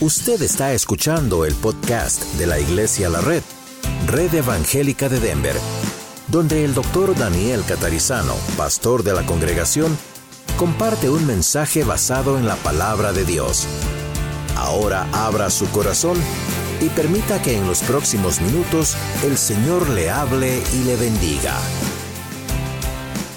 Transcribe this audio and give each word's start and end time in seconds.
Usted 0.00 0.42
está 0.42 0.72
escuchando 0.72 1.44
el 1.44 1.54
podcast 1.54 2.24
de 2.34 2.48
la 2.48 2.58
Iglesia 2.58 3.08
La 3.08 3.20
Red, 3.20 3.44
Red 4.08 4.34
Evangélica 4.34 5.08
de 5.08 5.20
Denver, 5.20 5.54
donde 6.26 6.64
el 6.64 6.74
doctor 6.74 7.16
Daniel 7.16 7.62
Catarizano, 7.66 8.34
pastor 8.56 9.04
de 9.04 9.14
la 9.14 9.24
congregación, 9.24 9.96
comparte 10.56 11.08
un 11.08 11.24
mensaje 11.24 11.84
basado 11.84 12.36
en 12.38 12.46
la 12.46 12.56
palabra 12.56 13.12
de 13.12 13.24
Dios. 13.24 13.68
Ahora 14.56 15.06
abra 15.12 15.48
su 15.48 15.70
corazón 15.70 16.18
y 16.80 16.88
permita 16.88 17.40
que 17.40 17.56
en 17.56 17.64
los 17.64 17.80
próximos 17.82 18.40
minutos 18.40 18.96
el 19.22 19.38
Señor 19.38 19.88
le 19.90 20.10
hable 20.10 20.60
y 20.74 20.84
le 20.84 20.96
bendiga. 20.96 21.56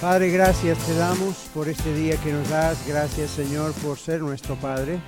Padre, 0.01 0.31
gracias 0.31 0.79
te 0.79 0.95
damos 0.95 1.35
por 1.53 1.69
este 1.69 1.93
día 1.93 2.17
que 2.17 2.33
nos 2.33 2.49
das. 2.49 2.79
Gracias 2.87 3.29
Señor 3.29 3.73
por 3.73 3.99
ser 3.99 4.21
nuestro 4.21 4.55
Padre. 4.55 4.99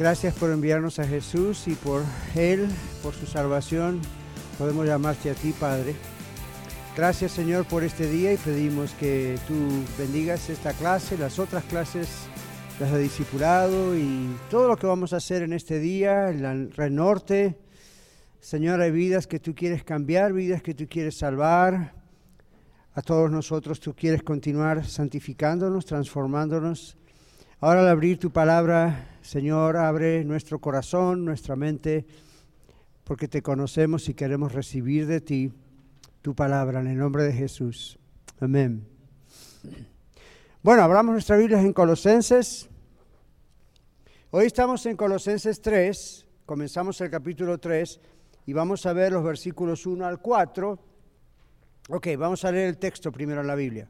Gracias 0.00 0.32
por 0.32 0.50
enviarnos 0.50 0.98
a 0.98 1.06
Jesús 1.06 1.68
y 1.68 1.74
por 1.74 2.02
Él, 2.34 2.66
por 3.02 3.12
su 3.12 3.26
salvación. 3.26 4.00
Podemos 4.56 4.86
llamarte 4.86 5.28
a 5.28 5.34
ti, 5.34 5.52
Padre. 5.52 5.94
Gracias, 6.96 7.32
Señor, 7.32 7.66
por 7.66 7.84
este 7.84 8.08
día 8.08 8.32
y 8.32 8.38
pedimos 8.38 8.92
que 8.94 9.38
tú 9.46 9.54
bendigas 9.98 10.48
esta 10.48 10.72
clase, 10.72 11.18
las 11.18 11.38
otras 11.38 11.64
clases, 11.64 12.08
las 12.80 12.90
de 12.92 12.98
discipulado 12.98 13.94
y 13.94 14.34
todo 14.48 14.68
lo 14.68 14.78
que 14.78 14.86
vamos 14.86 15.12
a 15.12 15.18
hacer 15.18 15.42
en 15.42 15.52
este 15.52 15.78
día, 15.78 16.30
en 16.30 16.46
el 16.46 16.72
Red 16.72 16.92
Norte. 16.92 17.58
Señor, 18.40 18.80
hay 18.80 18.92
vidas 18.92 19.26
que 19.26 19.38
tú 19.38 19.54
quieres 19.54 19.84
cambiar, 19.84 20.32
vidas 20.32 20.62
que 20.62 20.72
tú 20.72 20.86
quieres 20.88 21.18
salvar. 21.18 21.92
A 22.94 23.02
todos 23.02 23.30
nosotros 23.30 23.80
tú 23.80 23.94
quieres 23.94 24.22
continuar 24.22 24.82
santificándonos, 24.86 25.84
transformándonos. 25.84 26.96
Ahora 27.62 27.80
al 27.80 27.88
abrir 27.88 28.18
tu 28.18 28.30
palabra, 28.30 29.18
Señor, 29.20 29.76
abre 29.76 30.24
nuestro 30.24 30.60
corazón, 30.60 31.26
nuestra 31.26 31.56
mente, 31.56 32.06
porque 33.04 33.28
te 33.28 33.42
conocemos 33.42 34.08
y 34.08 34.14
queremos 34.14 34.52
recibir 34.52 35.06
de 35.06 35.20
ti 35.20 35.52
tu 36.22 36.34
palabra 36.34 36.80
en 36.80 36.86
el 36.86 36.96
nombre 36.96 37.22
de 37.22 37.34
Jesús. 37.34 37.98
Amén. 38.40 38.86
Bueno, 40.62 40.82
abramos 40.82 41.12
nuestra 41.12 41.36
Biblia 41.36 41.60
en 41.60 41.74
Colosenses. 41.74 42.66
Hoy 44.30 44.46
estamos 44.46 44.86
en 44.86 44.96
Colosenses 44.96 45.60
3, 45.60 46.26
comenzamos 46.46 46.98
el 47.02 47.10
capítulo 47.10 47.58
3 47.58 48.00
y 48.46 48.54
vamos 48.54 48.86
a 48.86 48.94
ver 48.94 49.12
los 49.12 49.22
versículos 49.22 49.84
1 49.84 50.06
al 50.06 50.18
4. 50.18 50.78
Ok, 51.90 52.08
vamos 52.16 52.42
a 52.42 52.52
leer 52.52 52.68
el 52.68 52.78
texto 52.78 53.12
primero 53.12 53.42
en 53.42 53.46
la 53.46 53.54
Biblia. 53.54 53.86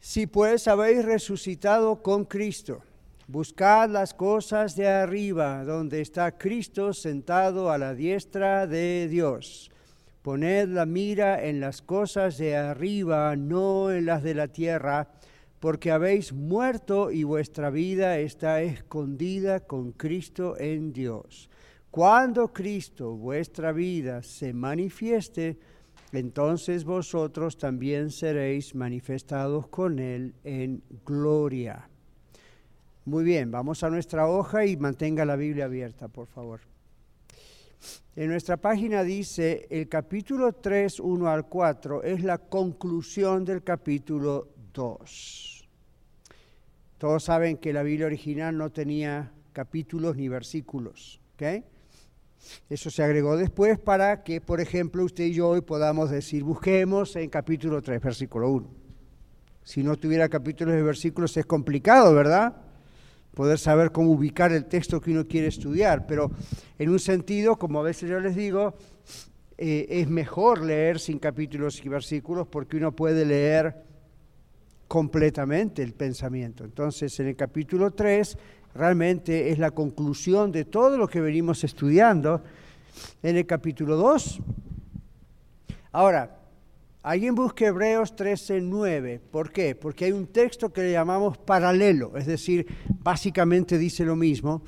Si 0.00 0.28
pues 0.28 0.68
habéis 0.68 1.04
resucitado 1.04 2.02
con 2.02 2.24
Cristo, 2.24 2.82
buscad 3.26 3.90
las 3.90 4.14
cosas 4.14 4.76
de 4.76 4.86
arriba, 4.88 5.64
donde 5.64 6.00
está 6.00 6.38
Cristo 6.38 6.92
sentado 6.92 7.70
a 7.70 7.78
la 7.78 7.94
diestra 7.94 8.68
de 8.68 9.08
Dios. 9.10 9.70
Poned 10.22 10.68
la 10.68 10.86
mira 10.86 11.44
en 11.44 11.58
las 11.58 11.82
cosas 11.82 12.38
de 12.38 12.56
arriba, 12.56 13.34
no 13.34 13.90
en 13.90 14.06
las 14.06 14.22
de 14.22 14.34
la 14.34 14.48
tierra, 14.48 15.08
porque 15.58 15.90
habéis 15.90 16.32
muerto 16.32 17.10
y 17.10 17.24
vuestra 17.24 17.68
vida 17.68 18.18
está 18.18 18.62
escondida 18.62 19.60
con 19.60 19.90
Cristo 19.90 20.56
en 20.58 20.92
Dios. 20.92 21.50
Cuando 21.90 22.52
Cristo, 22.52 23.16
vuestra 23.16 23.72
vida, 23.72 24.22
se 24.22 24.52
manifieste, 24.52 25.58
entonces 26.12 26.84
vosotros 26.84 27.58
también 27.58 28.10
seréis 28.10 28.74
manifestados 28.74 29.68
con 29.68 29.98
Él 29.98 30.34
en 30.44 30.82
gloria. 31.04 31.88
Muy 33.04 33.24
bien, 33.24 33.50
vamos 33.50 33.82
a 33.82 33.90
nuestra 33.90 34.26
hoja 34.26 34.66
y 34.66 34.76
mantenga 34.76 35.24
la 35.24 35.36
Biblia 35.36 35.66
abierta, 35.66 36.08
por 36.08 36.26
favor. 36.26 36.60
En 38.16 38.28
nuestra 38.28 38.56
página 38.56 39.04
dice, 39.04 39.66
el 39.70 39.88
capítulo 39.88 40.52
3, 40.52 41.00
1 41.00 41.28
al 41.28 41.46
4 41.46 42.02
es 42.02 42.22
la 42.24 42.38
conclusión 42.38 43.44
del 43.44 43.62
capítulo 43.62 44.48
2. 44.74 45.68
Todos 46.98 47.22
saben 47.22 47.58
que 47.58 47.72
la 47.72 47.82
Biblia 47.82 48.06
original 48.06 48.56
no 48.56 48.70
tenía 48.70 49.32
capítulos 49.52 50.16
ni 50.16 50.28
versículos. 50.28 51.20
¿okay? 51.34 51.64
Eso 52.68 52.90
se 52.90 53.02
agregó 53.02 53.36
después 53.36 53.78
para 53.78 54.22
que, 54.22 54.40
por 54.40 54.60
ejemplo, 54.60 55.04
usted 55.04 55.24
y 55.24 55.34
yo 55.34 55.48
hoy 55.48 55.60
podamos 55.60 56.10
decir, 56.10 56.44
busquemos 56.44 57.16
en 57.16 57.30
capítulo 57.30 57.82
3, 57.82 58.00
versículo 58.00 58.50
1. 58.50 58.68
Si 59.64 59.82
no 59.82 59.96
tuviera 59.96 60.28
capítulos 60.28 60.78
y 60.78 60.82
versículos 60.82 61.36
es 61.36 61.46
complicado, 61.46 62.14
¿verdad? 62.14 62.56
Poder 63.34 63.58
saber 63.58 63.92
cómo 63.92 64.12
ubicar 64.12 64.52
el 64.52 64.64
texto 64.64 65.00
que 65.00 65.10
uno 65.10 65.26
quiere 65.26 65.46
estudiar, 65.46 66.06
pero 66.06 66.30
en 66.78 66.88
un 66.88 66.98
sentido, 66.98 67.56
como 67.56 67.80
a 67.80 67.82
veces 67.82 68.08
yo 68.08 68.18
les 68.18 68.34
digo, 68.34 68.74
eh, 69.58 69.86
es 69.90 70.08
mejor 70.08 70.62
leer 70.62 70.98
sin 71.00 71.18
capítulos 71.18 71.84
y 71.84 71.88
versículos 71.88 72.46
porque 72.46 72.76
uno 72.76 72.92
puede 72.92 73.24
leer 73.24 73.74
completamente 74.88 75.82
el 75.82 75.92
pensamiento. 75.92 76.64
Entonces, 76.64 77.18
en 77.20 77.28
el 77.28 77.36
capítulo 77.36 77.90
3 77.90 78.38
realmente 78.74 79.50
es 79.50 79.58
la 79.58 79.70
conclusión 79.70 80.52
de 80.52 80.64
todo 80.64 80.96
lo 80.96 81.08
que 81.08 81.20
venimos 81.20 81.64
estudiando 81.64 82.42
en 83.22 83.36
el 83.36 83.46
capítulo 83.46 83.96
2. 83.96 84.40
Ahora, 85.92 86.38
alguien 87.02 87.34
busque 87.34 87.66
Hebreos 87.66 88.14
13:9. 88.14 89.20
¿Por 89.30 89.50
qué? 89.50 89.74
Porque 89.74 90.06
hay 90.06 90.12
un 90.12 90.26
texto 90.26 90.72
que 90.72 90.82
le 90.82 90.92
llamamos 90.92 91.38
paralelo, 91.38 92.16
es 92.16 92.26
decir, 92.26 92.66
básicamente 93.00 93.78
dice 93.78 94.04
lo 94.04 94.16
mismo 94.16 94.62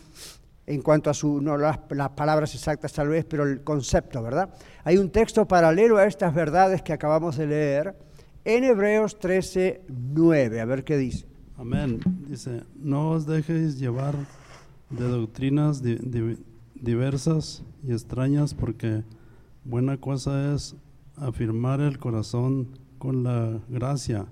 en 0.67 0.83
cuanto 0.83 1.11
a 1.11 1.15
su, 1.15 1.41
no 1.41 1.57
las, 1.57 1.81
las 1.91 2.11
palabras 2.11 2.55
exactas 2.55 2.93
tal 2.93 3.09
vez, 3.09 3.25
pero 3.25 3.43
el 3.43 3.65
concepto, 3.65 4.23
¿verdad? 4.23 4.55
Hay 4.85 4.99
un 4.99 5.11
texto 5.11 5.47
paralelo 5.49 5.99
a 5.99 6.07
estas 6.07 6.33
verdades 6.33 6.83
que 6.83 6.93
acabamos 6.93 7.37
de 7.37 7.49
leer 7.49 7.97
en 8.45 8.65
Hebreos 8.65 9.19
13:9. 9.19 10.61
A 10.61 10.65
ver 10.65 10.85
qué 10.85 10.97
dice. 10.97 11.30
Amén. 11.61 12.01
Dice, 12.27 12.63
no 12.77 13.11
os 13.11 13.27
dejéis 13.27 13.79
llevar 13.79 14.15
de 14.89 15.05
doctrinas 15.07 15.83
di- 15.83 15.97
di- 16.01 16.39
diversas 16.75 17.63
y 17.87 17.93
extrañas, 17.93 18.55
porque 18.55 19.03
buena 19.65 19.99
cosa 19.99 20.55
es 20.55 20.75
afirmar 21.17 21.83
el 21.83 21.99
corazón 21.99 22.69
con 22.99 23.25
la 23.25 23.61
gracia, 23.69 24.25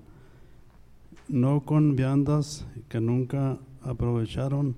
no 1.27 1.61
con 1.65 1.95
viandas 1.95 2.65
que 2.87 2.99
nunca 2.99 3.59
aprovecharon 3.83 4.75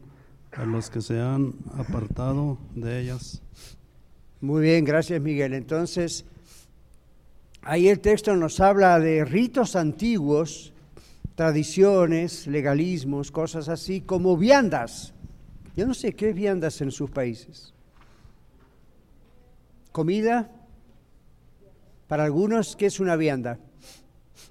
a 0.52 0.66
los 0.66 0.90
que 0.90 1.00
se 1.02 1.22
han 1.22 1.54
apartado 1.78 2.58
de 2.76 3.00
ellas. 3.02 3.42
Muy 4.42 4.62
bien, 4.64 4.84
gracias 4.84 5.22
Miguel. 5.22 5.54
Entonces, 5.54 6.26
ahí 7.62 7.88
el 7.88 8.02
texto 8.02 8.36
nos 8.36 8.60
habla 8.60 9.00
de 9.00 9.24
ritos 9.24 9.78
antiguos, 9.78 10.71
tradiciones, 11.36 12.48
legalismos, 12.48 13.32
cosas 13.32 13.70
así, 13.70 14.02
como 14.02 14.38
viandas. 14.38 15.14
Yo 15.76 15.88
no 15.88 15.94
sé 15.94 16.14
qué 16.14 16.30
es 16.30 16.36
viandas 16.36 16.82
en 16.82 16.92
sus 16.92 17.10
países. 17.10 17.74
¿Comida? 19.92 20.50
Para 22.08 22.26
algunos, 22.26 22.76
¿qué 22.76 22.88
es 22.88 23.00
una 23.00 23.16
vianda? 23.16 23.58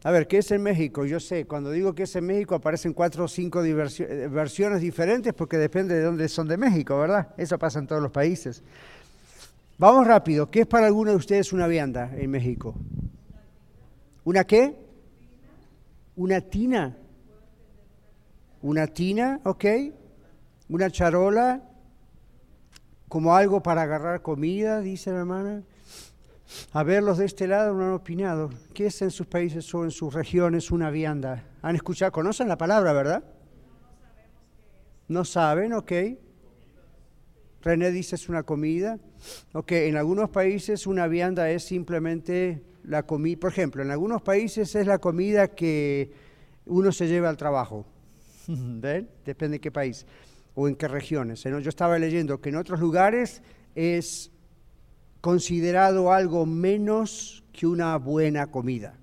A 0.03 0.11
ver, 0.11 0.27
¿qué 0.27 0.39
es 0.39 0.51
en 0.51 0.63
México? 0.63 1.05
Yo 1.05 1.21
sé, 1.21 1.47
cuando 1.47 1.71
digo 1.71 1.95
que 1.95 2.05
es 2.05 2.17
en 2.17 2.25
México 2.25 2.55
aparecen 2.55 2.95
cuatro 2.95 3.25
o 3.25 3.29
cinco 3.29 3.63
eh, 3.63 4.29
versiones 4.29 4.81
diferentes 4.81 5.35
porque 5.35 5.59
depende 5.59 5.95
de 5.95 6.03
dónde 6.03 6.29
son 6.29 6.49
de 6.49 6.57
México, 6.57 6.99
¿verdad? 6.99 7.35
Eso 7.37 7.59
pasa 7.59 7.81
en 7.81 7.87
todos 7.87 8.01
los 8.01 8.11
países. 8.11 8.63
Vamos 9.77 10.07
rápido. 10.07 10.51
¿Qué 10.51 10.61
es 10.61 10.67
para 10.67 10.87
alguno 10.87 11.11
de 11.11 11.17
ustedes 11.17 11.53
una 11.53 11.67
vianda 11.67 12.11
en 12.17 12.31
México? 12.31 12.75
¿Una 14.25 14.45
qué? 14.45 14.75
Una 16.21 16.43
tina. 16.43 16.95
Una 18.61 18.87
tina, 18.87 19.41
ok. 19.43 19.65
Una 20.69 20.91
charola, 20.91 21.63
como 23.09 23.34
algo 23.34 23.63
para 23.63 23.81
agarrar 23.81 24.21
comida, 24.21 24.83
dice 24.83 25.13
la 25.13 25.21
hermana. 25.21 25.63
A 26.72 26.83
ver, 26.83 27.03
los 27.03 27.17
de 27.17 27.25
este 27.25 27.47
lado 27.47 27.72
no 27.72 27.84
han 27.84 27.93
opinado. 27.93 28.51
¿Qué 28.75 28.89
es 28.89 29.01
en 29.01 29.11
sus 29.11 29.27
países 29.28 29.75
o 29.75 29.83
en 29.83 29.91
sus 29.91 30.13
regiones 30.13 30.71
una 30.71 30.91
vianda? 30.91 31.43
¿Han 31.63 31.77
escuchado? 31.77 32.13
¿Conocen 32.13 32.49
la 32.49 32.59
palabra, 32.59 32.93
verdad? 32.93 33.25
No 35.09 35.25
saben, 35.25 35.73
ok. 35.73 35.93
René 37.62 37.91
dice 37.91 38.16
es 38.16 38.28
una 38.28 38.42
comida. 38.42 38.98
Ok, 39.53 39.72
en 39.72 39.97
algunos 39.97 40.30
países 40.30 40.86
una 40.86 41.07
vianda 41.07 41.51
es 41.51 41.65
simplemente 41.65 42.62
la 42.84 43.04
comida. 43.04 43.39
Por 43.39 43.53
ejemplo, 43.53 43.83
en 43.83 43.91
algunos 43.91 44.22
países 44.22 44.74
es 44.74 44.86
la 44.86 44.98
comida 44.98 45.48
que 45.48 46.12
uno 46.66 46.92
se 46.92 47.07
lleva 47.09 47.28
al 47.28 47.36
trabajo. 47.36 47.86
¿Ven? 48.48 49.09
Depende 49.24 49.57
de 49.57 49.60
qué 49.60 49.71
país 49.71 50.07
o 50.54 50.68
en 50.68 50.77
qué 50.77 50.89
regiones. 50.89 51.45
¿no? 51.47 51.60
Yo 51.60 51.68
estaba 51.68 51.98
leyendo 51.98 52.41
que 52.41 52.48
en 52.48 52.57
otros 52.57 52.80
lugares 52.80 53.42
es 53.74 54.30
considerado 55.21 56.13
algo 56.13 56.47
menos 56.47 57.45
que 57.53 57.66
una 57.66 57.97
buena 57.97 58.47
comida. 58.47 58.95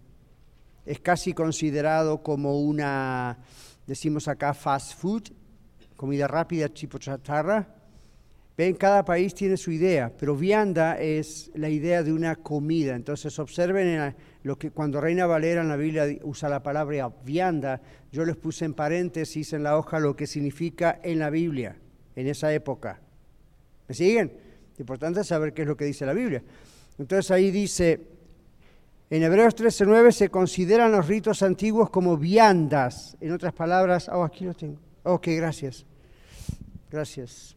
Es 0.86 1.00
casi 1.00 1.34
considerado 1.34 2.24
como 2.24 2.62
una, 2.62 3.38
decimos 3.86 4.28
acá, 4.28 4.54
fast 4.54 4.98
food, 4.98 5.24
comida 5.96 6.28
rápida 6.28 6.70
tipo 6.70 6.98
chatarra. 6.98 7.77
Ven, 8.58 8.74
cada 8.74 9.06
país 9.06 9.36
tiene 9.36 9.56
su 9.56 9.70
idea, 9.70 10.12
pero 10.18 10.36
vianda 10.36 11.00
es 11.00 11.52
la 11.54 11.70
idea 11.70 12.02
de 12.02 12.12
una 12.12 12.36
comida. 12.36 12.96
Entonces 12.96 13.38
observen 13.38 14.16
lo 14.42 14.58
que 14.58 14.72
cuando 14.72 15.00
Reina 15.00 15.28
Valera 15.28 15.62
en 15.62 15.68
la 15.68 15.76
Biblia 15.76 16.06
usa 16.24 16.50
la 16.50 16.64
palabra 16.64 17.14
vianda, 17.24 17.80
yo 18.12 18.26
les 18.26 18.36
puse 18.36 18.66
en 18.66 18.74
paréntesis 18.74 19.54
en 19.54 19.62
la 19.62 19.78
hoja 19.78 20.00
lo 20.00 20.16
que 20.16 20.26
significa 20.26 21.00
en 21.04 21.20
la 21.20 21.30
Biblia, 21.30 21.78
en 22.16 22.26
esa 22.26 22.52
época. 22.52 23.00
¿Me 23.88 23.94
siguen? 23.94 24.34
Importante 24.80 25.24
saber 25.24 25.54
qué 25.54 25.62
es 25.62 25.68
lo 25.68 25.78
que 25.78 25.86
dice 25.86 26.08
la 26.08 26.14
Biblia. 26.14 26.44
Entonces 26.98 27.30
ahí 27.30 27.52
dice, 27.52 28.02
en 29.12 29.22
Hebreos 29.22 29.56
13:9 29.56 30.12
se 30.12 30.30
consideran 30.30 30.92
los 30.92 31.08
ritos 31.08 31.44
antiguos 31.44 31.92
como 31.92 32.18
viandas. 32.18 33.16
En 33.22 33.34
otras 33.34 33.54
palabras, 33.54 34.10
oh, 34.12 34.24
aquí 34.24 34.46
lo 34.46 34.56
tengo. 34.56 34.80
Ok, 35.04 35.28
gracias. 35.36 35.86
Gracias. 36.90 37.56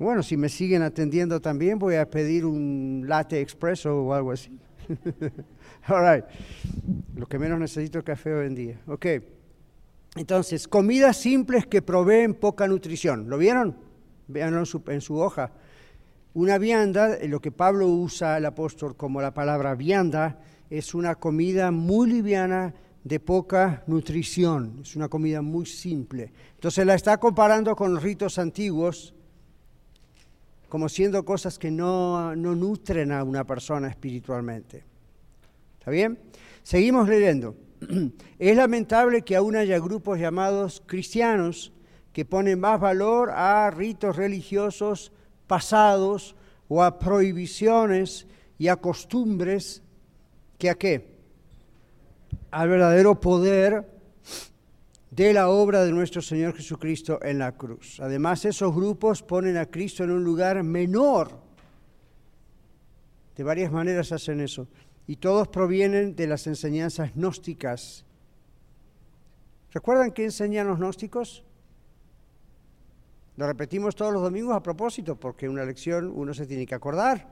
Bueno, 0.00 0.22
si 0.22 0.38
me 0.38 0.48
siguen 0.48 0.80
atendiendo 0.80 1.42
también, 1.42 1.78
voy 1.78 1.96
a 1.96 2.08
pedir 2.08 2.46
un 2.46 3.04
latte 3.06 3.38
expreso 3.38 4.02
o 4.02 4.14
algo 4.14 4.32
así. 4.32 4.50
All 5.88 6.14
right. 6.14 6.24
Lo 7.16 7.26
que 7.26 7.38
menos 7.38 7.60
necesito 7.60 7.98
es 7.98 8.04
café 8.04 8.32
hoy 8.32 8.46
en 8.46 8.54
día. 8.54 8.80
Ok. 8.86 9.06
Entonces, 10.16 10.66
comidas 10.66 11.18
simples 11.18 11.66
que 11.66 11.82
proveen 11.82 12.32
poca 12.32 12.66
nutrición. 12.66 13.28
¿Lo 13.28 13.36
vieron? 13.36 13.76
Veanlo 14.26 14.64
en 14.86 15.00
su, 15.02 15.16
hoja. 15.18 15.52
Una 16.32 16.56
vianda, 16.56 17.18
lo 17.28 17.40
que 17.40 17.52
Pablo 17.52 17.86
usa, 17.86 18.38
el 18.38 18.46
apóstol, 18.46 18.96
como 18.96 19.20
la 19.20 19.34
palabra 19.34 19.74
vianda, 19.74 20.38
es 20.70 20.94
una 20.94 21.16
comida 21.16 21.70
muy 21.72 22.08
liviana, 22.08 22.72
de 23.04 23.20
poca 23.20 23.82
nutrición. 23.86 24.78
Es 24.80 24.96
una 24.96 25.10
comida 25.10 25.42
muy 25.42 25.66
simple. 25.66 26.32
Entonces 26.54 26.86
la 26.86 26.94
está 26.94 27.18
comparando 27.18 27.76
con 27.76 28.00
ritos 28.00 28.38
antiguos 28.38 29.14
como 30.70 30.88
siendo 30.88 31.24
cosas 31.24 31.58
que 31.58 31.70
no, 31.72 32.34
nutren 32.36 33.10
a 33.10 33.24
una 33.24 33.44
persona 33.44 33.88
espiritualmente. 33.88 34.84
¿Está 35.78 35.90
bien? 35.90 36.18
Seguimos 36.62 37.08
leyendo. 37.08 37.56
Es 38.38 38.56
lamentable 38.56 39.22
que 39.22 39.34
aún 39.34 39.56
haya 39.56 39.80
grupos 39.80 40.20
llamados 40.20 40.80
cristianos 40.86 41.72
que 42.12 42.24
ponen 42.24 42.60
más 42.60 42.80
valor 42.80 43.30
a 43.30 43.68
ritos 43.72 44.14
religiosos 44.14 45.12
pasados 45.48 46.36
o 46.68 46.84
a 46.84 47.00
prohibiciones 47.00 48.28
y 48.56 48.68
a 48.68 48.76
costumbres 48.76 49.82
que 50.56 50.70
a 50.70 50.76
qué? 50.76 51.18
Al 52.52 52.68
verdadero 52.68 53.20
poder 53.20 53.99
de 55.10 55.32
la 55.32 55.48
obra 55.48 55.84
de 55.84 55.90
nuestro 55.90 56.22
Señor 56.22 56.54
Jesucristo 56.54 57.18
en 57.22 57.38
la 57.38 57.52
cruz. 57.52 57.98
Además, 58.00 58.44
esos 58.44 58.74
grupos 58.74 59.22
ponen 59.22 59.56
a 59.56 59.66
Cristo 59.66 60.04
en 60.04 60.12
un 60.12 60.22
lugar 60.22 60.62
menor. 60.62 61.40
De 63.36 63.42
varias 63.42 63.72
maneras 63.72 64.12
hacen 64.12 64.40
eso. 64.40 64.68
Y 65.06 65.16
todos 65.16 65.48
provienen 65.48 66.14
de 66.14 66.28
las 66.28 66.46
enseñanzas 66.46 67.12
gnósticas. 67.14 68.04
¿Recuerdan 69.72 70.12
qué 70.12 70.24
enseñan 70.24 70.68
los 70.68 70.78
gnósticos? 70.78 71.44
Lo 73.36 73.46
repetimos 73.46 73.96
todos 73.96 74.12
los 74.12 74.22
domingos 74.22 74.54
a 74.54 74.62
propósito, 74.62 75.18
porque 75.18 75.46
en 75.46 75.52
una 75.52 75.64
lección 75.64 76.12
uno 76.14 76.34
se 76.34 76.46
tiene 76.46 76.66
que 76.66 76.74
acordar. 76.74 77.26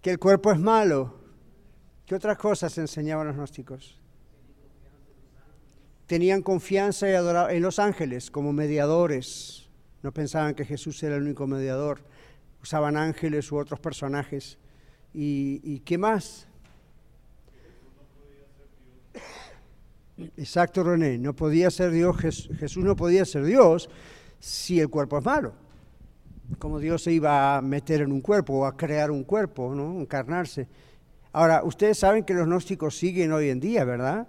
Que 0.00 0.10
el 0.10 0.18
cuerpo 0.18 0.52
es 0.52 0.60
malo. 0.60 1.18
¿Qué 2.06 2.14
otras 2.14 2.36
cosas 2.36 2.76
enseñaban 2.78 3.26
los 3.26 3.36
gnósticos? 3.36 4.03
Tenían 6.06 6.42
confianza 6.42 7.08
y 7.08 7.12
adoraban 7.12 7.54
en 7.54 7.62
los 7.62 7.78
ángeles 7.78 8.30
como 8.30 8.52
mediadores. 8.52 9.68
No 10.02 10.12
pensaban 10.12 10.54
que 10.54 10.64
Jesús 10.64 11.02
era 11.02 11.16
el 11.16 11.22
único 11.22 11.46
mediador. 11.46 12.00
Usaban 12.62 12.96
ángeles 12.96 13.50
u 13.52 13.56
otros 13.56 13.80
personajes. 13.80 14.58
¿Y, 15.12 15.80
qué 15.80 15.96
más? 15.96 16.46
Exacto, 20.36 20.82
René. 20.82 21.18
No 21.18 21.34
podía 21.34 21.70
ser 21.70 21.90
Dios, 21.90 22.16
Jesús 22.58 22.84
no 22.84 22.96
podía 22.96 23.24
ser 23.24 23.44
Dios 23.44 23.88
si 24.40 24.80
el 24.80 24.88
cuerpo 24.88 25.18
es 25.18 25.24
malo. 25.24 25.54
Como 26.58 26.78
Dios 26.78 27.02
se 27.02 27.12
iba 27.12 27.56
a 27.56 27.62
meter 27.62 28.02
en 28.02 28.12
un 28.12 28.20
cuerpo 28.20 28.54
o 28.54 28.66
a 28.66 28.76
crear 28.76 29.10
un 29.10 29.24
cuerpo, 29.24 29.74
¿no? 29.74 30.00
Encarnarse. 30.00 30.68
Ahora, 31.32 31.64
ustedes 31.64 31.98
saben 31.98 32.24
que 32.24 32.34
los 32.34 32.46
gnósticos 32.46 32.96
siguen 32.98 33.32
hoy 33.32 33.48
en 33.48 33.60
día, 33.60 33.84
¿verdad? 33.84 34.28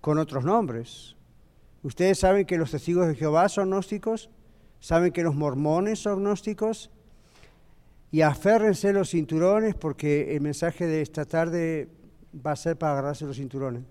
Con 0.00 0.18
otros 0.18 0.44
nombres. 0.44 1.16
Ustedes 1.82 2.18
saben 2.18 2.46
que 2.46 2.58
los 2.58 2.70
testigos 2.70 3.06
de 3.06 3.14
Jehová 3.14 3.48
son 3.48 3.70
gnósticos, 3.70 4.30
saben 4.80 5.12
que 5.12 5.22
los 5.22 5.34
mormones 5.34 5.98
son 5.98 6.20
gnósticos, 6.20 6.90
y 8.10 8.22
aférrense 8.22 8.92
los 8.92 9.10
cinturones 9.10 9.74
porque 9.74 10.34
el 10.34 10.40
mensaje 10.40 10.86
de 10.86 11.02
esta 11.02 11.24
tarde 11.24 11.88
va 12.34 12.52
a 12.52 12.56
ser 12.56 12.76
para 12.76 12.92
agarrarse 12.92 13.26
los 13.26 13.36
cinturones, 13.36 13.82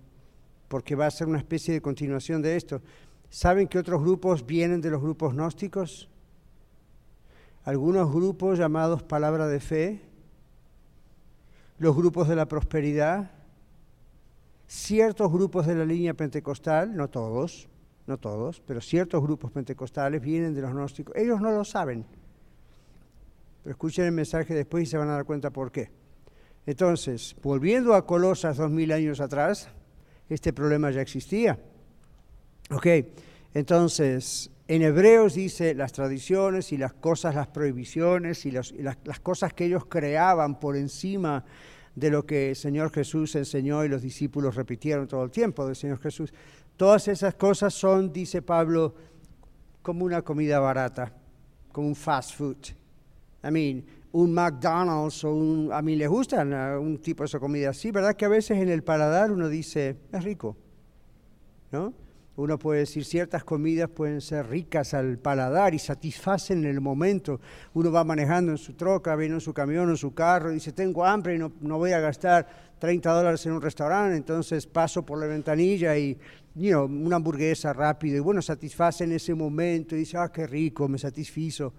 porque 0.67 0.95
va 0.95 1.05
a 1.05 1.11
ser 1.11 1.27
una 1.27 1.37
especie 1.37 1.73
de 1.73 1.81
continuación 1.81 2.41
de 2.41 2.55
esto. 2.55 2.81
¿Saben 3.29 3.67
que 3.67 3.77
otros 3.77 4.01
grupos 4.01 4.45
vienen 4.45 4.81
de 4.81 4.89
los 4.89 5.01
grupos 5.01 5.33
gnósticos? 5.33 6.09
Algunos 7.63 8.11
grupos 8.11 8.57
llamados 8.57 9.03
palabra 9.03 9.47
de 9.47 9.59
fe, 9.59 10.01
los 11.77 11.95
grupos 11.95 12.27
de 12.27 12.35
la 12.35 12.47
prosperidad, 12.47 13.31
ciertos 14.67 15.31
grupos 15.31 15.67
de 15.67 15.75
la 15.75 15.85
línea 15.85 16.13
pentecostal, 16.13 16.95
no 16.95 17.09
todos, 17.09 17.67
no 18.07 18.17
todos, 18.17 18.61
pero 18.65 18.81
ciertos 18.81 19.21
grupos 19.21 19.51
pentecostales 19.51 20.21
vienen 20.21 20.53
de 20.53 20.61
los 20.61 20.71
gnósticos. 20.71 21.15
Ellos 21.15 21.41
no 21.41 21.51
lo 21.51 21.63
saben, 21.63 22.05
pero 23.63 23.71
escuchen 23.71 24.05
el 24.05 24.11
mensaje 24.11 24.53
después 24.53 24.83
y 24.83 24.85
se 24.87 24.97
van 24.97 25.09
a 25.09 25.13
dar 25.13 25.25
cuenta 25.25 25.49
por 25.51 25.71
qué. 25.71 25.89
Entonces, 26.65 27.35
volviendo 27.41 27.93
a 27.93 28.05
Colosas 28.05 28.57
dos 28.57 28.71
mil 28.71 28.91
años 28.91 29.19
atrás, 29.19 29.69
este 30.29 30.53
problema 30.53 30.89
ya 30.91 31.01
existía. 31.01 31.59
Ok, 32.71 32.87
entonces, 33.53 34.49
en 34.67 34.81
Hebreos 34.81 35.35
dice 35.35 35.75
las 35.75 35.93
tradiciones 35.93 36.71
y 36.71 36.77
las 36.77 36.93
cosas, 36.93 37.35
las 37.35 37.47
prohibiciones 37.47 38.45
y, 38.47 38.51
las, 38.51 38.73
las 39.03 39.19
cosas 39.19 39.53
que 39.53 39.65
ellos 39.65 39.85
creaban 39.85 40.59
por 40.59 40.75
encima 40.75 41.45
de 41.95 42.09
lo 42.09 42.25
que 42.25 42.49
el 42.49 42.55
Señor 42.55 42.91
Jesús 42.91 43.35
enseñó 43.35 43.83
y 43.85 43.89
los 43.89 44.01
discípulos 44.01 44.55
repitieron 44.55 45.07
todo 45.07 45.23
el 45.23 45.31
tiempo 45.31 45.65
del 45.65 45.75
Señor 45.75 45.99
Jesús. 45.99 46.33
Todas 46.75 47.07
esas 47.07 47.35
cosas 47.35 47.73
son, 47.73 48.11
dice 48.11 48.41
Pablo, 48.41 48.93
como 49.81 50.03
una 50.03 50.21
comida 50.21 50.59
barata, 50.59 51.13
como 51.71 51.87
un 51.87 51.95
fast 51.95 52.35
food. 52.35 52.57
I 53.43 53.51
mean, 53.51 53.85
un 54.11 54.33
McDonald's 54.33 55.23
o 55.23 55.33
un... 55.33 55.69
A 55.71 55.81
mí 55.81 55.95
les 55.95 56.09
gustan 56.09 56.53
un 56.53 56.97
tipo 56.99 57.23
de 57.23 57.27
esa 57.27 57.39
comida 57.39 57.69
así, 57.69 57.91
¿verdad? 57.91 58.15
Que 58.15 58.25
a 58.25 58.29
veces 58.29 58.57
en 58.57 58.69
el 58.69 58.83
paladar 58.83 59.31
uno 59.31 59.47
dice, 59.47 59.97
es 60.11 60.23
rico, 60.23 60.57
¿no? 61.71 61.93
Uno 62.37 62.59
puede 62.59 62.81
decir, 62.81 63.05
ciertas 63.05 63.45
comidas 63.45 63.89
pueden 63.89 64.19
ser 64.19 64.49
ricas 64.49 64.93
al 64.93 65.17
paladar 65.17 65.73
y 65.73 65.79
satisfacen 65.79 66.65
en 66.65 66.69
el 66.69 66.81
momento. 66.81 67.39
Uno 67.73 67.93
va 67.93 68.03
manejando 68.03 68.51
en 68.51 68.57
su 68.57 68.73
troca, 68.73 69.15
viene 69.15 69.35
en 69.35 69.41
su 69.41 69.53
camión, 69.53 69.89
en 69.89 69.95
su 69.95 70.13
carro, 70.13 70.51
y 70.51 70.55
dice, 70.55 70.73
tengo 70.73 71.05
hambre 71.05 71.35
y 71.35 71.37
no, 71.37 71.77
voy 71.77 71.93
a 71.93 71.99
gastar 72.01 72.45
30 72.77 73.09
dólares 73.09 73.45
en 73.45 73.53
un 73.53 73.61
restaurante, 73.61 74.17
entonces 74.17 74.67
paso 74.67 75.05
por 75.05 75.17
la 75.17 75.27
ventanilla 75.27 75.97
y, 75.97 76.17
you 76.55 76.77
una 76.83 77.15
hamburguesa 77.15 77.71
rápida, 77.71 78.17
y 78.17 78.19
bueno, 78.19 78.41
satisface 78.41 79.05
en 79.05 79.13
ese 79.13 79.33
momento, 79.33 79.95
y 79.95 79.99
dice, 79.99 80.17
ah, 80.17 80.29
qué 80.29 80.45
rico, 80.45 80.89
me 80.89 80.97
satisfizo. 80.97 81.73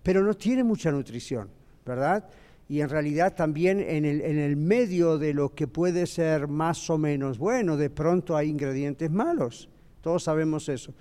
Pero 0.00 0.22
no 0.22 0.34
tiene 0.34 0.62
mucha 0.62 0.92
nutrición, 0.92 1.48
¿verdad? 1.84 2.24
y 2.68 2.80
en 2.80 2.88
realidad 2.88 3.34
también 3.34 3.80
en 3.80 4.04
el, 4.04 4.20
en 4.22 4.38
el, 4.38 4.56
medio 4.56 5.18
de 5.18 5.34
lo 5.34 5.50
que 5.54 5.66
puede 5.66 6.06
ser 6.06 6.48
más 6.48 6.88
o 6.88 6.96
menos 6.96 7.36
bueno, 7.36 7.76
de 7.76 7.90
pronto 7.90 8.34
hay 8.34 8.48
ingredientes 8.48 9.10
malos. 9.10 9.68
Todos 10.02 10.24
sabemos 10.24 10.68
eso. 10.68 10.92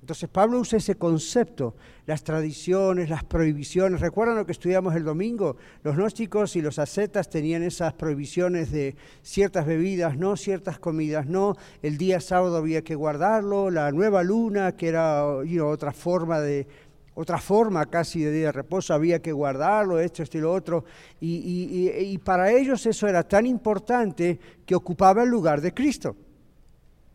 Entonces 0.00 0.30
Pablo 0.30 0.60
usa 0.60 0.78
ese 0.78 0.94
concepto, 0.94 1.74
las 2.06 2.24
tradiciones, 2.24 3.10
las 3.10 3.22
prohibiciones. 3.22 4.00
¿Recuerdan 4.00 4.36
lo 4.36 4.46
que 4.46 4.52
estudiamos 4.52 4.94
el 4.94 5.04
domingo? 5.04 5.56
Los 5.82 5.96
gnósticos 5.96 6.56
y 6.56 6.62
los 6.62 6.78
ascetas 6.78 7.28
tenían 7.28 7.62
esas 7.62 7.92
prohibiciones 7.92 8.72
de 8.72 8.96
ciertas 9.22 9.66
bebidas, 9.66 10.16
no 10.16 10.36
ciertas 10.36 10.78
comidas, 10.78 11.26
no. 11.26 11.54
El 11.82 11.98
día 11.98 12.20
sábado 12.20 12.56
había 12.56 12.82
que 12.82 12.94
guardarlo, 12.94 13.70
la 13.70 13.92
nueva 13.92 14.22
luna, 14.22 14.74
que 14.74 14.88
era 14.88 15.24
otra 15.26 15.92
forma 15.92 16.40
de 16.40 16.66
otra 17.12 17.38
forma 17.38 17.84
casi 17.86 18.20
de 18.20 18.30
día 18.30 18.46
de 18.46 18.52
reposo, 18.52 18.94
había 18.94 19.20
que 19.20 19.32
guardarlo, 19.32 19.98
esto, 19.98 20.22
esto 20.22 20.38
y 20.38 20.40
lo 20.40 20.54
otro. 20.54 20.84
Y, 21.20 21.90
y 21.98 22.18
para 22.18 22.50
ellos 22.50 22.86
eso 22.86 23.06
era 23.06 23.22
tan 23.24 23.44
importante 23.44 24.40
que 24.64 24.74
ocupaba 24.74 25.24
el 25.24 25.28
lugar 25.28 25.60
de 25.60 25.74
Cristo. 25.74 26.16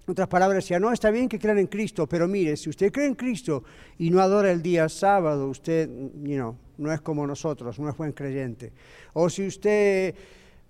Otras 0.07 0.27
palabras, 0.27 0.63
decía, 0.63 0.79
no, 0.79 0.91
está 0.91 1.09
bien 1.09 1.27
que 1.27 1.39
crean 1.39 1.57
en 1.57 1.67
Cristo, 1.67 2.07
pero 2.07 2.27
mire, 2.27 2.55
si 2.57 2.69
usted 2.69 2.91
cree 2.91 3.07
en 3.07 3.15
Cristo 3.15 3.63
y 3.97 4.11
no 4.11 4.21
adora 4.21 4.51
el 4.51 4.61
día 4.61 4.87
sábado, 4.87 5.47
usted 5.47 5.89
you 6.23 6.35
know, 6.35 6.55
no 6.77 6.91
es 6.91 7.01
como 7.01 7.25
nosotros, 7.25 7.79
no 7.79 7.89
es 7.89 7.97
buen 7.97 8.11
creyente. 8.11 8.71
O 9.13 9.29
si 9.29 9.47
usted 9.47 10.13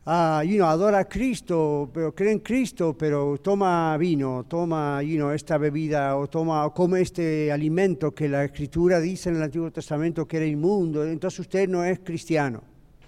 uh, 0.06 0.42
you 0.44 0.56
know, 0.56 0.68
adora 0.68 1.00
a 1.00 1.06
Cristo, 1.06 1.90
pero 1.94 2.16
cree 2.16 2.32
en 2.32 2.40
Cristo, 2.40 2.96
pero 2.98 3.38
toma 3.40 3.98
vino, 3.98 4.46
toma 4.48 5.04
you 5.04 5.18
know, 5.18 5.32
esta 5.32 5.58
bebida 5.58 6.16
o 6.16 6.28
toma 6.28 6.66
o 6.66 6.74
come 6.74 7.02
este 7.02 7.52
alimento 7.52 8.14
que 8.16 8.30
la 8.30 8.46
Escritura 8.46 9.02
dice 9.02 9.30
en 9.30 9.36
el 9.36 9.44
Antiguo 9.44 9.70
Testamento 9.70 10.26
que 10.26 10.38
era 10.38 10.46
inmundo, 10.46 11.06
entonces 11.06 11.42
usted 11.42 11.68
no 11.68 11.84
es 11.84 12.00
cristiano. 12.00 12.64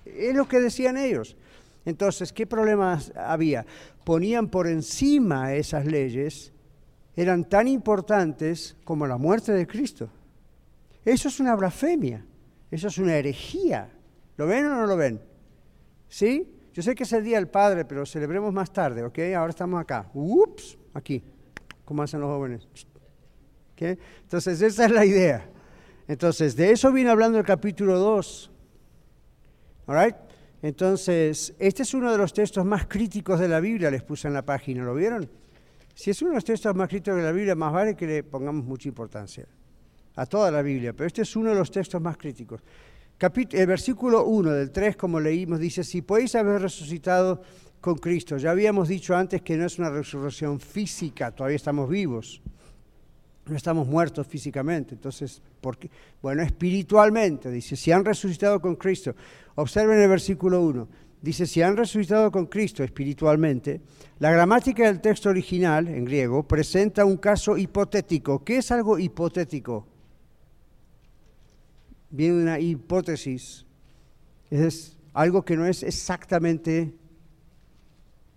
Es 0.06 0.36
lo 0.36 0.46
que 0.46 0.60
decían 0.60 0.98
ellos. 0.98 1.38
Entonces, 1.88 2.34
¿qué 2.34 2.46
problemas 2.46 3.14
había? 3.16 3.66
Ponían 4.04 4.50
por 4.50 4.68
encima 4.68 5.54
esas 5.54 5.86
leyes, 5.86 6.52
eran 7.16 7.46
tan 7.46 7.70
importantes 7.70 8.76
como 8.84 9.08
la 9.08 9.16
muerte 9.16 9.54
de 9.54 9.66
Cristo. 9.66 10.10
Eso 11.06 11.30
es 11.30 11.40
una 11.40 11.56
blasfemia, 11.56 12.26
eso 12.70 12.90
es 12.90 12.98
una 12.98 13.16
herejía. 13.16 13.90
¿Lo 14.36 14.46
ven 14.48 14.66
o 14.66 14.76
no 14.76 14.86
lo 14.86 14.98
ven? 14.98 15.22
¿Sí? 16.10 16.54
Yo 16.74 16.84
sé 16.84 16.94
que 16.94 17.04
es 17.04 17.14
el 17.14 17.24
Día 17.24 17.38
del 17.38 17.48
Padre, 17.48 17.86
pero 17.86 18.06
celebremos 18.06 18.54
más 18.54 18.74
tarde, 18.74 19.04
¿ok? 19.04 19.20
Ahora 19.38 19.52
estamos 19.52 19.80
acá. 19.80 20.12
Ups, 20.14 20.78
aquí, 20.94 21.24
como 21.86 22.04
hacen 22.04 22.20
los 22.20 22.28
jóvenes. 22.28 22.68
¿Okay? 23.72 23.98
Entonces, 24.24 24.62
esa 24.62 24.88
es 24.88 24.92
la 24.92 25.06
idea. 25.06 25.50
Entonces, 26.06 26.54
de 26.58 26.72
eso 26.72 26.92
viene 26.92 27.12
hablando 27.12 27.40
el 27.40 27.46
capítulo 27.46 27.98
2. 27.98 28.52
¿All 29.86 30.04
right? 30.04 30.27
Entonces, 30.68 31.54
este 31.60 31.84
es 31.84 31.94
uno 31.94 32.12
de 32.12 32.18
los 32.18 32.34
textos 32.34 32.66
más 32.66 32.88
críticos 32.88 33.40
de 33.40 33.48
la 33.48 33.60
Biblia, 33.60 33.90
les 33.90 34.04
puse 34.04 34.28
en 34.28 34.34
la 34.34 34.44
página, 34.44 34.84
¿lo 34.84 34.94
vieron? 34.94 35.30
Si 35.94 36.12
es 36.12 36.22
uno 36.22 36.32
de 36.32 36.36
los 36.36 36.44
textos 36.44 36.76
más 36.76 36.90
críticos 36.90 37.18
de 37.18 37.24
la 37.24 37.32
Biblia, 37.32 37.56
más 37.56 37.72
vale 37.72 37.96
que 37.96 38.06
le 38.06 38.24
pongamos 38.24 38.66
mucha 38.66 38.90
importancia 38.90 39.48
a 40.16 40.26
toda 40.26 40.52
la 40.52 40.62
Biblia, 40.62 40.94
pero 40.94 41.08
este 41.08 41.22
es 41.22 41.36
uno 41.36 41.52
de 41.52 41.56
los 41.56 41.72
textos 41.72 42.02
más 42.02 42.18
críticos 42.18 42.62
el 43.20 43.68
versículo 43.68 44.26
1 44.26 44.52
del 44.52 44.72
3, 44.72 44.96
como 44.96 45.20
leímos, 45.20 45.60
dice, 45.60 45.84
si 45.84 46.02
podéis 46.02 46.36
haber 46.36 46.62
resucitado 46.62 47.42
con 47.82 47.96
Cristo. 47.96 48.38
Ya 48.38 48.52
habíamos 48.52 48.90
dicho 48.90 49.16
antes 49.16 49.42
que 49.42 49.58
no 49.58 49.66
es 49.66 49.80
una 49.80 49.90
resurrección 49.90 50.60
física, 50.60 51.32
todavía 51.32 51.56
estamos 51.56 51.90
vivos, 51.90 52.42
no 53.46 53.56
estamos 53.56 53.88
muertos 53.88 54.28
físicamente. 54.28 54.94
Entonces, 54.94 55.42
¿por 55.62 55.78
qué? 55.78 55.90
Bueno, 56.22 56.44
espiritualmente, 56.44 57.50
dice, 57.50 57.76
si 57.76 57.92
han 57.92 58.06
resucitado 58.06 58.60
con 58.62 58.76
Cristo. 58.76 59.16
Observen 59.58 60.00
el 60.00 60.10
versículo 60.10 60.62
1. 60.62 60.88
Dice, 61.22 61.46
si 61.46 61.62
han 61.62 61.78
resucitado 61.78 62.32
con 62.32 62.48
Cristo 62.48 62.84
espiritualmente, 62.84 63.82
la 64.20 64.32
gramática 64.32 64.86
del 64.86 65.02
texto 65.02 65.30
original, 65.30 65.88
en 65.88 66.06
griego, 66.06 66.48
presenta 66.48 67.06
un 67.06 67.18
caso 67.18 67.58
hipotético. 67.58 68.44
¿Qué 68.44 68.58
es 68.58 68.72
algo 68.72 68.98
hipotético? 68.98 69.86
viene 72.10 72.42
una 72.42 72.60
hipótesis. 72.60 73.66
Es 74.50 74.98
algo 75.14 75.44
que 75.44 75.58
no 75.58 75.66
es 75.66 75.84
exactamente 75.84 76.94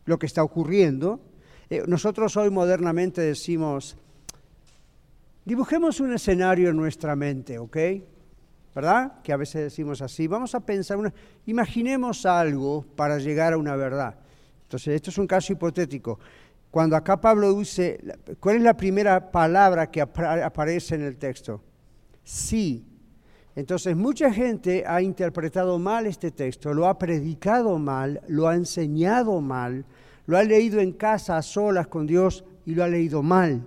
lo 0.04 0.18
que 0.18 0.26
está 0.26 0.42
ocurriendo. 0.42 1.20
Eh, 1.68 1.84
nosotros 1.86 2.36
hoy 2.36 2.50
modernamente 2.50 3.20
decimos, 3.20 3.96
dibujemos 5.44 6.00
un 6.00 6.12
escenario 6.12 6.70
en 6.70 6.76
nuestra 6.76 7.14
mente, 7.14 7.58
¿ok? 7.58 7.76
¿Verdad? 8.74 9.20
Que 9.22 9.32
a 9.32 9.36
veces 9.36 9.62
decimos 9.62 10.00
así, 10.00 10.28
vamos 10.28 10.54
a 10.54 10.60
pensar, 10.60 10.96
una, 10.96 11.12
imaginemos 11.46 12.24
algo 12.24 12.84
para 12.96 13.18
llegar 13.18 13.52
a 13.52 13.58
una 13.58 13.74
verdad. 13.74 14.14
Entonces, 14.62 14.94
esto 14.94 15.10
es 15.10 15.18
un 15.18 15.26
caso 15.26 15.52
hipotético. 15.52 16.18
Cuando 16.70 16.94
acá 16.94 17.20
Pablo 17.20 17.52
dice, 17.54 18.00
¿cuál 18.38 18.56
es 18.56 18.62
la 18.62 18.76
primera 18.76 19.32
palabra 19.32 19.90
que 19.90 20.00
aparece 20.00 20.94
en 20.94 21.02
el 21.02 21.16
texto? 21.16 21.60
Sí. 22.22 22.86
Entonces 23.56 23.96
mucha 23.96 24.32
gente 24.32 24.84
ha 24.86 25.02
interpretado 25.02 25.78
mal 25.78 26.06
este 26.06 26.30
texto, 26.30 26.72
lo 26.72 26.86
ha 26.86 26.96
predicado 26.96 27.78
mal, 27.78 28.20
lo 28.28 28.46
ha 28.46 28.54
enseñado 28.54 29.40
mal, 29.40 29.84
lo 30.26 30.38
ha 30.38 30.44
leído 30.44 30.80
en 30.80 30.92
casa 30.92 31.36
a 31.36 31.42
solas 31.42 31.88
con 31.88 32.06
Dios 32.06 32.44
y 32.64 32.74
lo 32.74 32.84
ha 32.84 32.88
leído 32.88 33.22
mal. 33.22 33.62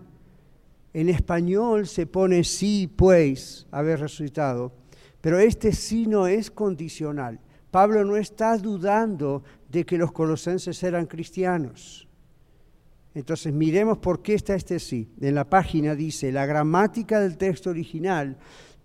En 0.93 1.09
español 1.09 1.87
se 1.87 2.05
pone 2.05 2.43
sí, 2.45 2.89
pues, 2.95 3.67
haber 3.71 3.99
resucitado, 3.99 4.71
pero 5.23 5.39
este 5.39 5.71
sí 5.71 6.05
no 6.05 6.27
es 6.27 6.51
condicional. 6.51 7.39
Pablo 7.71 8.03
no 8.03 8.17
está 8.17 8.57
dudando 8.57 9.41
de 9.69 9.85
que 9.85 9.97
los 9.97 10.11
colosenses 10.11 10.83
eran 10.83 11.05
cristianos. 11.05 12.09
Entonces 13.15 13.53
miremos 13.53 13.99
por 13.99 14.21
qué 14.21 14.33
está 14.33 14.53
este 14.53 14.79
sí. 14.79 15.13
En 15.21 15.35
la 15.35 15.49
página 15.49 15.95
dice, 15.95 16.29
la 16.33 16.45
gramática 16.45 17.21
del 17.21 17.37
texto 17.37 17.69
original 17.69 18.35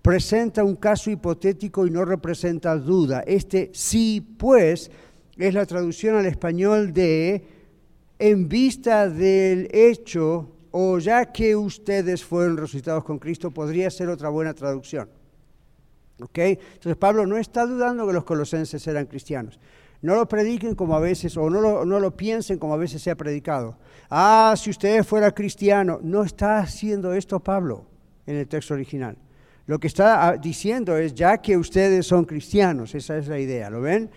presenta 0.00 0.62
un 0.62 0.76
caso 0.76 1.10
hipotético 1.10 1.88
y 1.88 1.90
no 1.90 2.04
representa 2.04 2.76
duda. 2.76 3.24
Este 3.26 3.72
sí, 3.74 4.24
pues, 4.38 4.92
es 5.36 5.54
la 5.54 5.66
traducción 5.66 6.14
al 6.14 6.26
español 6.26 6.92
de 6.92 7.42
en 8.20 8.48
vista 8.48 9.08
del 9.08 9.68
hecho 9.72 10.52
o 10.70 11.00
ya 11.00 11.32
que 11.32 11.56
ustedes 11.56 12.24
fueron 12.24 12.58
resucitados 12.58 13.02
con 13.02 13.18
Cristo, 13.18 13.50
podría 13.50 13.90
ser 13.90 14.08
otra 14.08 14.28
buena 14.28 14.54
traducción. 14.54 15.17
Entonces 16.18 16.96
Pablo 16.96 17.26
no 17.26 17.36
está 17.36 17.64
dudando 17.66 18.06
que 18.06 18.12
los 18.12 18.24
colosenses 18.24 18.86
eran 18.86 19.06
cristianos. 19.06 19.58
No 20.00 20.14
lo 20.14 20.28
prediquen 20.28 20.74
como 20.74 20.94
a 20.94 21.00
veces, 21.00 21.36
o 21.36 21.50
no 21.50 21.60
lo, 21.60 21.84
no 21.84 21.98
lo 21.98 22.16
piensen 22.16 22.58
como 22.58 22.74
a 22.74 22.76
veces 22.76 23.02
se 23.02 23.10
ha 23.10 23.16
predicado. 23.16 23.76
Ah, 24.10 24.54
si 24.56 24.70
ustedes 24.70 25.06
fuera 25.06 25.32
cristiano. 25.32 25.98
No 26.02 26.22
está 26.22 26.60
haciendo 26.60 27.12
esto 27.12 27.40
Pablo 27.40 27.84
en 28.26 28.36
el 28.36 28.46
texto 28.46 28.74
original. 28.74 29.16
Lo 29.66 29.78
que 29.78 29.88
está 29.88 30.28
ah, 30.28 30.36
diciendo 30.36 30.96
es, 30.96 31.14
ya 31.14 31.38
que 31.38 31.56
ustedes 31.56 32.06
son 32.06 32.24
cristianos, 32.24 32.94
esa 32.94 33.18
es 33.18 33.28
la 33.28 33.38
idea, 33.38 33.68
¿lo 33.70 33.80
ven? 33.80 34.10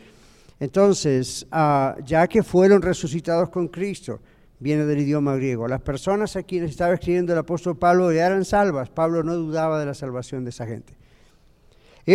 Entonces, 0.59 1.47
ah, 1.51 1.95
ya 2.05 2.27
que 2.27 2.43
fueron 2.43 2.81
resucitados 2.81 3.49
con 3.49 3.67
Cristo, 3.67 4.21
viene 4.59 4.85
del 4.85 4.99
idioma 4.99 5.35
griego, 5.35 5.67
las 5.67 5.81
personas 5.81 6.35
a 6.35 6.43
quienes 6.43 6.69
estaba 6.69 6.93
escribiendo 6.93 7.33
el 7.33 7.39
apóstol 7.39 7.77
Pablo 7.77 8.11
ya 8.13 8.27
eran 8.27 8.45
salvas. 8.45 8.89
Pablo 8.89 9.23
no 9.23 9.35
dudaba 9.35 9.79
de 9.79 9.87
la 9.87 9.95
salvación 9.95 10.43
de 10.43 10.51
esa 10.51 10.67
gente. 10.67 11.00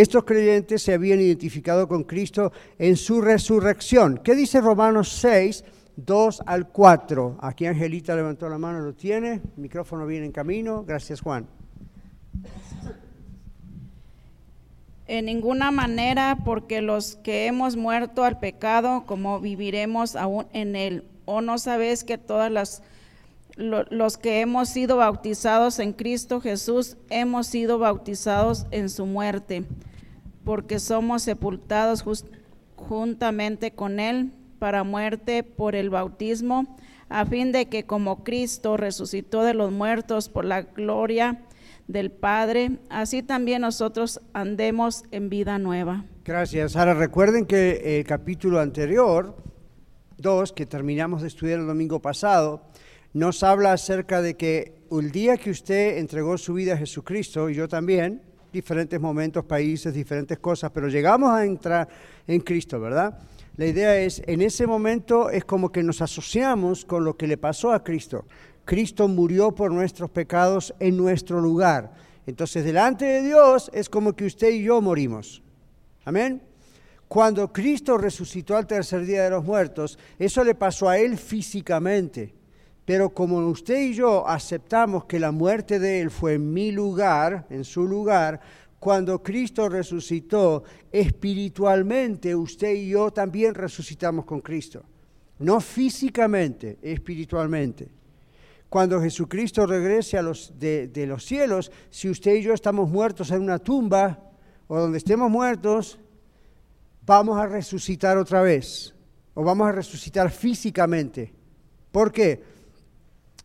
Estos 0.01 0.25
creyentes 0.25 0.83
se 0.83 0.93
habían 0.93 1.19
identificado 1.19 1.87
con 1.87 2.03
Cristo 2.03 2.51
en 2.77 2.95
su 2.97 3.19
resurrección. 3.19 4.19
¿Qué 4.23 4.35
dice 4.35 4.61
Romanos 4.61 5.09
6, 5.09 5.63
2 5.95 6.43
al 6.45 6.69
4? 6.69 7.39
Aquí 7.41 7.65
Angelita 7.65 8.15
levantó 8.15 8.47
la 8.47 8.59
mano, 8.59 8.81
lo 8.81 8.93
tiene. 8.93 9.33
El 9.33 9.41
micrófono 9.55 10.05
viene 10.05 10.27
en 10.27 10.31
camino. 10.31 10.83
Gracias, 10.83 11.19
Juan. 11.19 11.47
En 15.07 15.25
ninguna 15.25 15.71
manera, 15.71 16.37
porque 16.45 16.83
los 16.83 17.15
que 17.15 17.47
hemos 17.47 17.75
muerto 17.75 18.23
al 18.23 18.37
pecado, 18.37 19.03
como 19.07 19.39
viviremos 19.39 20.15
aún 20.15 20.45
en 20.53 20.75
él. 20.75 21.05
¿O 21.25 21.41
no 21.41 21.57
sabéis 21.57 22.03
que 22.03 22.19
todas 22.19 22.51
las 22.51 22.83
los 23.57 24.17
que 24.17 24.41
hemos 24.41 24.69
sido 24.69 24.97
bautizados 24.97 25.79
en 25.79 25.93
Cristo 25.93 26.39
Jesús 26.39 26.95
hemos 27.09 27.47
sido 27.47 27.79
bautizados 27.79 28.67
en 28.71 28.89
su 28.89 29.05
muerte, 29.05 29.65
porque 30.43 30.79
somos 30.79 31.23
sepultados 31.23 32.05
juntamente 32.75 33.71
con 33.71 33.99
Él 33.99 34.31
para 34.59 34.83
muerte 34.83 35.43
por 35.43 35.75
el 35.75 35.89
bautismo, 35.89 36.77
a 37.09 37.25
fin 37.25 37.51
de 37.51 37.67
que 37.67 37.85
como 37.85 38.23
Cristo 38.23 38.77
resucitó 38.77 39.43
de 39.43 39.53
los 39.53 39.71
muertos 39.71 40.29
por 40.29 40.45
la 40.45 40.61
gloria 40.61 41.41
del 41.87 42.11
Padre, 42.11 42.79
así 42.89 43.23
también 43.23 43.61
nosotros 43.61 44.21
andemos 44.33 45.03
en 45.11 45.29
vida 45.29 45.57
nueva. 45.57 46.05
Gracias. 46.25 46.75
Ahora 46.75 46.93
recuerden 46.93 47.45
que 47.45 47.99
el 47.99 48.05
capítulo 48.05 48.59
anterior, 48.59 49.37
2, 50.17 50.51
que 50.51 50.65
terminamos 50.65 51.21
de 51.21 51.29
estudiar 51.29 51.59
el 51.59 51.67
domingo 51.67 52.01
pasado, 52.01 52.63
nos 53.17 53.41
habla 53.41 53.73
acerca 53.73 54.21
de 54.21 54.35
que 54.35 54.75
el 54.91 55.11
día 55.11 55.37
que 55.37 55.49
usted 55.49 55.97
entregó 55.97 56.37
su 56.37 56.53
vida 56.53 56.75
a 56.75 56.77
Jesucristo, 56.77 57.49
y 57.49 57.55
yo 57.55 57.67
también, 57.67 58.21
diferentes 58.53 59.01
momentos, 59.01 59.43
países, 59.43 59.91
diferentes 59.91 60.37
cosas, 60.37 60.69
pero 60.71 60.87
llegamos 60.87 61.31
a 61.31 61.43
entrar 61.43 61.87
en 62.27 62.41
Cristo, 62.41 62.79
¿verdad? 62.79 63.17
La 63.55 63.65
idea 63.65 63.97
es, 63.97 64.21
en 64.27 64.43
ese 64.43 64.67
momento 64.67 65.31
es 65.31 65.43
como 65.45 65.71
que 65.71 65.81
nos 65.81 65.99
asociamos 66.03 66.85
con 66.85 67.03
lo 67.03 67.17
que 67.17 67.25
le 67.25 67.37
pasó 67.37 67.71
a 67.73 67.83
Cristo. 67.83 68.25
Cristo 68.65 69.07
murió 69.07 69.51
por 69.51 69.71
nuestros 69.71 70.11
pecados 70.11 70.75
en 70.79 70.95
nuestro 70.95 71.41
lugar. 71.41 71.95
Entonces, 72.27 72.63
delante 72.63 73.05
de 73.05 73.23
Dios 73.23 73.71
es 73.73 73.89
como 73.89 74.13
que 74.13 74.25
usted 74.25 74.51
y 74.51 74.61
yo 74.61 74.79
morimos. 74.79 75.41
Amén. 76.05 76.43
Cuando 77.07 77.51
Cristo 77.51 77.97
resucitó 77.97 78.55
al 78.55 78.67
tercer 78.67 79.07
día 79.07 79.23
de 79.23 79.31
los 79.31 79.43
muertos, 79.43 79.97
eso 80.19 80.43
le 80.43 80.53
pasó 80.53 80.87
a 80.87 80.99
Él 80.99 81.17
físicamente. 81.17 82.36
Pero 82.87 83.09
como 83.09 83.45
usted 83.49 83.81
y 83.81 83.95
yo 83.95 84.25
aceptamos 84.25 85.03
que 85.03 85.19
la 85.19 85.33
muerte 85.33 85.77
de 85.77 85.99
Él 85.99 86.09
fue 86.09 86.35
en 86.35 86.53
mi 86.53 86.71
lugar, 86.71 87.45
en 87.49 87.65
su 87.65 87.85
lugar, 87.85 88.39
cuando 88.79 89.21
Cristo 89.21 89.67
resucitó, 89.67 90.63
espiritualmente 90.89 92.33
usted 92.33 92.73
y 92.75 92.87
yo 92.91 93.11
también 93.11 93.55
resucitamos 93.55 94.23
con 94.23 94.39
Cristo. 94.39 94.85
No 95.39 95.59
físicamente, 95.59 96.77
espiritualmente 96.81 97.89
cuando 98.69 99.01
Jesucristo 99.01 99.65
regrese 99.65 100.17
a 100.17 100.21
los, 100.21 100.53
de, 100.59 100.87
de 100.87 101.07
los 101.07 101.25
cielos, 101.25 101.71
si 101.89 102.09
usted 102.09 102.35
y 102.35 102.41
yo 102.41 102.53
estamos 102.53 102.89
muertos 102.89 103.31
en 103.31 103.41
una 103.41 103.59
tumba 103.59 104.19
o 104.67 104.77
donde 104.77 104.97
estemos 104.97 105.29
muertos, 105.29 105.97
vamos 107.05 107.37
a 107.37 107.47
resucitar 107.47 108.17
otra 108.17 108.41
vez. 108.41 108.93
o 109.33 109.43
vamos 109.43 109.67
a 109.67 109.71
resucitar 109.71 110.31
físicamente. 110.31 111.33
¿Por 111.91 112.11
qué? 112.11 112.56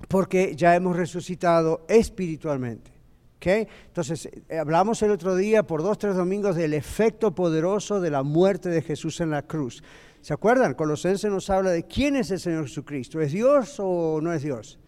Porque 0.09 0.54
ya 0.56 0.75
hemos 0.75 0.97
resucitado 0.97 1.85
espiritualmente. 1.88 2.90
¿Okay? 3.37 3.66
Entonces, 3.87 4.28
eh, 4.49 4.59
hablamos 4.59 5.02
el 5.02 5.11
otro 5.11 5.35
día 5.35 5.64
por 5.64 5.82
dos, 5.82 5.99
tres 5.99 6.14
domingos 6.14 6.54
del 6.54 6.75
efecto 6.75 7.35
poderoso 7.35 8.00
de 8.00 8.11
la 8.11 8.23
muerte 8.23 8.68
de 8.68 8.82
Jesús 8.82 9.21
en 9.21 9.30
la 9.30 9.42
cruz. 9.42 9.82
¿Se 10.21 10.32
acuerdan? 10.32 10.75
Colosenses 10.75 11.28
nos 11.28 11.50
habla 11.50 11.71
de 11.71 11.85
quién 11.85 12.14
es 12.14 12.30
el 12.30 12.38
Señor 12.38 12.68
Jesucristo. 12.68 13.21
¿Es 13.21 13.32
Dios 13.32 13.76
o 13.78 14.21
no 14.23 14.32
es 14.32 14.42
Dios? 14.42 14.78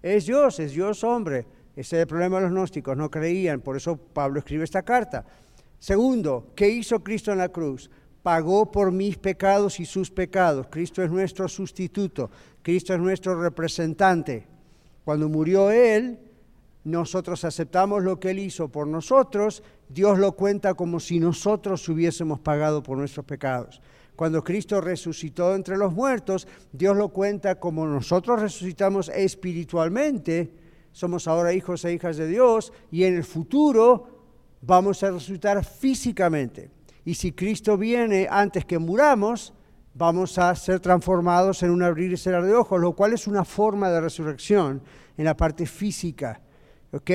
Es 0.00 0.26
Dios, 0.26 0.60
es 0.60 0.72
Dios 0.72 1.02
hombre. 1.02 1.46
Ese 1.74 1.96
es 1.96 2.02
el 2.02 2.06
problema 2.08 2.38
de 2.38 2.42
los 2.42 2.52
gnósticos, 2.52 2.96
no 2.96 3.08
creían, 3.08 3.60
por 3.60 3.76
eso 3.76 3.96
Pablo 3.96 4.40
escribe 4.40 4.64
esta 4.64 4.82
carta. 4.82 5.24
Segundo, 5.78 6.52
¿qué 6.56 6.68
hizo 6.68 7.04
Cristo 7.04 7.30
en 7.30 7.38
la 7.38 7.50
cruz? 7.50 7.88
Pagó 8.20 8.72
por 8.72 8.90
mis 8.90 9.16
pecados 9.16 9.78
y 9.78 9.86
sus 9.86 10.10
pecados. 10.10 10.66
Cristo 10.70 11.04
es 11.04 11.10
nuestro 11.10 11.46
sustituto, 11.46 12.30
Cristo 12.68 12.92
es 12.92 13.00
nuestro 13.00 13.40
representante. 13.40 14.46
Cuando 15.02 15.30
murió 15.30 15.70
Él, 15.70 16.18
nosotros 16.84 17.42
aceptamos 17.46 18.04
lo 18.04 18.20
que 18.20 18.28
Él 18.28 18.40
hizo 18.40 18.68
por 18.68 18.86
nosotros, 18.86 19.62
Dios 19.88 20.18
lo 20.18 20.32
cuenta 20.32 20.74
como 20.74 21.00
si 21.00 21.18
nosotros 21.18 21.88
hubiésemos 21.88 22.40
pagado 22.40 22.82
por 22.82 22.98
nuestros 22.98 23.24
pecados. 23.24 23.80
Cuando 24.16 24.44
Cristo 24.44 24.82
resucitó 24.82 25.54
entre 25.54 25.78
los 25.78 25.94
muertos, 25.94 26.46
Dios 26.70 26.94
lo 26.94 27.08
cuenta 27.08 27.58
como 27.58 27.86
nosotros 27.86 28.38
resucitamos 28.38 29.08
espiritualmente, 29.08 30.52
somos 30.92 31.26
ahora 31.26 31.54
hijos 31.54 31.86
e 31.86 31.94
hijas 31.94 32.18
de 32.18 32.26
Dios 32.26 32.74
y 32.90 33.04
en 33.04 33.16
el 33.16 33.24
futuro 33.24 34.26
vamos 34.60 35.02
a 35.02 35.10
resucitar 35.10 35.64
físicamente. 35.64 36.70
Y 37.06 37.14
si 37.14 37.32
Cristo 37.32 37.78
viene 37.78 38.28
antes 38.30 38.66
que 38.66 38.78
muramos, 38.78 39.54
vamos 39.94 40.38
a 40.38 40.54
ser 40.54 40.80
transformados 40.80 41.62
en 41.62 41.70
un 41.70 41.82
abrir 41.82 42.12
y 42.12 42.16
cerrar 42.16 42.44
de 42.44 42.54
ojos, 42.54 42.80
lo 42.80 42.92
cual 42.92 43.12
es 43.12 43.26
una 43.26 43.44
forma 43.44 43.90
de 43.90 44.00
resurrección 44.00 44.82
en 45.16 45.24
la 45.24 45.36
parte 45.36 45.66
física. 45.66 46.40
¿Ok? 46.92 47.10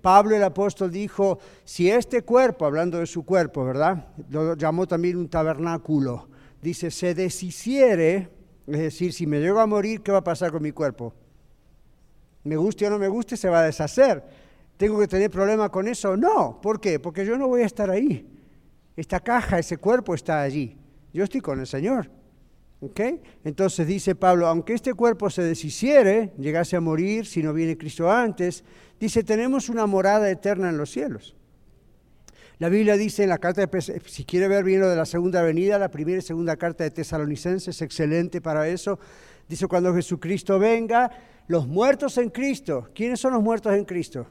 Pablo 0.00 0.36
el 0.36 0.42
apóstol 0.42 0.90
dijo, 0.90 1.38
si 1.64 1.90
este 1.90 2.22
cuerpo, 2.22 2.64
hablando 2.64 2.98
de 2.98 3.06
su 3.06 3.24
cuerpo, 3.24 3.64
¿verdad? 3.64 4.06
Lo 4.30 4.54
llamó 4.56 4.86
también 4.86 5.16
un 5.16 5.28
tabernáculo 5.28 6.28
dice, 6.60 6.90
se 6.90 7.14
deshiciere, 7.14 8.28
es 8.66 8.78
decir, 8.78 9.12
si 9.12 9.26
me 9.26 9.40
llego 9.40 9.60
a 9.60 9.66
morir, 9.66 10.02
¿qué 10.02 10.12
va 10.12 10.18
a 10.18 10.24
pasar 10.24 10.50
con 10.50 10.62
mi 10.62 10.72
cuerpo? 10.72 11.14
Me 12.44 12.56
guste 12.56 12.86
o 12.86 12.90
no 12.90 12.98
me 12.98 13.08
guste, 13.08 13.36
se 13.36 13.48
va 13.48 13.60
a 13.60 13.64
deshacer. 13.64 14.24
¿Tengo 14.76 14.98
que 14.98 15.08
tener 15.08 15.30
problema 15.30 15.70
con 15.70 15.88
eso? 15.88 16.16
No. 16.16 16.60
¿Por 16.60 16.80
qué? 16.80 17.00
Porque 17.00 17.24
yo 17.24 17.36
no 17.36 17.48
voy 17.48 17.62
a 17.62 17.66
estar 17.66 17.90
ahí. 17.90 18.26
Esta 18.96 19.20
caja, 19.20 19.58
ese 19.58 19.76
cuerpo 19.76 20.14
está 20.14 20.40
allí. 20.40 20.76
Yo 21.12 21.24
estoy 21.24 21.40
con 21.40 21.60
el 21.60 21.66
Señor. 21.66 22.10
¿Ok? 22.80 23.00
Entonces 23.44 23.86
dice 23.86 24.14
Pablo, 24.14 24.46
aunque 24.46 24.74
este 24.74 24.94
cuerpo 24.94 25.30
se 25.30 25.42
deshiciere, 25.42 26.32
llegase 26.38 26.76
a 26.76 26.80
morir 26.80 27.26
si 27.26 27.42
no 27.42 27.52
viene 27.52 27.76
Cristo 27.76 28.10
antes, 28.10 28.62
dice, 29.00 29.24
tenemos 29.24 29.68
una 29.68 29.86
morada 29.86 30.30
eterna 30.30 30.68
en 30.68 30.78
los 30.78 30.90
cielos. 30.90 31.34
La 32.58 32.68
Biblia 32.68 32.96
dice 32.96 33.22
en 33.22 33.28
la 33.28 33.38
carta 33.38 33.64
de, 33.64 34.00
si 34.06 34.24
quiere 34.24 34.48
ver 34.48 34.64
bien 34.64 34.80
lo 34.80 34.88
de 34.88 34.96
la 34.96 35.06
segunda 35.06 35.42
venida, 35.42 35.78
la 35.78 35.90
primera 35.90 36.18
y 36.18 36.22
segunda 36.22 36.56
carta 36.56 36.84
de 36.84 36.90
Tesalonicenses, 36.90 37.82
excelente 37.82 38.40
para 38.40 38.68
eso. 38.68 38.98
Dice 39.48 39.66
cuando 39.68 39.94
Jesucristo 39.94 40.58
venga, 40.58 41.10
los 41.46 41.66
muertos 41.68 42.18
en 42.18 42.30
Cristo. 42.30 42.90
¿Quiénes 42.94 43.20
son 43.20 43.32
los 43.32 43.42
muertos 43.42 43.74
en 43.74 43.84
Cristo? 43.84 44.26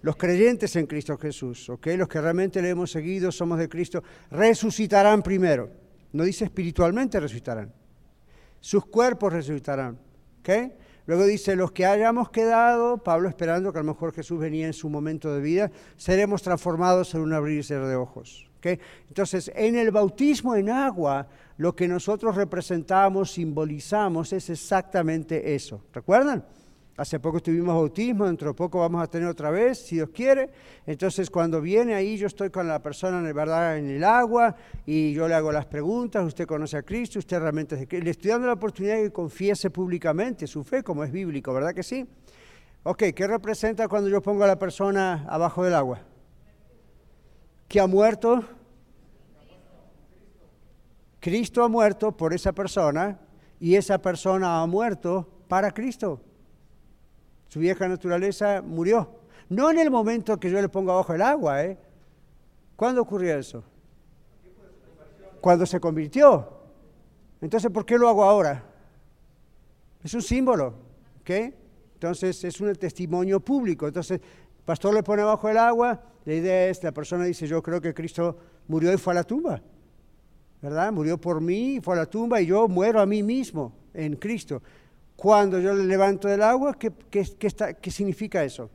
Los 0.00 0.16
creyentes 0.16 0.76
en 0.76 0.86
Cristo 0.86 1.18
Jesús, 1.18 1.68
¿ok? 1.68 1.88
Los 1.96 2.08
que 2.08 2.20
realmente 2.20 2.62
le 2.62 2.70
hemos 2.70 2.92
seguido, 2.92 3.32
somos 3.32 3.58
de 3.58 3.68
Cristo, 3.68 4.02
resucitarán 4.30 5.22
primero. 5.22 5.87
No 6.12 6.24
dice 6.24 6.44
espiritualmente 6.44 7.20
resucitarán. 7.20 7.72
Sus 8.60 8.86
cuerpos 8.86 9.32
resucitarán, 9.32 9.98
¿ok? 10.40 10.48
Luego 11.06 11.24
dice, 11.24 11.56
los 11.56 11.72
que 11.72 11.86
hayamos 11.86 12.30
quedado, 12.30 12.98
Pablo 12.98 13.28
esperando 13.28 13.72
que 13.72 13.78
a 13.78 13.82
lo 13.82 13.92
mejor 13.92 14.12
Jesús 14.12 14.38
venía 14.38 14.66
en 14.66 14.74
su 14.74 14.90
momento 14.90 15.32
de 15.32 15.40
vida, 15.40 15.70
seremos 15.96 16.42
transformados 16.42 17.14
en 17.14 17.22
un 17.22 17.32
abrirse 17.32 17.78
de 17.78 17.96
ojos. 17.96 18.48
Entonces, 19.08 19.50
en 19.54 19.76
el 19.76 19.90
bautismo 19.90 20.54
en 20.56 20.68
agua, 20.68 21.28
lo 21.56 21.74
que 21.74 21.88
nosotros 21.88 22.34
representamos, 22.36 23.32
simbolizamos, 23.32 24.32
es 24.32 24.50
exactamente 24.50 25.54
eso. 25.54 25.82
¿Recuerdan? 25.92 26.44
Hace 26.98 27.20
poco 27.20 27.40
tuvimos 27.40 27.76
bautismo, 27.76 28.26
dentro 28.26 28.48
de 28.48 28.54
poco 28.54 28.80
vamos 28.80 29.00
a 29.00 29.06
tener 29.06 29.28
otra 29.28 29.52
vez, 29.52 29.78
si 29.78 29.94
Dios 29.94 30.10
quiere. 30.12 30.50
Entonces, 30.84 31.30
cuando 31.30 31.60
viene 31.60 31.94
ahí, 31.94 32.16
yo 32.16 32.26
estoy 32.26 32.50
con 32.50 32.66
la 32.66 32.82
persona, 32.82 33.20
en 33.20 33.36
verdad, 33.36 33.78
en 33.78 33.88
el 33.88 34.02
agua 34.02 34.56
y 34.84 35.12
yo 35.12 35.28
le 35.28 35.34
hago 35.34 35.52
las 35.52 35.66
preguntas. 35.66 36.26
Usted 36.26 36.44
conoce 36.44 36.76
a 36.76 36.82
Cristo, 36.82 37.20
usted 37.20 37.38
realmente 37.38 37.76
es 37.76 37.88
de. 37.88 38.00
Le 38.00 38.10
estoy 38.10 38.32
dando 38.32 38.48
la 38.48 38.54
oportunidad 38.54 38.96
de 38.96 39.04
que 39.04 39.12
confiese 39.12 39.70
públicamente 39.70 40.48
su 40.48 40.64
fe, 40.64 40.82
como 40.82 41.04
es 41.04 41.12
bíblico, 41.12 41.54
¿verdad 41.54 41.72
que 41.72 41.84
sí? 41.84 42.04
Ok, 42.82 43.04
¿qué 43.14 43.28
representa 43.28 43.86
cuando 43.86 44.10
yo 44.10 44.20
pongo 44.20 44.42
a 44.42 44.48
la 44.48 44.58
persona 44.58 45.24
abajo 45.28 45.62
del 45.62 45.74
agua? 45.74 46.00
¿Que 47.68 47.78
ha 47.78 47.86
muerto? 47.86 48.42
Cristo 51.20 51.62
ha 51.62 51.68
muerto 51.68 52.10
por 52.16 52.34
esa 52.34 52.50
persona 52.50 53.20
y 53.60 53.76
esa 53.76 53.98
persona 53.98 54.60
ha 54.60 54.66
muerto 54.66 55.28
para 55.46 55.70
Cristo. 55.70 56.22
Su 57.48 57.58
vieja 57.58 57.88
naturaleza 57.88 58.62
murió. 58.62 59.18
No 59.48 59.70
en 59.70 59.78
el 59.78 59.90
momento 59.90 60.38
que 60.38 60.50
yo 60.50 60.60
le 60.60 60.68
pongo 60.68 60.92
abajo 60.92 61.14
el 61.14 61.22
agua, 61.22 61.64
¿eh? 61.64 61.78
¿Cuándo 62.76 63.02
ocurrió 63.02 63.36
eso? 63.36 63.64
Cuando 65.40 65.66
se 65.66 65.80
convirtió. 65.80 66.48
Entonces, 67.40 67.70
¿por 67.70 67.86
qué 67.86 67.96
lo 67.98 68.08
hago 68.08 68.22
ahora? 68.24 68.64
Es 70.02 70.14
un 70.14 70.22
símbolo, 70.22 70.74
¿ok? 71.20 71.30
Entonces, 71.94 72.44
es 72.44 72.60
un 72.60 72.72
testimonio 72.74 73.40
público. 73.40 73.86
Entonces, 73.86 74.20
el 74.20 74.64
pastor 74.64 74.94
le 74.94 75.02
pone 75.02 75.22
abajo 75.22 75.48
el 75.48 75.56
agua, 75.56 76.00
la 76.24 76.34
idea 76.34 76.68
es, 76.68 76.82
la 76.84 76.92
persona 76.92 77.24
dice, 77.24 77.46
yo 77.46 77.62
creo 77.62 77.80
que 77.80 77.94
Cristo 77.94 78.36
murió 78.68 78.92
y 78.92 78.98
fue 78.98 79.14
a 79.14 79.16
la 79.16 79.24
tumba, 79.24 79.62
¿verdad? 80.60 80.92
Murió 80.92 81.18
por 81.18 81.40
mí, 81.40 81.80
fue 81.82 81.94
a 81.94 82.00
la 82.00 82.06
tumba 82.06 82.40
y 82.40 82.46
yo 82.46 82.68
muero 82.68 83.00
a 83.00 83.06
mí 83.06 83.22
mismo 83.22 83.72
en 83.94 84.16
Cristo. 84.16 84.62
Cuando 85.18 85.58
yo 85.58 85.74
le 85.74 85.82
levanto 85.84 86.28
del 86.28 86.40
agua, 86.42 86.78
¿qué, 86.78 86.92
qué, 87.10 87.90
significa 87.90 88.44
eso? 88.44 88.70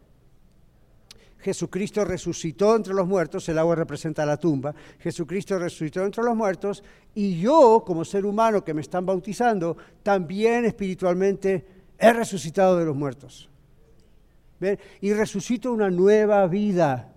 Jesucristo 1.39 2.03
resucitó 2.03 2.75
entre 2.75 2.93
los 2.93 3.07
muertos, 3.07 3.47
el 3.47 3.57
agua 3.59 3.75
representa 3.75 4.25
la 4.25 4.35
tumba, 4.35 4.75
Jesucristo 4.99 5.57
resucitó 5.57 6.03
entre 6.03 6.21
los 6.21 6.35
muertos 6.35 6.83
y 7.15 7.39
yo 7.39 7.81
como 7.87 8.03
ser 8.03 8.25
humano 8.25 8.61
que 8.61 8.73
me 8.73 8.81
están 8.81 9.05
bautizando, 9.05 9.77
también 10.03 10.65
espiritualmente 10.65 11.65
he 11.97 12.11
resucitado 12.11 12.77
de 12.77 12.85
los 12.87 12.95
muertos. 12.97 13.49
¿Ven? 14.59 14.77
Y 14.99 15.13
resucito 15.13 15.71
una 15.71 15.89
nueva 15.89 16.45
vida. 16.47 17.13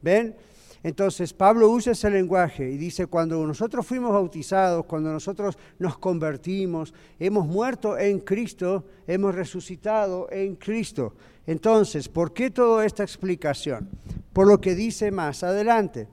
¿Ven? 0.00 0.34
Entonces 0.82 1.34
Pablo 1.34 1.68
usa 1.68 1.92
ese 1.92 2.08
lenguaje 2.08 2.70
y 2.70 2.78
dice, 2.78 3.06
cuando 3.06 3.46
nosotros 3.46 3.86
fuimos 3.86 4.12
bautizados, 4.12 4.86
cuando 4.86 5.12
nosotros 5.12 5.58
nos 5.78 5.98
convertimos, 5.98 6.94
hemos 7.18 7.46
muerto 7.46 7.98
en 7.98 8.20
Cristo, 8.20 8.84
hemos 9.06 9.34
resucitado 9.34 10.28
en 10.30 10.56
Cristo. 10.56 11.14
Entonces, 11.46 12.08
¿por 12.08 12.32
qué 12.32 12.50
toda 12.50 12.86
esta 12.86 13.02
explicación? 13.02 13.88
Por 14.32 14.46
lo 14.46 14.60
que 14.60 14.74
dice 14.74 15.10
más 15.10 15.42
adelante. 15.42 16.08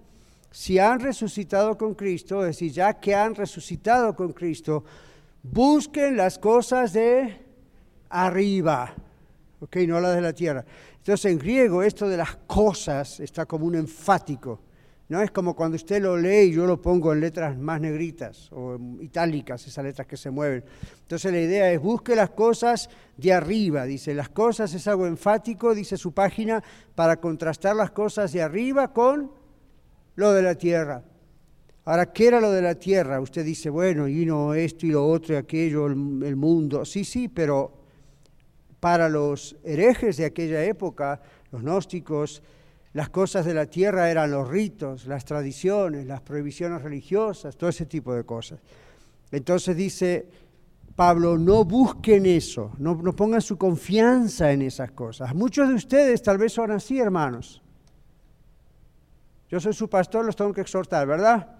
Si 0.51 0.79
han 0.79 0.99
resucitado 0.99 1.77
con 1.77 1.93
Cristo, 1.93 2.41
es 2.41 2.57
decir, 2.57 2.71
ya 2.71 2.93
que 2.99 3.15
han 3.15 3.35
resucitado 3.35 4.15
con 4.15 4.33
Cristo, 4.33 4.83
busquen 5.43 6.17
las 6.17 6.39
cosas 6.39 6.91
de 6.91 7.37
arriba, 8.09 8.93
ok, 9.59 9.75
no 9.87 9.99
las 9.99 10.15
de 10.15 10.21
la 10.21 10.33
tierra. 10.33 10.65
Entonces 11.07 11.31
en 11.31 11.39
griego 11.39 11.83
esto 11.83 12.09
de 12.09 12.17
las 12.17 12.35
cosas 12.35 13.21
está 13.21 13.45
como 13.45 13.65
un 13.65 13.75
enfático. 13.75 14.59
No 15.07 15.21
es 15.21 15.31
como 15.31 15.55
cuando 15.55 15.77
usted 15.77 16.01
lo 16.01 16.17
lee 16.17 16.49
y 16.49 16.51
yo 16.51 16.65
lo 16.65 16.81
pongo 16.81 17.13
en 17.13 17.21
letras 17.21 17.57
más 17.57 17.79
negritas 17.79 18.51
o 18.51 18.77
itálicas, 18.99 19.65
esas 19.65 19.85
letras 19.85 20.05
que 20.05 20.17
se 20.17 20.29
mueven. 20.29 20.65
Entonces 21.03 21.31
la 21.31 21.39
idea 21.39 21.71
es 21.71 21.79
busque 21.79 22.13
las 22.13 22.31
cosas 22.31 22.89
de 23.15 23.31
arriba, 23.31 23.85
dice, 23.85 24.13
las 24.13 24.27
cosas 24.27 24.73
es 24.73 24.85
algo 24.85 25.07
enfático, 25.07 25.73
dice 25.73 25.95
su 25.95 26.11
página, 26.11 26.61
para 26.93 27.21
contrastar 27.21 27.73
las 27.77 27.91
cosas 27.91 28.33
de 28.33 28.41
arriba 28.41 28.91
con 28.91 29.31
lo 30.15 30.33
de 30.33 30.41
la 30.41 30.55
tierra. 30.55 31.05
Ahora, 31.85 32.11
¿qué 32.11 32.27
era 32.27 32.41
lo 32.41 32.51
de 32.51 32.63
la 32.63 32.75
tierra? 32.75 33.21
Usted 33.21 33.45
dice, 33.45 33.69
bueno, 33.69 34.09
y 34.09 34.25
no 34.25 34.53
esto 34.53 34.85
y 34.85 34.89
lo 34.89 35.07
otro 35.07 35.35
y 35.35 35.37
aquello, 35.37 35.87
el 35.87 36.35
mundo. 36.35 36.83
Sí, 36.83 37.05
sí, 37.05 37.29
pero 37.29 37.76
para 38.79 39.09
los 39.09 39.55
herejes 39.63 40.17
de 40.17 40.25
aquella 40.25 40.63
época, 40.63 41.21
los 41.51 41.61
gnósticos, 41.61 42.43
las 42.93 43.09
cosas 43.09 43.45
de 43.45 43.53
la 43.53 43.67
tierra 43.67 44.09
eran 44.09 44.31
los 44.31 44.47
ritos, 44.47 45.05
las 45.05 45.25
tradiciones, 45.25 46.05
las 46.05 46.21
prohibiciones 46.21 46.81
religiosas, 46.81 47.55
todo 47.57 47.69
ese 47.69 47.85
tipo 47.85 48.13
de 48.13 48.23
cosas. 48.23 48.59
Entonces 49.31 49.75
dice 49.75 50.27
Pablo, 50.95 51.37
no 51.37 51.63
busquen 51.63 52.25
eso, 52.25 52.71
no, 52.79 52.97
pongan 53.15 53.41
su 53.41 53.57
confianza 53.57 54.51
en 54.51 54.63
esas 54.63 54.91
cosas. 54.91 55.35
Muchos 55.35 55.69
de 55.69 55.75
ustedes 55.75 56.23
tal 56.23 56.39
vez 56.39 56.53
son 56.53 56.71
así, 56.71 56.99
hermanos. 56.99 57.61
Yo 59.49 59.59
soy 59.59 59.73
su 59.73 59.87
pastor, 59.89 60.25
los 60.25 60.35
tengo 60.35 60.53
que 60.53 60.61
exhortar, 60.61 61.05
¿verdad? 61.05 61.55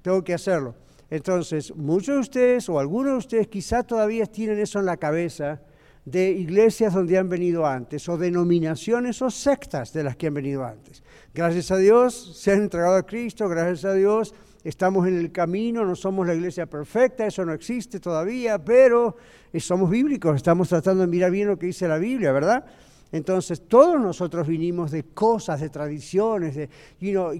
Tengo 0.00 0.24
que 0.24 0.32
hacerlo. 0.32 0.74
Entonces, 1.10 1.74
muchos 1.76 2.14
de 2.14 2.20
ustedes 2.20 2.68
o 2.68 2.78
algunos 2.78 3.12
de 3.12 3.18
ustedes 3.18 3.48
quizá 3.48 3.82
todavía 3.82 4.24
tienen 4.24 4.58
eso 4.58 4.78
en 4.78 4.86
la 4.86 4.96
cabeza 4.96 5.60
de 6.04 6.30
iglesias 6.30 6.94
donde 6.94 7.18
han 7.18 7.28
venido 7.28 7.66
antes, 7.66 8.08
o 8.08 8.16
denominaciones 8.16 9.20
o 9.22 9.30
sectas 9.30 9.92
de 9.92 10.02
las 10.04 10.16
que 10.16 10.28
han 10.28 10.34
venido 10.34 10.64
antes. 10.64 11.02
Gracias 11.34 11.70
a 11.70 11.76
Dios 11.76 12.38
se 12.38 12.52
han 12.52 12.62
entregado 12.62 12.96
a 12.96 13.06
Cristo, 13.06 13.48
gracias 13.48 13.84
a 13.84 13.94
Dios 13.94 14.34
estamos 14.64 15.06
en 15.06 15.18
el 15.18 15.32
camino, 15.32 15.84
no 15.84 15.94
somos 15.94 16.26
la 16.26 16.34
iglesia 16.34 16.66
perfecta, 16.66 17.26
eso 17.26 17.44
no 17.44 17.52
existe 17.52 18.00
todavía, 18.00 18.62
pero 18.62 19.16
somos 19.58 19.90
bíblicos, 19.90 20.36
estamos 20.36 20.68
tratando 20.68 21.02
de 21.02 21.06
mirar 21.06 21.30
bien 21.30 21.48
lo 21.48 21.58
que 21.58 21.66
dice 21.66 21.88
la 21.88 21.98
Biblia, 21.98 22.32
¿verdad? 22.32 22.64
Entonces, 23.12 23.66
todos 23.66 24.00
nosotros 24.00 24.46
vinimos 24.46 24.90
de 24.92 25.02
cosas, 25.02 25.60
de 25.60 25.68
tradiciones, 25.68 26.54
de, 26.54 26.68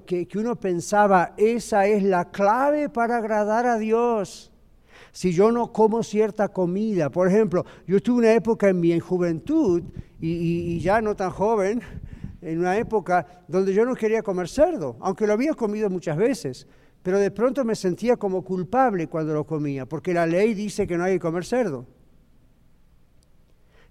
que, 0.05 0.27
que 0.27 0.39
uno 0.39 0.57
pensaba, 0.57 1.35
esa 1.37 1.87
es 1.87 2.03
la 2.03 2.31
clave 2.31 2.89
para 2.89 3.19
agradar 3.19 3.67
a 3.67 3.79
Dios 3.79 4.51
si 5.13 5.33
yo 5.33 5.51
no 5.51 5.73
como 5.73 6.03
cierta 6.03 6.49
comida. 6.49 7.11
Por 7.11 7.29
ejemplo, 7.29 7.65
yo 7.87 8.01
tuve 8.01 8.19
una 8.19 8.35
época 8.35 8.69
en 8.69 8.81
mi 8.81 8.99
juventud, 9.01 9.83
y, 10.21 10.79
ya 10.81 11.01
no 11.01 11.17
tan 11.17 11.31
joven, 11.31 11.81
en 12.43 12.59
una 12.59 12.77
época 12.77 13.45
donde 13.49 13.75
yo 13.75 13.85
no 13.85 13.95
quería 13.95 14.23
comer 14.23 14.49
cerdo, 14.49 14.97
aunque 15.01 15.27
lo 15.27 15.33
había 15.33 15.55
comido 15.55 15.89
muchas 15.91 16.17
veces, 16.17 16.67
pero 17.03 17.19
de 17.19 17.31
pronto 17.31 17.65
me 17.65 17.75
sentía 17.75 18.17
como 18.17 18.43
culpable 18.43 19.07
cuando 19.07 19.33
lo 19.33 19.45
comía, 19.45 19.87
porque 19.87 20.13
la 20.13 20.27
ley 20.27 20.55
dice 20.55 20.87
que 20.87 20.97
no 20.97 21.05
hay 21.05 21.15
que 21.15 21.21
comer 21.21 21.45
cerdo. 21.45 21.87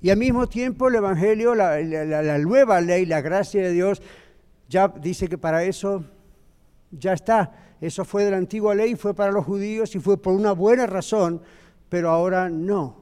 Y 0.01 0.11
al 0.11 0.17
mismo 0.17 0.47
tiempo 0.47 0.87
el 0.87 0.95
Evangelio, 0.95 1.55
la, 1.55 1.79
la 1.81 2.37
nueva 2.37 2.79
ley, 2.79 3.05
la 3.05 3.21
gracia 3.21 3.61
de 3.61 3.71
Dios, 3.71 4.01
ya 4.69 4.87
dice 4.87 5.27
que 5.27 5.37
para 5.37 5.63
eso 5.63 6.05
ya 6.91 7.13
está 7.13 7.68
eso 7.81 8.03
fue 8.05 8.25
de 8.25 8.31
la 8.31 8.37
antigua 8.37 8.75
ley, 8.75 8.95
fue 8.95 9.13
para 9.13 9.31
los 9.31 9.45
judíos 9.45 9.95
y 9.95 9.99
fue 9.99 10.21
por 10.21 10.33
una 10.33 10.51
buena 10.51 10.85
razón, 10.85 11.41
pero 11.87 12.09
ahora 12.09 12.49
no. 12.49 12.99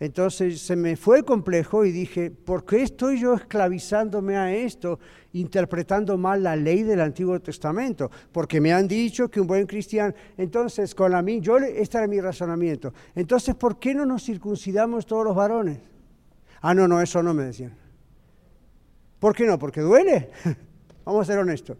Entonces 0.00 0.60
se 0.60 0.76
me 0.76 0.96
fue 0.96 1.24
complejo 1.24 1.84
y 1.84 1.90
dije, 1.90 2.30
¿por 2.30 2.64
qué 2.64 2.82
estoy 2.82 3.18
yo 3.18 3.34
esclavizándome 3.34 4.36
a 4.36 4.54
esto, 4.54 5.00
interpretando 5.32 6.16
mal 6.16 6.42
la 6.42 6.54
ley 6.54 6.84
del 6.84 7.00
Antiguo 7.00 7.40
Testamento? 7.40 8.08
Porque 8.30 8.60
me 8.60 8.72
han 8.72 8.86
dicho 8.86 9.28
que 9.28 9.40
un 9.40 9.48
buen 9.48 9.66
cristiano, 9.66 10.14
entonces 10.36 10.94
con 10.94 11.10
la 11.10 11.20
mí, 11.20 11.40
yo 11.40 11.58
este 11.58 11.98
era 11.98 12.06
mi 12.06 12.20
razonamiento. 12.20 12.92
Entonces, 13.14 13.56
¿por 13.56 13.78
qué 13.80 13.92
no 13.92 14.06
nos 14.06 14.24
circuncidamos 14.24 15.04
todos 15.04 15.24
los 15.24 15.34
varones? 15.34 15.78
Ah, 16.60 16.74
no, 16.74 16.86
no, 16.86 17.00
eso 17.00 17.20
no 17.22 17.34
me 17.34 17.44
decían. 17.44 17.74
¿Por 19.18 19.34
qué 19.34 19.46
no? 19.46 19.58
Porque 19.58 19.80
duele. 19.80 20.30
Vamos 21.04 21.22
a 21.22 21.32
ser 21.32 21.40
honestos. 21.40 21.76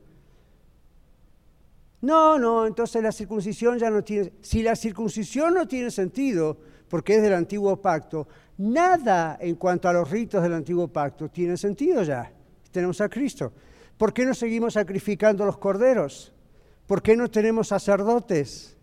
No, 2.01 2.39
no, 2.39 2.67
entonces 2.67 3.03
la 3.03 3.13
circuncisión 3.13 3.79
ya 3.79 3.91
no 3.91 4.05
tiene... 4.05 4.33
Si 4.41 4.63
la 4.63 4.77
circuncisión 4.77 5.55
no 5.55 5.67
tiene 5.67 5.91
sentido, 5.91 6.57
porque 6.89 7.17
es 7.17 7.23
del 7.23 7.35
antiguo 7.35 7.77
pacto, 7.81 8.29
nada 8.59 9.37
en 9.41 9.57
cuanto 9.57 9.89
a 9.89 9.93
los 9.93 10.09
ritos 10.11 10.43
del 10.43 10.55
antiguo 10.55 10.89
pacto 10.89 11.29
tiene 11.29 11.57
sentido 11.57 12.03
ya. 12.03 12.33
Tenemos 12.71 13.01
a 13.01 13.09
Cristo. 13.09 13.53
¿Por 13.97 14.13
qué 14.13 14.25
no 14.25 14.35
seguimos 14.35 14.75
sacrificando 14.75 15.45
los 15.45 15.59
corderos? 15.59 16.33
¿Por 16.87 17.03
qué 17.03 17.17
no 17.17 17.29
tenemos 17.29 17.69
sacerdotes? 17.69 18.77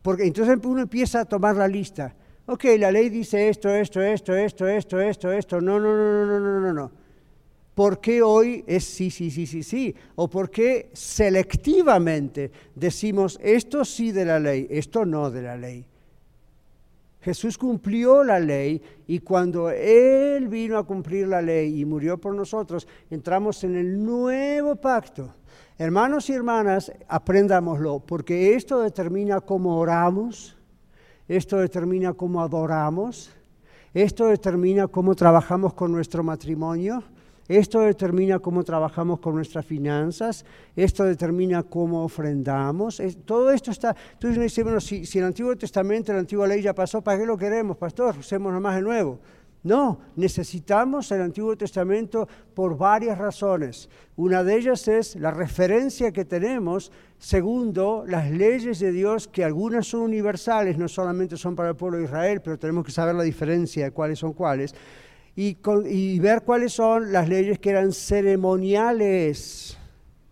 Porque 0.00 0.24
entonces 0.24 0.56
uno 0.64 0.82
empieza 0.82 1.20
a 1.20 1.24
tomar 1.24 1.56
la 1.56 1.66
lista. 1.66 2.14
Ok, 2.46 2.64
la 2.78 2.92
ley 2.92 3.08
dice 3.08 3.48
esto, 3.48 3.68
esto, 3.68 4.00
esto, 4.00 4.34
esto, 4.34 4.68
esto, 4.68 5.00
esto, 5.00 5.32
esto. 5.32 5.60
No, 5.60 5.80
no, 5.80 5.96
no, 5.96 6.26
no, 6.26 6.40
no, 6.40 6.60
no, 6.60 6.72
no. 6.72 6.92
¿Por 7.74 8.00
qué 8.00 8.22
hoy 8.22 8.64
es 8.66 8.84
sí, 8.84 9.10
sí, 9.10 9.30
sí, 9.30 9.46
sí, 9.46 9.62
sí? 9.62 9.94
¿O 10.14 10.28
por 10.28 10.48
qué 10.48 10.90
selectivamente 10.92 12.52
decimos 12.74 13.38
esto 13.42 13.84
sí 13.84 14.12
de 14.12 14.24
la 14.24 14.38
ley, 14.38 14.68
esto 14.70 15.04
no 15.04 15.30
de 15.30 15.42
la 15.42 15.56
ley? 15.56 15.84
Jesús 17.20 17.56
cumplió 17.56 18.22
la 18.22 18.38
ley 18.38 18.80
y 19.06 19.18
cuando 19.20 19.70
Él 19.70 20.46
vino 20.46 20.76
a 20.76 20.84
cumplir 20.84 21.26
la 21.26 21.40
ley 21.40 21.80
y 21.80 21.84
murió 21.84 22.18
por 22.18 22.34
nosotros, 22.34 22.86
entramos 23.10 23.64
en 23.64 23.76
el 23.76 24.04
nuevo 24.04 24.76
pacto. 24.76 25.34
Hermanos 25.78 26.28
y 26.28 26.34
hermanas, 26.34 26.92
aprendámoslo, 27.08 27.98
porque 28.00 28.54
esto 28.54 28.80
determina 28.80 29.40
cómo 29.40 29.78
oramos, 29.78 30.56
esto 31.26 31.56
determina 31.56 32.12
cómo 32.12 32.42
adoramos, 32.42 33.32
esto 33.94 34.26
determina 34.26 34.86
cómo 34.86 35.14
trabajamos 35.14 35.72
con 35.72 35.90
nuestro 35.92 36.22
matrimonio, 36.22 37.02
esto 37.48 37.80
determina 37.80 38.38
cómo 38.38 38.64
trabajamos 38.64 39.20
con 39.20 39.34
nuestras 39.34 39.66
finanzas, 39.66 40.44
esto 40.74 41.04
determina 41.04 41.62
cómo 41.62 42.04
ofrendamos. 42.04 43.02
todo 43.24 43.50
esto 43.50 43.70
está. 43.70 43.94
Entonces 44.12 44.36
uno 44.36 44.44
dice, 44.44 44.62
bueno, 44.62 44.80
si, 44.80 45.04
si 45.04 45.18
el 45.18 45.26
Antiguo 45.26 45.54
Testamento, 45.56 46.12
la 46.12 46.20
antigua 46.20 46.46
ley 46.46 46.62
ya 46.62 46.74
pasó, 46.74 47.02
¿para 47.02 47.18
qué 47.18 47.26
lo 47.26 47.36
queremos, 47.36 47.76
pastor? 47.76 48.16
Usemos 48.18 48.52
nomás 48.52 48.76
de 48.76 48.82
nuevo. 48.82 49.18
No, 49.64 49.98
necesitamos 50.16 51.10
el 51.10 51.22
Antiguo 51.22 51.56
Testamento 51.56 52.28
por 52.52 52.76
varias 52.76 53.16
razones. 53.16 53.88
Una 54.14 54.44
de 54.44 54.56
ellas 54.56 54.86
es 54.88 55.16
la 55.16 55.30
referencia 55.30 56.12
que 56.12 56.26
tenemos, 56.26 56.92
segundo, 57.18 58.04
las 58.06 58.30
leyes 58.30 58.78
de 58.78 58.92
Dios, 58.92 59.26
que 59.26 59.42
algunas 59.42 59.86
son 59.86 60.02
universales, 60.02 60.76
no 60.76 60.86
solamente 60.86 61.38
son 61.38 61.56
para 61.56 61.70
el 61.70 61.76
pueblo 61.76 61.96
de 61.96 62.04
Israel, 62.04 62.42
pero 62.42 62.58
tenemos 62.58 62.84
que 62.84 62.92
saber 62.92 63.14
la 63.14 63.22
diferencia 63.22 63.84
de 63.84 63.90
cuáles 63.90 64.18
son 64.18 64.34
cuáles 64.34 64.74
y, 65.36 66.18
ver 66.20 66.42
cuáles 66.42 66.72
son 66.72 67.12
las 67.12 67.28
leyes 67.28 67.58
que 67.58 67.70
eran 67.70 67.92
ceremoniales 67.92 69.76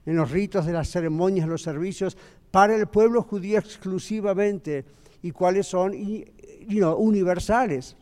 en 0.06 0.16
los 0.16 0.30
ritos 0.30 0.66
de 0.66 0.72
las 0.72 0.88
ceremonias, 0.88 1.48
los 1.48 1.62
servicios, 1.62 2.16
para 2.50 2.76
el 2.76 2.86
pueblo 2.86 3.22
judío 3.22 3.58
exclusivamente, 3.58 4.84
y 5.22 5.30
cuáles 5.30 5.66
son 5.66 5.94
universales. 6.98 7.96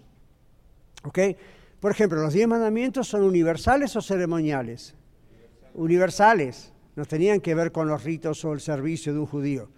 ¿Okay? 1.05 1.37
Por 1.79 1.93
ejemplo, 1.93 2.21
los 2.21 2.35
diez 2.35 2.47
mandamientos 2.47 3.09
son 3.09 3.23
universales 3.23 3.97
o 3.97 4.03
ceremoniales? 4.03 4.95
Universales. 5.75 6.73
No 6.97 7.05
tenían 7.07 7.41
que 7.41 7.55
ver 7.55 7.73
con 7.73 7.89
los 7.89 8.05
ritos 8.05 8.45
o 8.45 8.53
el 8.53 8.61
servicio 8.61 9.13
de 9.13 9.19
un 9.21 9.27
judío. 9.27 9.69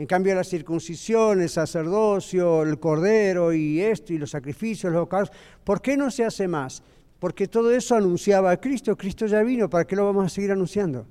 En 0.00 0.06
cambio, 0.06 0.34
la 0.34 0.44
circuncisión, 0.44 1.42
el 1.42 1.50
sacerdocio, 1.50 2.62
el 2.62 2.80
cordero 2.80 3.52
y 3.52 3.82
esto 3.82 4.14
y 4.14 4.18
los 4.18 4.30
sacrificios, 4.30 4.90
los 4.90 5.06
casos, 5.06 5.30
¿por 5.62 5.82
qué 5.82 5.94
no 5.94 6.10
se 6.10 6.24
hace 6.24 6.48
más? 6.48 6.82
Porque 7.18 7.48
todo 7.48 7.70
eso 7.70 7.96
anunciaba 7.96 8.50
a 8.50 8.56
Cristo. 8.56 8.96
Cristo 8.96 9.26
ya 9.26 9.42
vino, 9.42 9.68
¿para 9.68 9.86
qué 9.86 9.94
lo 9.96 10.06
vamos 10.06 10.24
a 10.24 10.28
seguir 10.30 10.52
anunciando? 10.52 11.04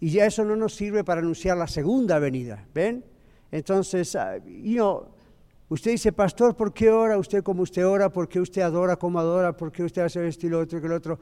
Y 0.00 0.10
ya 0.10 0.26
eso 0.26 0.44
no 0.44 0.56
nos 0.56 0.74
sirve 0.74 1.04
para 1.04 1.20
anunciar 1.20 1.56
la 1.56 1.68
segunda 1.68 2.18
venida, 2.18 2.66
¿ven? 2.74 3.04
Entonces, 3.52 4.16
ah, 4.16 4.38
usted 5.68 5.90
dice, 5.92 6.10
pastor, 6.10 6.56
¿por 6.56 6.74
qué 6.74 6.90
ora 6.90 7.16
usted 7.16 7.44
como 7.44 7.62
usted 7.62 7.86
ora? 7.86 8.08
¿Por 8.08 8.28
qué 8.28 8.40
usted 8.40 8.62
adora 8.62 8.96
como 8.96 9.20
adora? 9.20 9.56
¿Por 9.56 9.70
qué 9.70 9.84
usted 9.84 10.02
hace 10.02 10.26
esto 10.26 10.48
y 10.48 10.50
lo 10.50 10.58
otro 10.58 10.82
que 10.82 10.88
lo 10.88 10.96
otro? 10.96 11.20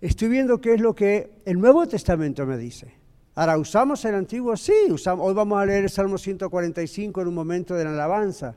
Estoy 0.00 0.28
viendo 0.28 0.60
qué 0.60 0.74
es 0.74 0.80
lo 0.80 0.94
que 0.94 1.42
el 1.44 1.58
Nuevo 1.58 1.84
Testamento 1.88 2.46
me 2.46 2.56
dice. 2.56 3.01
Ahora, 3.34 3.56
¿usamos 3.56 4.04
el 4.04 4.14
antiguo? 4.14 4.54
Sí, 4.58 4.74
usamos, 4.90 5.26
hoy 5.26 5.32
vamos 5.32 5.58
a 5.58 5.64
leer 5.64 5.84
el 5.84 5.90
Salmo 5.90 6.18
145 6.18 7.22
en 7.22 7.28
un 7.28 7.34
momento 7.34 7.74
de 7.74 7.84
la 7.84 7.90
alabanza. 7.90 8.54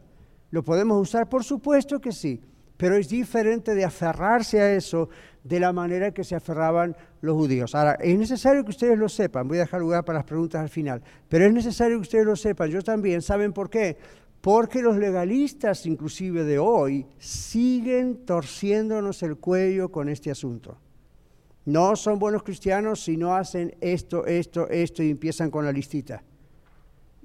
¿Lo 0.52 0.64
podemos 0.64 1.02
usar? 1.02 1.30
Por 1.30 1.46
supuesto 1.46 2.02
que 2.02 2.12
sí, 2.12 2.42
pero 2.76 2.98
es 2.98 3.08
diferente 3.08 3.74
de 3.74 3.86
aferrarse 3.86 4.60
a 4.60 4.74
eso 4.74 5.08
de 5.46 5.62
la 5.62 5.72
manera 5.72 6.12
que 6.12 6.26
se 6.26 6.36
aferraban 6.36 6.94
los 7.22 7.38
judíos. 7.38 7.74
Ahora, 7.74 7.94
es 8.02 8.18
necesario 8.20 8.66
que 8.66 8.72
ustedes 8.72 8.98
lo 8.98 9.08
sepan, 9.08 9.48
voy 9.48 9.60
a 9.60 9.62
dejar 9.62 9.80
lugar 9.80 10.04
para 10.04 10.20
las 10.20 10.26
preguntas 10.26 10.62
al 10.62 10.70
final, 10.70 11.02
pero 11.30 11.46
es 11.46 11.54
necesario 11.54 11.96
que 11.96 12.02
ustedes 12.02 12.26
lo 12.26 12.36
sepan, 12.36 12.70
yo 12.70 12.82
también, 12.82 13.22
¿saben 13.22 13.54
por 13.54 13.70
qué? 13.70 13.98
Porque 14.42 14.82
los 14.82 14.98
legalistas, 14.98 15.86
inclusive 15.86 16.44
de 16.44 16.60
hoy, 16.60 17.08
siguen 17.18 18.26
torciéndonos 18.26 19.24
el 19.24 19.38
cuello 19.38 19.90
con 19.90 20.10
este 20.10 20.32
asunto. 20.32 20.78
No 21.66 21.96
son 21.96 22.20
buenos 22.20 22.44
cristianos 22.44 23.04
si 23.04 23.18
no 23.18 23.36
hacen 23.36 23.76
esto, 23.82 24.26
esto, 24.28 24.70
esto 24.70 25.02
y 25.02 25.10
empiezan 25.10 25.50
con 25.50 25.66
la 25.66 25.72
listita. 25.72 26.24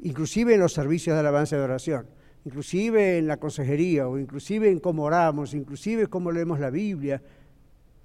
Inclusive 0.03 0.55
en 0.55 0.61
los 0.61 0.72
servicios 0.72 1.14
de 1.14 1.20
alabanza 1.20 1.57
y 1.57 1.59
de 1.59 1.64
oración, 1.64 2.07
inclusive 2.46 3.18
en 3.18 3.26
la 3.26 3.37
consejería 3.37 4.09
o 4.09 4.18
inclusive 4.18 4.70
en 4.70 4.81
cómo 4.81 5.05
oramos, 5.05 5.53
inclusive 5.53 6.07
cómo 6.07 6.33
leemos 6.33 6.59
la 6.59 6.70
Biblia. 6.70 7.22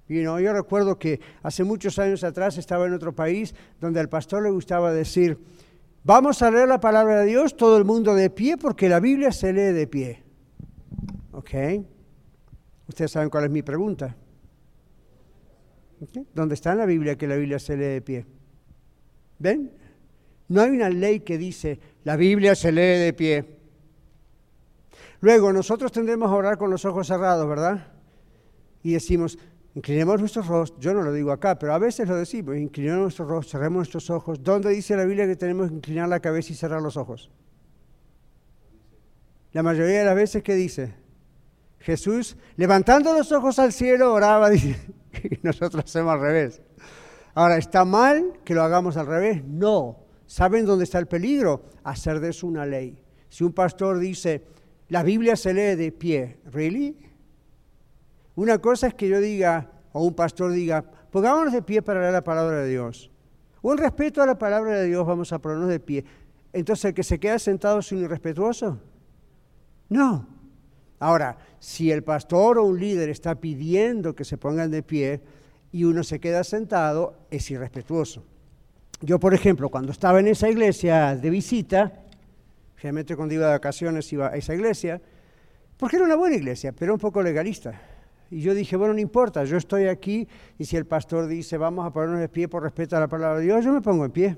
yo 0.08 0.52
recuerdo 0.52 0.98
que 0.98 1.20
hace 1.42 1.64
muchos 1.64 1.98
años 1.98 2.22
atrás 2.22 2.58
estaba 2.58 2.86
en 2.86 2.92
otro 2.92 3.14
país 3.14 3.54
donde 3.80 4.00
al 4.00 4.10
pastor 4.10 4.42
le 4.42 4.50
gustaba 4.50 4.92
decir, 4.92 5.38
vamos 6.04 6.42
a 6.42 6.50
leer 6.50 6.68
la 6.68 6.80
palabra 6.80 7.20
de 7.20 7.26
Dios 7.26 7.56
todo 7.56 7.78
el 7.78 7.86
mundo 7.86 8.14
de 8.14 8.28
pie 8.28 8.58
porque 8.58 8.90
la 8.90 9.00
Biblia 9.00 9.32
se 9.32 9.54
lee 9.54 9.72
de 9.72 9.86
pie. 9.86 10.22
¿Ok? 11.32 11.50
Ustedes 12.88 13.10
saben 13.10 13.30
cuál 13.30 13.44
es 13.44 13.50
mi 13.50 13.62
pregunta. 13.62 14.14
¿Dónde 16.34 16.54
está 16.54 16.72
en 16.72 16.78
la 16.78 16.86
Biblia 16.86 17.16
que 17.16 17.26
la 17.26 17.36
Biblia 17.36 17.58
se 17.58 17.76
lee 17.76 17.84
de 17.84 18.02
pie? 18.02 18.26
¿Ven? 19.38 19.72
No 20.48 20.62
hay 20.62 20.70
una 20.70 20.88
ley 20.90 21.20
que 21.20 21.38
dice 21.38 21.80
la 22.04 22.16
Biblia 22.16 22.54
se 22.54 22.70
lee 22.70 22.98
de 23.00 23.12
pie. 23.12 23.44
Luego, 25.20 25.52
nosotros 25.52 25.90
tendremos 25.90 26.30
a 26.30 26.34
orar 26.34 26.58
con 26.58 26.70
los 26.70 26.84
ojos 26.84 27.06
cerrados, 27.06 27.48
¿verdad? 27.48 27.88
Y 28.82 28.92
decimos, 28.92 29.38
inclinemos 29.74 30.20
nuestros 30.20 30.46
rostros, 30.46 30.80
yo 30.80 30.94
no 30.94 31.02
lo 31.02 31.12
digo 31.12 31.32
acá, 31.32 31.58
pero 31.58 31.72
a 31.72 31.78
veces 31.78 32.08
lo 32.08 32.16
decimos, 32.16 32.56
inclinemos 32.56 33.00
nuestros 33.00 33.28
rostros, 33.28 33.52
cerremos 33.52 33.76
nuestros 33.76 34.10
ojos. 34.10 34.42
¿Dónde 34.42 34.70
dice 34.70 34.94
la 34.96 35.04
Biblia 35.04 35.26
que 35.26 35.36
tenemos 35.36 35.68
que 35.68 35.74
inclinar 35.74 36.08
la 36.08 36.20
cabeza 36.20 36.52
y 36.52 36.54
cerrar 36.54 36.80
los 36.80 36.96
ojos? 36.96 37.30
La 39.52 39.62
mayoría 39.62 40.00
de 40.00 40.04
las 40.04 40.14
veces, 40.14 40.42
¿qué 40.42 40.54
dice? 40.54 40.94
Jesús, 41.80 42.36
levantando 42.56 43.12
los 43.12 43.32
ojos 43.32 43.58
al 43.58 43.72
cielo, 43.72 44.12
oraba, 44.12 44.50
dice, 44.50 44.76
nosotros 45.42 45.84
hacemos 45.84 46.14
al 46.14 46.20
revés. 46.20 46.62
Ahora, 47.34 47.58
¿está 47.58 47.84
mal 47.84 48.40
que 48.44 48.54
lo 48.54 48.62
hagamos 48.62 48.96
al 48.96 49.06
revés? 49.06 49.44
No. 49.44 49.98
¿Saben 50.26 50.64
dónde 50.64 50.84
está 50.84 50.98
el 50.98 51.06
peligro? 51.06 51.66
Hacer 51.84 52.20
de 52.20 52.30
eso 52.30 52.46
una 52.46 52.66
ley. 52.66 52.98
Si 53.28 53.44
un 53.44 53.52
pastor 53.52 53.98
dice, 53.98 54.44
la 54.88 55.02
Biblia 55.02 55.36
se 55.36 55.52
lee 55.52 55.76
de 55.76 55.92
pie, 55.92 56.40
¿really? 56.46 56.96
Una 58.34 58.58
cosa 58.58 58.88
es 58.88 58.94
que 58.94 59.08
yo 59.08 59.20
diga, 59.20 59.70
o 59.92 60.04
un 60.04 60.14
pastor 60.14 60.52
diga, 60.52 60.84
pongámonos 61.10 61.52
de 61.52 61.62
pie 61.62 61.82
para 61.82 62.00
leer 62.00 62.12
la 62.12 62.24
palabra 62.24 62.60
de 62.60 62.70
Dios. 62.70 63.10
Un 63.62 63.78
respeto 63.78 64.22
a 64.22 64.26
la 64.26 64.38
palabra 64.38 64.78
de 64.78 64.86
Dios, 64.86 65.06
vamos 65.06 65.32
a 65.32 65.38
ponernos 65.38 65.68
de 65.68 65.80
pie. 65.80 66.04
Entonces, 66.52 66.86
¿el 66.86 66.94
que 66.94 67.02
se 67.02 67.18
queda 67.18 67.38
sentado 67.38 67.80
es 67.80 67.90
un 67.92 67.98
irrespetuoso? 67.98 68.80
No. 69.88 70.35
Ahora, 70.98 71.36
si 71.58 71.90
el 71.90 72.02
pastor 72.02 72.58
o 72.58 72.64
un 72.64 72.80
líder 72.80 73.08
está 73.08 73.34
pidiendo 73.34 74.14
que 74.14 74.24
se 74.24 74.38
pongan 74.38 74.70
de 74.70 74.82
pie 74.82 75.20
y 75.72 75.84
uno 75.84 76.02
se 76.02 76.20
queda 76.20 76.42
sentado, 76.42 77.18
es 77.30 77.50
irrespetuoso. 77.50 78.24
Yo, 79.02 79.20
por 79.20 79.34
ejemplo, 79.34 79.68
cuando 79.68 79.92
estaba 79.92 80.20
en 80.20 80.28
esa 80.28 80.48
iglesia 80.48 81.16
de 81.16 81.28
visita, 81.28 81.92
generalmente 82.76 83.14
cuando 83.14 83.34
iba 83.34 83.46
de 83.46 83.52
vacaciones 83.52 84.10
iba 84.12 84.28
a 84.28 84.36
esa 84.36 84.54
iglesia, 84.54 85.02
porque 85.76 85.96
era 85.96 86.06
una 86.06 86.16
buena 86.16 86.36
iglesia, 86.36 86.72
pero 86.72 86.94
un 86.94 87.00
poco 87.00 87.22
legalista. 87.22 87.78
Y 88.30 88.40
yo 88.40 88.54
dije, 88.54 88.76
bueno, 88.76 88.94
no 88.94 89.00
importa, 89.00 89.44
yo 89.44 89.56
estoy 89.56 89.86
aquí 89.86 90.26
y 90.58 90.64
si 90.64 90.76
el 90.76 90.86
pastor 90.86 91.28
dice, 91.28 91.58
vamos 91.58 91.86
a 91.86 91.92
ponernos 91.92 92.20
de 92.20 92.28
pie 92.28 92.48
por 92.48 92.62
respeto 92.62 92.96
a 92.96 93.00
la 93.00 93.08
palabra 93.08 93.38
de 93.38 93.44
Dios, 93.44 93.64
yo 93.64 93.72
me 93.72 93.82
pongo 93.82 94.04
en 94.04 94.10
pie. 94.10 94.36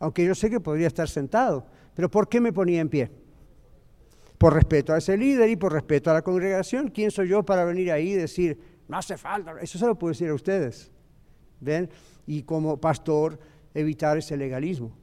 Aunque 0.00 0.24
yo 0.24 0.34
sé 0.34 0.50
que 0.50 0.60
podría 0.60 0.88
estar 0.88 1.08
sentado. 1.08 1.66
Pero 1.94 2.10
¿por 2.10 2.28
qué 2.28 2.40
me 2.40 2.52
ponía 2.52 2.80
en 2.80 2.88
pie? 2.88 3.10
Por 4.38 4.54
respeto 4.54 4.92
a 4.92 4.98
ese 4.98 5.16
líder 5.16 5.48
y 5.48 5.56
por 5.56 5.72
respeto 5.72 6.10
a 6.10 6.14
la 6.14 6.22
congregación. 6.22 6.88
¿Quién 6.88 7.10
soy 7.10 7.28
yo 7.28 7.44
para 7.44 7.64
venir 7.64 7.90
ahí 7.92 8.12
y 8.12 8.14
decir, 8.14 8.58
no 8.88 8.96
hace 8.96 9.16
falta? 9.16 9.54
Eso 9.60 9.78
se 9.78 9.86
lo 9.86 9.98
puedo 9.98 10.12
decir 10.12 10.28
a 10.28 10.34
ustedes. 10.34 10.90
¿Ven? 11.60 11.88
Y 12.26 12.42
como 12.42 12.80
pastor, 12.80 13.38
evitar 13.72 14.18
ese 14.18 14.36
legalismo. 14.36 14.96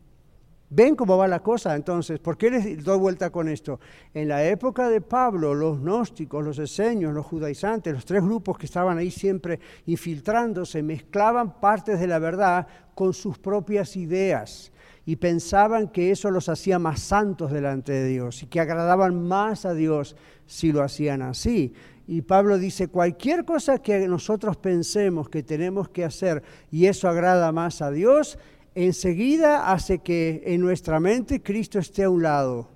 ¿Ven 0.73 0.95
cómo 0.95 1.17
va 1.17 1.27
la 1.27 1.43
cosa? 1.43 1.75
Entonces, 1.75 2.19
¿por 2.19 2.37
qué 2.37 2.49
les 2.49 2.81
doy 2.81 2.97
vuelta 2.97 3.29
con 3.29 3.49
esto? 3.49 3.81
En 4.13 4.29
la 4.29 4.45
época 4.45 4.87
de 4.87 5.01
Pablo, 5.01 5.53
los 5.53 5.81
gnósticos, 5.81 6.45
los 6.45 6.59
eseños, 6.59 7.13
los 7.13 7.25
judaizantes, 7.25 7.93
los 7.93 8.05
tres 8.05 8.23
grupos 8.23 8.57
que 8.57 8.67
estaban 8.67 8.97
ahí 8.97 9.11
siempre 9.11 9.59
infiltrándose, 9.85 10.81
mezclaban 10.81 11.59
partes 11.59 11.99
de 11.99 12.07
la 12.07 12.19
verdad 12.19 12.67
con 12.95 13.13
sus 13.13 13.37
propias 13.37 13.97
ideas 13.97 14.71
y 15.05 15.15
pensaban 15.15 15.87
que 15.87 16.11
eso 16.11 16.29
los 16.29 16.49
hacía 16.49 16.79
más 16.79 16.99
santos 16.99 17.51
delante 17.51 17.91
de 17.91 18.07
Dios 18.07 18.43
y 18.43 18.47
que 18.47 18.59
agradaban 18.59 19.27
más 19.27 19.65
a 19.65 19.73
Dios 19.73 20.15
si 20.45 20.71
lo 20.71 20.83
hacían 20.83 21.21
así. 21.21 21.73
Y 22.07 22.21
Pablo 22.21 22.57
dice, 22.57 22.87
cualquier 22.87 23.45
cosa 23.45 23.79
que 23.79 24.07
nosotros 24.07 24.57
pensemos 24.57 25.29
que 25.29 25.43
tenemos 25.43 25.89
que 25.89 26.03
hacer 26.03 26.43
y 26.69 26.85
eso 26.85 27.07
agrada 27.07 27.51
más 27.51 27.81
a 27.81 27.89
Dios, 27.89 28.37
enseguida 28.75 29.71
hace 29.71 29.99
que 29.99 30.43
en 30.45 30.61
nuestra 30.61 30.99
mente 30.99 31.41
Cristo 31.41 31.79
esté 31.79 32.03
a 32.03 32.09
un 32.09 32.23
lado, 32.23 32.69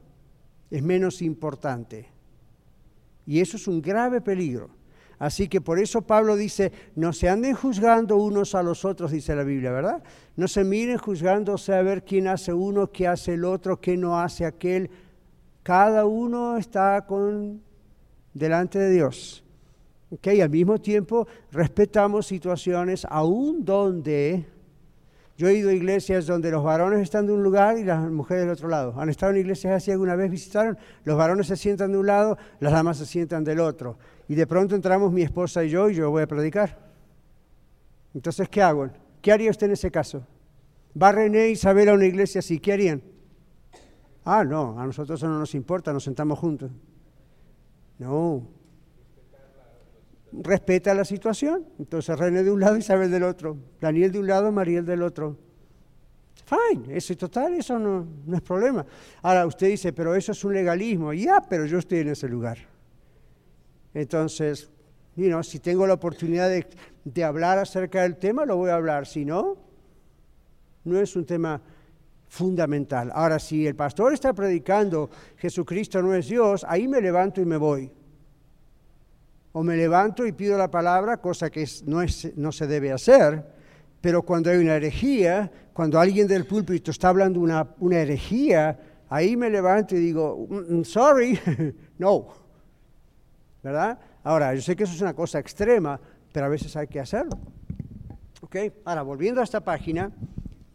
es 0.71 0.81
menos 0.81 1.21
importante. 1.21 2.09
Y 3.27 3.39
eso 3.39 3.57
es 3.57 3.67
un 3.67 3.81
grave 3.81 4.21
peligro. 4.21 4.69
Así 5.19 5.47
que 5.47 5.62
por 5.62 5.80
eso 5.80 6.01
Pablo 6.01 6.36
dice, 6.36 6.71
no 6.95 7.13
se 7.13 7.30
anden 7.30 7.56
juzgando 7.56 8.17
unos 8.17 8.56
a 8.56 8.63
los 8.63 8.86
otros, 8.86 9.12
dice 9.12 9.36
la 9.36 9.43
Biblia, 9.43 9.71
¿verdad? 9.71 10.04
No 10.36 10.47
se 10.47 10.63
miren 10.63 10.97
juzgándose 10.97 11.73
a 11.73 11.82
ver 11.82 12.04
quién 12.04 12.28
hace 12.28 12.54
uno, 12.54 12.91
qué 12.91 13.08
hace 13.08 13.36
el 13.36 13.45
otro, 13.45 13.80
qué 13.80 13.95
no 13.95 14.19
hace 14.19 14.45
aquel. 14.45 14.89
Cada 15.63 16.06
uno 16.06 16.58
está 16.58 17.06
con, 17.06 17.62
delante 18.34 18.78
de 18.78 18.91
Dios. 18.91 19.43
¿Okay? 20.12 20.41
Al 20.41 20.49
mismo 20.49 20.80
tiempo 20.80 21.28
respetamos 21.51 22.28
situaciones 22.28 23.06
aún 23.10 23.65
donde 23.65 24.45
yo 25.38 25.49
he 25.49 25.56
ido 25.56 25.69
a 25.69 25.73
iglesias 25.73 26.28
donde 26.28 26.49
los 26.49 26.63
varones 26.63 27.01
están 27.01 27.25
de 27.25 27.34
un 27.34 27.43
lugar 27.43 27.78
y 27.78 27.84
las 27.84 28.10
mujeres 28.10 28.43
del 28.43 28.54
otro 28.54 28.69
lado. 28.69 28.93
¿Han 28.97 29.10
estado 29.10 29.34
en 29.34 29.39
iglesias 29.39 29.73
así 29.73 29.91
alguna 29.91 30.15
vez? 30.15 30.32
¿Visitaron? 30.32 30.78
Los 31.04 31.17
varones 31.17 31.47
se 31.47 31.58
sientan 31.58 31.91
de 31.91 31.97
un 31.97 32.08
lado, 32.08 32.38
las 32.60 32.71
damas 32.71 32.97
se 32.97 33.06
sientan 33.06 33.43
del 33.43 33.60
otro. 33.60 33.97
Y 34.27 34.35
de 34.35 34.47
pronto 34.47 34.75
entramos 34.75 35.11
mi 35.11 35.21
esposa 35.21 35.63
y 35.63 35.69
yo 35.69 35.89
y 35.89 35.95
yo 35.95 36.09
voy 36.09 36.23
a 36.23 36.27
predicar. 36.27 36.77
Entonces, 38.13 38.49
¿qué 38.49 38.61
hago? 38.61 38.89
¿Qué 39.21 39.31
haría 39.31 39.51
usted 39.51 39.67
en 39.67 39.73
ese 39.73 39.91
caso? 39.91 40.25
¿Va 40.99 41.11
René 41.11 41.49
y 41.49 41.51
Isabel 41.51 41.89
a 41.89 41.93
una 41.93 42.05
iglesia 42.05 42.39
así? 42.39 42.59
¿Qué 42.59 42.73
harían? 42.73 43.01
Ah, 44.23 44.43
no, 44.43 44.79
a 44.79 44.85
nosotros 44.85 45.19
eso 45.19 45.27
no 45.27 45.38
nos 45.38 45.53
importa, 45.53 45.93
nos 45.93 46.03
sentamos 46.03 46.39
juntos. 46.39 46.71
No, 47.99 48.47
respeta 50.31 50.93
la 50.93 51.05
situación. 51.05 51.65
Entonces 51.77 52.17
René 52.17 52.43
de 52.43 52.51
un 52.51 52.59
lado 52.59 52.77
Isabel 52.77 53.11
del 53.11 53.23
otro, 53.23 53.57
Daniel 53.79 54.11
de 54.11 54.19
un 54.19 54.27
lado, 54.27 54.51
Mariel 54.51 54.85
del 54.85 55.03
otro. 55.03 55.38
Fine, 56.45 56.95
eso 56.95 57.13
es 57.13 57.19
total, 57.19 57.55
eso 57.55 57.79
no, 57.79 58.05
no, 58.25 58.35
es 58.35 58.41
problema. 58.41 58.85
Ahora 59.21 59.47
usted 59.47 59.67
dice, 59.67 59.93
pero 59.93 60.13
eso 60.13 60.31
es 60.31 60.43
un 60.43 60.53
legalismo. 60.53 61.11
Ya, 61.11 61.41
pero 61.41 61.65
yo 61.65 61.79
estoy 61.79 61.99
en 61.99 62.09
ese 62.09 62.27
lugar. 62.27 62.57
Entonces, 63.95 64.69
si 65.41 65.60
tengo 65.60 65.88
la 65.88 65.95
oportunidad 65.95 66.49
de, 66.49 66.67
de 67.03 67.23
hablar 67.23 67.58
acerca 67.58 68.03
del 68.03 68.17
tema, 68.17 68.45
lo 68.45 68.58
voy 68.58 68.69
a 68.69 68.75
hablar. 68.75 69.08
Si 69.08 69.25
no, 69.25 69.58
no 70.84 70.99
es 70.99 71.15
un 71.15 71.25
tema 71.25 71.60
fundamental. 72.27 73.12
Ahora, 73.15 73.39
si 73.39 73.65
el 73.65 73.75
pastor 73.75 74.13
está 74.13 74.34
predicando 74.34 75.10
Jesucristo 75.38 76.01
no 76.03 76.13
es 76.13 76.27
Dios, 76.27 76.63
ahí 76.69 76.88
me 76.88 77.01
levanto 77.01 77.41
y 77.41 77.45
me 77.45 77.58
voy 77.58 77.91
o 79.58 79.63
me 79.63 79.77
levanto 79.77 80.27
y 80.27 80.34
pido 80.34 80.58
la 80.58 80.69
palabra, 80.69 81.15
cosa 81.15 81.49
que 81.49 81.65
no, 81.86 82.01
es, 82.01 82.36
no 82.36 82.51
se 82.51 82.67
debe 82.67 82.91
hacer, 82.91 83.41
pero 84.01 84.21
cuando 84.23 84.49
hay 84.49 84.58
una 84.58 84.75
herejía, 84.75 85.49
cuando 85.71 85.97
alguien 85.97 86.27
del 86.27 86.45
púlpito 86.45 86.91
está 86.91 87.08
hablando 87.08 87.39
una, 87.39 87.65
una 87.79 87.99
herejía, 87.99 88.77
ahí 89.08 89.38
me 89.38 89.49
levanto 89.49 89.95
y 89.95 89.99
digo, 89.99 90.45
mm, 90.49 90.79
mm, 90.79 90.84
sorry, 90.84 91.39
no. 91.97 92.44
¿Verdad? 93.65 93.97
Ahora, 94.23 94.54
yo 94.54 94.62
sé 94.62 94.75
que 94.75 94.84
eso 94.84 94.93
es 94.93 95.01
una 95.01 95.15
cosa 95.15 95.39
extrema, 95.39 95.99
pero 96.32 96.45
a 96.45 96.49
veces 96.49 96.75
hay 96.75 96.86
que 96.86 96.99
hacerlo. 96.99 97.39
¿Ok? 98.41 98.58
Ahora, 98.86 99.01
volviendo 99.01 99.41
a 99.41 99.43
esta 99.43 99.60
página, 99.60 100.12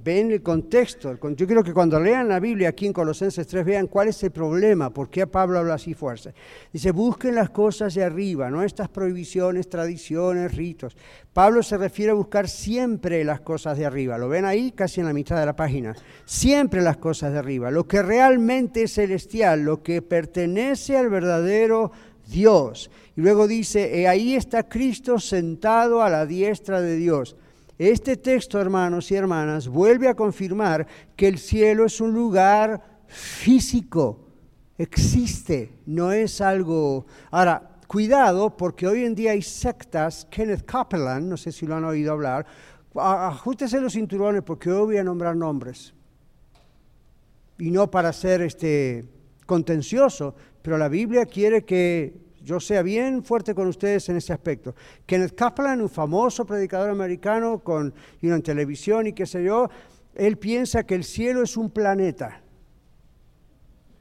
ven 0.02 0.32
el 0.32 0.42
contexto. 0.42 1.16
Yo 1.36 1.46
quiero 1.46 1.62
que 1.62 1.72
cuando 1.72 2.00
lean 2.00 2.28
la 2.28 2.40
Biblia 2.40 2.70
aquí 2.70 2.86
en 2.86 2.92
Colosenses 2.92 3.46
3 3.46 3.64
vean 3.64 3.86
cuál 3.86 4.08
es 4.08 4.20
el 4.24 4.32
problema, 4.32 4.90
por 4.90 5.08
qué 5.08 5.26
Pablo 5.28 5.60
habla 5.60 5.74
así 5.74 5.94
fuerte. 5.94 6.34
Dice, 6.72 6.90
busquen 6.90 7.36
las 7.36 7.50
cosas 7.50 7.94
de 7.94 8.02
arriba, 8.02 8.50
no 8.50 8.64
estas 8.64 8.88
prohibiciones, 8.88 9.68
tradiciones, 9.68 10.56
ritos. 10.56 10.96
Pablo 11.32 11.62
se 11.62 11.76
refiere 11.76 12.10
a 12.10 12.14
buscar 12.14 12.48
siempre 12.48 13.22
las 13.22 13.40
cosas 13.40 13.78
de 13.78 13.86
arriba. 13.86 14.18
Lo 14.18 14.28
ven 14.28 14.46
ahí 14.46 14.72
casi 14.72 15.00
en 15.00 15.06
la 15.06 15.12
mitad 15.12 15.38
de 15.38 15.46
la 15.46 15.54
página. 15.54 15.94
Siempre 16.24 16.82
las 16.82 16.96
cosas 16.96 17.32
de 17.32 17.38
arriba, 17.38 17.70
lo 17.70 17.86
que 17.86 18.02
realmente 18.02 18.82
es 18.82 18.94
celestial, 18.94 19.62
lo 19.62 19.80
que 19.82 20.02
pertenece 20.02 20.96
al 20.96 21.08
verdadero 21.08 21.92
Dios. 22.30 22.90
Y 23.16 23.20
luego 23.20 23.46
dice, 23.48 24.06
ahí 24.06 24.34
está 24.34 24.68
Cristo 24.68 25.18
sentado 25.18 26.02
a 26.02 26.08
la 26.08 26.26
diestra 26.26 26.80
de 26.80 26.96
Dios. 26.96 27.36
Este 27.78 28.16
texto, 28.16 28.60
hermanos 28.60 29.10
y 29.10 29.14
hermanas, 29.14 29.66
vuelve 29.66 30.08
a 30.08 30.14
confirmar 30.14 30.86
que 31.16 31.28
el 31.28 31.38
cielo 31.38 31.86
es 31.86 32.00
un 32.00 32.12
lugar 32.12 33.00
físico, 33.06 34.26
existe, 34.76 35.72
no 35.86 36.12
es 36.12 36.40
algo... 36.40 37.06
Ahora, 37.30 37.78
cuidado, 37.86 38.56
porque 38.56 38.86
hoy 38.86 39.04
en 39.04 39.14
día 39.14 39.32
hay 39.32 39.42
sectas, 39.42 40.26
Kenneth 40.30 40.70
Copeland, 40.70 41.26
no 41.26 41.36
sé 41.36 41.52
si 41.52 41.66
lo 41.66 41.74
han 41.74 41.84
oído 41.84 42.12
hablar, 42.12 42.46
ajustese 42.94 43.80
los 43.80 43.94
cinturones 43.94 44.42
porque 44.42 44.70
hoy 44.70 44.86
voy 44.86 44.96
a 44.98 45.04
nombrar 45.04 45.34
nombres. 45.34 45.94
Y 47.58 47.70
no 47.70 47.90
para 47.90 48.12
ser 48.12 48.42
este, 48.42 49.04
contencioso, 49.46 50.34
pero 50.62 50.78
la 50.78 50.88
Biblia 50.88 51.26
quiere 51.26 51.64
que 51.64 52.14
yo 52.42 52.60
sea 52.60 52.82
bien 52.82 53.22
fuerte 53.22 53.54
con 53.54 53.68
ustedes 53.68 54.08
en 54.08 54.16
ese 54.16 54.32
aspecto. 54.32 54.74
Kenneth 55.06 55.34
Kaplan, 55.34 55.80
un 55.80 55.88
famoso 55.88 56.44
predicador 56.44 56.90
americano 56.90 57.60
con, 57.60 57.92
en 58.20 58.42
televisión 58.42 59.06
y 59.06 59.12
qué 59.12 59.26
sé 59.26 59.44
yo, 59.44 59.68
él 60.14 60.38
piensa 60.38 60.84
que 60.84 60.94
el 60.94 61.04
cielo 61.04 61.42
es 61.42 61.56
un 61.56 61.70
planeta. 61.70 62.42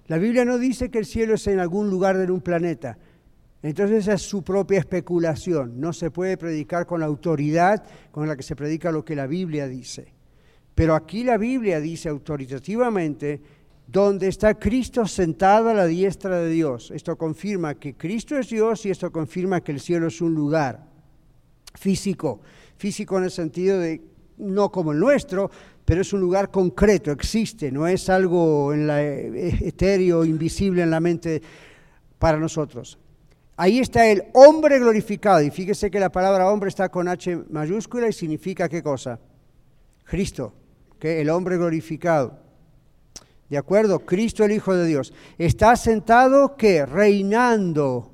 La 0.07 0.17
Biblia 0.17 0.43
no 0.45 0.57
dice 0.57 0.89
que 0.89 0.99
el 0.99 1.05
cielo 1.05 1.35
es 1.35 1.45
en 1.47 1.59
algún 1.59 1.89
lugar 1.89 2.17
de 2.17 2.31
un 2.31 2.41
planeta. 2.41 2.97
Entonces 3.61 3.99
esa 3.99 4.13
es 4.13 4.21
su 4.21 4.41
propia 4.41 4.79
especulación. 4.79 5.79
No 5.79 5.93
se 5.93 6.09
puede 6.09 6.37
predicar 6.37 6.85
con 6.85 7.01
la 7.01 7.05
autoridad 7.05 7.83
con 8.11 8.27
la 8.27 8.35
que 8.35 8.43
se 8.43 8.55
predica 8.55 8.91
lo 8.91 9.03
que 9.03 9.15
la 9.15 9.27
Biblia 9.27 9.67
dice. 9.67 10.13
Pero 10.73 10.95
aquí 10.95 11.23
la 11.23 11.37
Biblia 11.37 11.79
dice 11.81 12.09
autoritativamente 12.09 13.41
donde 13.91 14.27
está 14.27 14.53
Cristo 14.53 15.07
sentado 15.07 15.69
a 15.69 15.73
la 15.73 15.87
diestra 15.87 16.39
de 16.39 16.49
Dios. 16.49 16.91
Esto 16.91 17.17
confirma 17.17 17.73
que 17.73 17.95
Cristo 17.95 18.37
es 18.37 18.49
Dios 18.49 18.85
y 18.85 18.91
esto 18.91 19.11
confirma 19.11 19.61
que 19.61 19.71
el 19.71 19.79
cielo 19.79 20.07
es 20.07 20.21
un 20.21 20.35
lugar 20.35 20.85
físico, 21.73 22.41
físico 22.77 23.17
en 23.17 23.23
el 23.23 23.31
sentido 23.31 23.79
de 23.79 24.01
no 24.37 24.71
como 24.71 24.91
el 24.91 24.99
nuestro, 24.99 25.49
pero 25.85 26.01
es 26.01 26.13
un 26.13 26.21
lugar 26.21 26.51
concreto, 26.51 27.11
existe, 27.11 27.71
no 27.71 27.87
es 27.87 28.09
algo 28.09 28.71
en 28.73 28.87
eh, 28.91 29.57
etéreo, 29.61 30.23
invisible 30.23 30.83
en 30.83 30.91
la 30.91 30.99
mente 30.99 31.41
para 32.19 32.37
nosotros. 32.37 32.99
Ahí 33.57 33.79
está 33.79 34.05
el 34.05 34.25
hombre 34.33 34.77
glorificado, 34.77 35.41
y 35.41 35.49
fíjese 35.49 35.89
que 35.89 35.99
la 35.99 36.11
palabra 36.11 36.51
hombre 36.51 36.69
está 36.69 36.89
con 36.89 37.07
H 37.07 37.43
mayúscula 37.49 38.07
y 38.07 38.13
significa 38.13 38.69
qué 38.69 38.83
cosa? 38.83 39.19
Cristo, 40.03 40.53
que 40.99 41.21
el 41.21 41.29
hombre 41.31 41.57
glorificado. 41.57 42.48
¿De 43.49 43.57
acuerdo? 43.57 43.99
Cristo 43.99 44.43
el 44.45 44.51
Hijo 44.51 44.75
de 44.75 44.85
Dios. 44.85 45.13
Está 45.37 45.75
sentado 45.75 46.55
que 46.55 46.85
reinando. 46.85 48.11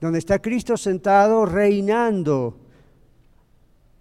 Donde 0.00 0.18
está 0.18 0.40
Cristo 0.40 0.76
sentado 0.76 1.46
reinando. 1.46 2.58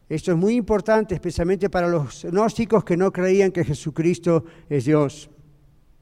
Esto 0.10 0.32
es 0.32 0.38
muy 0.38 0.56
importante, 0.56 1.16
especialmente 1.16 1.70
para 1.70 1.88
los 1.88 2.24
gnósticos 2.24 2.84
que 2.84 2.98
no 2.98 3.12
creían 3.12 3.52
que 3.52 3.64
Jesucristo 3.64 4.44
es 4.70 4.86
Dios. 4.86 5.30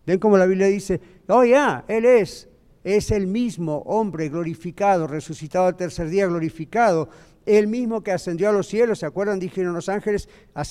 Ven 0.05 0.19
como 0.19 0.37
la 0.37 0.45
Biblia 0.45 0.67
dice, 0.67 0.99
oh 1.27 1.43
ya, 1.43 1.85
Él 1.87 2.05
es, 2.05 2.49
es 2.83 3.11
el 3.11 3.27
mismo 3.27 3.77
hombre 3.85 4.29
glorificado, 4.29 5.07
resucitado 5.07 5.67
al 5.67 5.75
tercer 5.75 6.09
día, 6.09 6.25
glorificado, 6.25 7.09
el 7.45 7.67
mismo 7.67 8.03
que 8.03 8.11
ascendió 8.11 8.49
a 8.49 8.51
los 8.51 8.67
cielos, 8.67 8.99
¿se 8.99 9.05
acuerdan? 9.05 9.39
Dijeron 9.39 9.73
los 9.73 9.89
ángeles, 9.89 10.29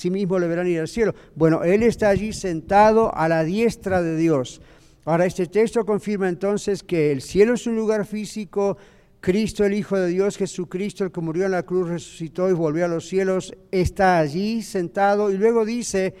mismo 0.09 0.39
le 0.39 0.47
verán 0.47 0.67
ir 0.67 0.79
al 0.79 0.87
cielo. 0.87 1.13
Bueno, 1.35 1.63
Él 1.63 1.83
está 1.83 2.09
allí 2.09 2.33
sentado 2.33 3.13
a 3.15 3.27
la 3.27 3.43
diestra 3.43 4.01
de 4.01 4.15
Dios. 4.15 4.61
Ahora, 5.03 5.25
este 5.25 5.47
texto 5.47 5.85
confirma 5.85 6.29
entonces 6.29 6.83
que 6.83 7.11
el 7.11 7.21
cielo 7.21 7.55
es 7.55 7.65
un 7.67 7.75
lugar 7.75 8.05
físico, 8.05 8.77
Cristo, 9.19 9.65
el 9.65 9.73
Hijo 9.73 9.97
de 9.97 10.07
Dios, 10.07 10.37
Jesucristo, 10.37 11.03
el 11.03 11.11
que 11.11 11.21
murió 11.21 11.45
en 11.45 11.51
la 11.51 11.63
cruz, 11.63 11.89
resucitó 11.89 12.49
y 12.49 12.53
volvió 12.53 12.85
a 12.85 12.87
los 12.87 13.07
cielos, 13.07 13.53
está 13.71 14.17
allí 14.19 14.61
sentado. 14.61 15.31
Y 15.31 15.37
luego 15.37 15.65
dice, 15.65 16.15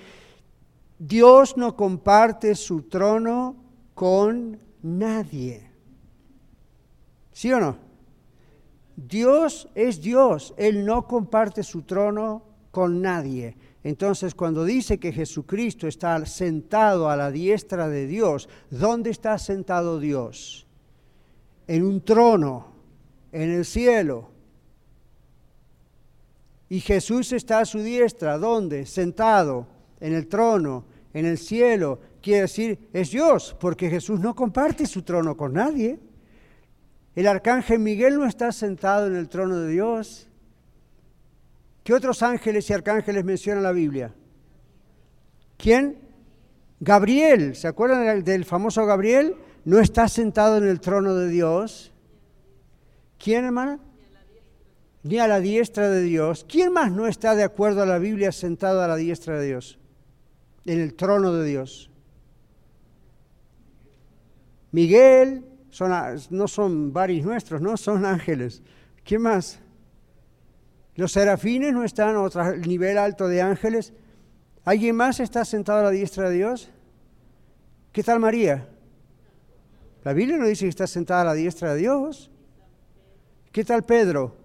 Dios 0.99 1.57
no 1.57 1.75
comparte 1.75 2.55
su 2.55 2.83
trono 2.83 3.55
con 3.93 4.59
nadie. 4.83 5.69
¿Sí 7.31 7.51
o 7.51 7.59
no? 7.59 7.90
Dios 9.07 9.67
es 9.75 10.01
Dios, 10.01 10.53
Él 10.57 10.85
no 10.85 11.07
comparte 11.07 11.63
su 11.63 11.83
trono 11.83 12.43
con 12.71 13.01
nadie. 13.01 13.55
Entonces, 13.83 14.35
cuando 14.35 14.63
dice 14.63 14.99
que 14.99 15.11
Jesucristo 15.11 15.87
está 15.87 16.23
sentado 16.25 17.09
a 17.09 17.15
la 17.15 17.31
diestra 17.31 17.87
de 17.87 18.05
Dios, 18.05 18.47
¿dónde 18.69 19.09
está 19.09 19.37
sentado 19.37 19.99
Dios? 19.99 20.67
En 21.67 21.83
un 21.83 22.01
trono 22.01 22.67
en 23.31 23.49
el 23.49 23.65
cielo. 23.65 24.29
Y 26.69 26.79
Jesús 26.79 27.33
está 27.33 27.59
a 27.59 27.65
su 27.65 27.79
diestra, 27.79 28.37
¿dónde? 28.37 28.85
Sentado 28.85 29.67
en 29.99 30.13
el 30.13 30.27
trono, 30.27 30.85
en 31.13 31.25
el 31.25 31.37
cielo. 31.37 31.99
Quiere 32.21 32.41
decir, 32.41 32.89
es 32.93 33.11
Dios, 33.11 33.55
porque 33.59 33.89
Jesús 33.89 34.19
no 34.19 34.35
comparte 34.35 34.85
su 34.85 35.01
trono 35.01 35.35
con 35.35 35.53
nadie. 35.53 35.99
El 37.15 37.27
arcángel 37.27 37.79
Miguel 37.79 38.15
no 38.17 38.25
está 38.25 38.51
sentado 38.51 39.07
en 39.07 39.15
el 39.15 39.27
trono 39.27 39.59
de 39.59 39.69
Dios. 39.69 40.27
¿Qué 41.83 41.93
otros 41.93 42.21
ángeles 42.23 42.69
y 42.69 42.73
arcángeles 42.73 43.25
menciona 43.25 43.59
la 43.59 43.71
Biblia? 43.71 44.13
¿Quién? 45.57 45.97
Gabriel. 46.79 47.55
¿Se 47.55 47.67
acuerdan 47.67 48.23
del 48.23 48.45
famoso 48.45 48.85
Gabriel? 48.85 49.35
No 49.65 49.79
está 49.79 50.07
sentado 50.07 50.57
en 50.57 50.67
el 50.67 50.79
trono 50.79 51.15
de 51.15 51.27
Dios. 51.27 51.91
¿Quién, 53.19 53.45
hermana? 53.45 53.79
Ni 55.03 55.19
a 55.19 55.27
la 55.27 55.39
diestra 55.39 55.89
de 55.89 56.01
Dios. 56.03 56.45
¿Quién 56.47 56.71
más 56.71 56.91
no 56.91 57.07
está 57.07 57.35
de 57.35 57.43
acuerdo 57.43 57.81
a 57.81 57.85
la 57.85 57.99
Biblia 57.99 58.31
sentado 58.31 58.81
a 58.81 58.87
la 58.87 58.95
diestra 58.95 59.39
de 59.39 59.47
Dios? 59.47 59.79
En 60.65 60.79
el 60.79 60.93
trono 60.93 61.33
de 61.33 61.45
Dios. 61.45 61.89
Miguel, 64.71 65.45
son, 65.71 65.91
no 66.29 66.47
son 66.47 66.93
varios 66.93 67.25
nuestros, 67.25 67.61
no, 67.61 67.75
son 67.77 68.05
ángeles. 68.05 68.61
¿Quién 69.03 69.23
más? 69.23 69.59
Los 70.95 71.13
serafines 71.13 71.73
no 71.73 71.83
están 71.83 72.15
a 72.15 72.21
otro 72.21 72.55
nivel 72.57 72.97
alto 72.97 73.27
de 73.27 73.41
ángeles. 73.41 73.93
¿Alguien 74.63 74.95
más 74.95 75.19
está 75.19 75.43
sentado 75.45 75.79
a 75.79 75.83
la 75.83 75.89
diestra 75.89 76.29
de 76.29 76.35
Dios? 76.35 76.69
¿Qué 77.91 78.03
tal 78.03 78.19
María? 78.19 78.67
La 80.03 80.13
Biblia 80.13 80.37
no 80.37 80.45
dice 80.45 80.65
que 80.65 80.69
está 80.69 80.87
sentada 80.87 81.21
a 81.21 81.25
la 81.25 81.33
diestra 81.33 81.73
de 81.73 81.79
Dios. 81.79 82.29
¿Qué 83.51 83.63
tal 83.63 83.83
Pedro? 83.83 84.35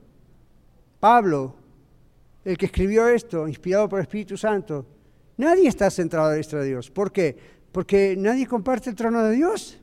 Pablo, 1.01 1.55
el 2.45 2.57
que 2.57 2.67
escribió 2.67 3.09
esto, 3.09 3.47
inspirado 3.49 3.89
por 3.89 3.99
el 3.99 4.05
Espíritu 4.05 4.37
Santo. 4.37 4.87
Nadie 5.37 5.69
está 5.69 5.91
centrado 5.91 6.27
a 6.27 6.31
la 6.31 6.37
diestra 6.37 6.61
de 6.61 6.69
Dios. 6.69 6.91
¿Por 6.91 7.13
qué? 7.13 7.37
Porque 7.73 8.15
nadie 8.17 8.47
comparte 8.47 8.91
el 8.91 8.97
trono 8.97 9.23
de 9.23 9.33
Dios. 9.33 9.79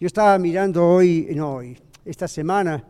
Yo 0.00 0.06
estaba 0.06 0.38
mirando 0.38 0.88
hoy, 0.88 1.28
no 1.36 1.56
hoy, 1.56 1.78
esta 2.06 2.26
semana, 2.26 2.82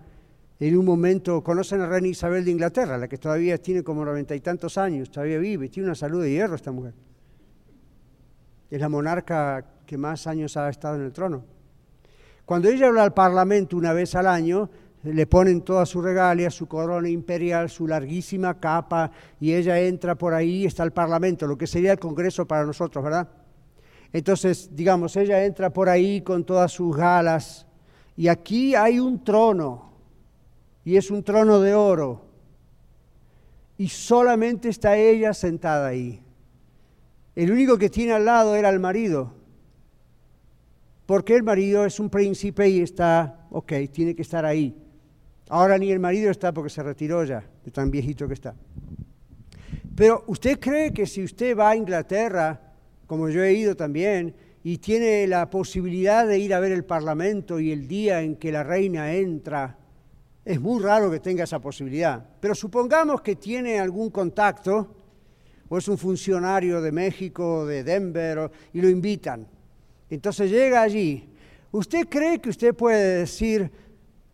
en 0.61 0.79
un 0.79 0.85
momento, 0.85 1.42
conocen 1.42 1.81
a 1.81 1.88
Reina 1.88 2.07
Isabel 2.07 2.44
de 2.44 2.53
Inglaterra, 2.53 2.96
la 2.96 3.09
que 3.09 3.18
todavía 3.18 3.59
tiene 3.59 3.83
como 3.83 4.05
noventa 4.05 4.33
y 4.37 4.38
tantos 4.38 4.79
años, 4.79 5.11
todavía 5.11 5.38
vive, 5.38 5.68
tiene 5.68 5.88
una 5.88 5.96
salud 5.96 6.23
de 6.23 6.31
hierro 6.31 6.55
esta 6.55 6.70
mujer. 6.70 6.94
Es 8.70 8.81
la 8.81 8.88
monarca 8.88 9.64
que 9.85 9.99
más 9.99 10.29
años 10.29 10.57
ha 10.57 10.68
estado 10.68 10.94
en 10.94 11.03
el 11.03 11.12
trono. 11.12 11.42
Cuando 12.44 12.68
ella 12.68 12.87
habla 12.87 13.03
al 13.03 13.12
Parlamento 13.12 13.77
una 13.77 13.92
vez 13.92 14.14
al 14.14 14.29
año, 14.29 14.70
le 15.03 15.27
ponen 15.27 15.62
toda 15.62 15.87
su 15.87 16.01
regalia, 16.01 16.49
su 16.49 16.68
corona 16.68 17.09
imperial, 17.09 17.70
su 17.70 17.88
larguísima 17.88 18.61
capa, 18.61 19.11
y 19.40 19.53
ella 19.53 19.81
entra 19.81 20.14
por 20.14 20.33
ahí, 20.33 20.64
está 20.64 20.85
el 20.85 20.92
Parlamento, 20.92 21.49
lo 21.49 21.59
que 21.59 21.66
sería 21.66 21.90
el 21.90 21.99
Congreso 21.99 22.46
para 22.46 22.64
nosotros, 22.64 23.03
¿verdad? 23.03 23.29
Entonces, 24.12 24.70
digamos, 24.73 25.16
ella 25.16 25.44
entra 25.44 25.70
por 25.70 25.88
ahí 25.88 26.20
con 26.20 26.44
todas 26.44 26.73
sus 26.73 26.96
galas, 26.96 27.66
y 28.16 28.29
aquí 28.29 28.75
hay 28.75 28.99
un 28.99 29.23
trono, 29.23 29.92
y 30.85 30.96
es 30.96 31.11
un 31.11 31.23
trono 31.23 31.61
de 31.61 31.75
oro, 31.75 32.23
y 33.79 33.88
solamente 33.88 34.68
está 34.68 34.96
ella 34.96 35.33
sentada 35.33 35.87
ahí. 35.87 36.23
El 37.37 37.53
único 37.53 37.79
que 37.79 37.88
tiene 37.88 38.12
al 38.12 38.25
lado 38.25 38.57
era 38.57 38.68
el 38.68 38.81
marido, 38.81 39.33
porque 41.07 41.35
el 41.35 41.42
marido 41.42 41.85
es 41.85 41.99
un 41.99 42.11
príncipe 42.11 42.68
y 42.68 42.81
está, 42.81 43.46
ok, 43.51 43.73
tiene 43.92 44.14
que 44.14 44.23
estar 44.23 44.44
ahí. 44.44 44.77
Ahora 45.49 45.79
ni 45.79 45.90
el 45.90 45.99
marido 45.99 46.31
está 46.31 46.53
porque 46.53 46.70
se 46.70 46.83
retiró 46.83 47.25
ya, 47.25 47.44
de 47.64 47.70
tan 47.70 47.90
viejito 47.90 48.29
que 48.29 48.35
está. 48.35 48.55
Pero 49.96 50.25
usted 50.29 50.61
cree 50.61 50.92
que 50.92 51.07
si 51.07 51.25
usted 51.25 51.57
va 51.57 51.70
a 51.70 51.77
Inglaterra, 51.77 52.70
como 53.11 53.29
yo 53.29 53.42
he 53.42 53.55
ido 53.55 53.75
también, 53.75 54.33
y 54.62 54.79
tiene 54.79 55.27
la 55.27 55.51
posibilidad 55.51 56.29
de 56.29 56.38
ir 56.38 56.55
a 56.55 56.61
ver 56.61 56.70
el 56.70 56.85
Parlamento 56.85 57.59
y 57.59 57.73
el 57.73 57.88
día 57.88 58.23
en 58.23 58.37
que 58.37 58.53
la 58.53 58.62
reina 58.62 59.12
entra, 59.12 59.77
es 60.44 60.61
muy 60.61 60.81
raro 60.81 61.11
que 61.11 61.18
tenga 61.18 61.42
esa 61.42 61.59
posibilidad. 61.59 62.25
Pero 62.38 62.55
supongamos 62.55 63.20
que 63.20 63.35
tiene 63.35 63.81
algún 63.81 64.11
contacto, 64.11 64.94
o 65.68 65.77
es 65.77 65.88
un 65.88 65.99
funcionario 65.99 66.81
de 66.81 66.92
México, 66.92 67.66
de 67.66 67.83
Denver, 67.83 68.49
y 68.73 68.81
lo 68.81 68.88
invitan. 68.88 69.44
Entonces 70.09 70.49
llega 70.49 70.81
allí. 70.81 71.29
¿Usted 71.73 72.07
cree 72.09 72.38
que 72.38 72.51
usted 72.51 72.77
puede 72.77 73.18
decir, 73.18 73.73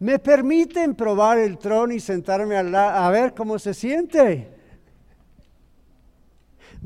¿Me 0.00 0.18
permiten 0.18 0.94
probar 0.94 1.38
el 1.38 1.56
trono 1.56 1.94
y 1.94 2.00
sentarme 2.00 2.56
a 2.56 3.08
ver 3.08 3.32
cómo 3.32 3.58
se 3.58 3.72
siente? 3.72 4.55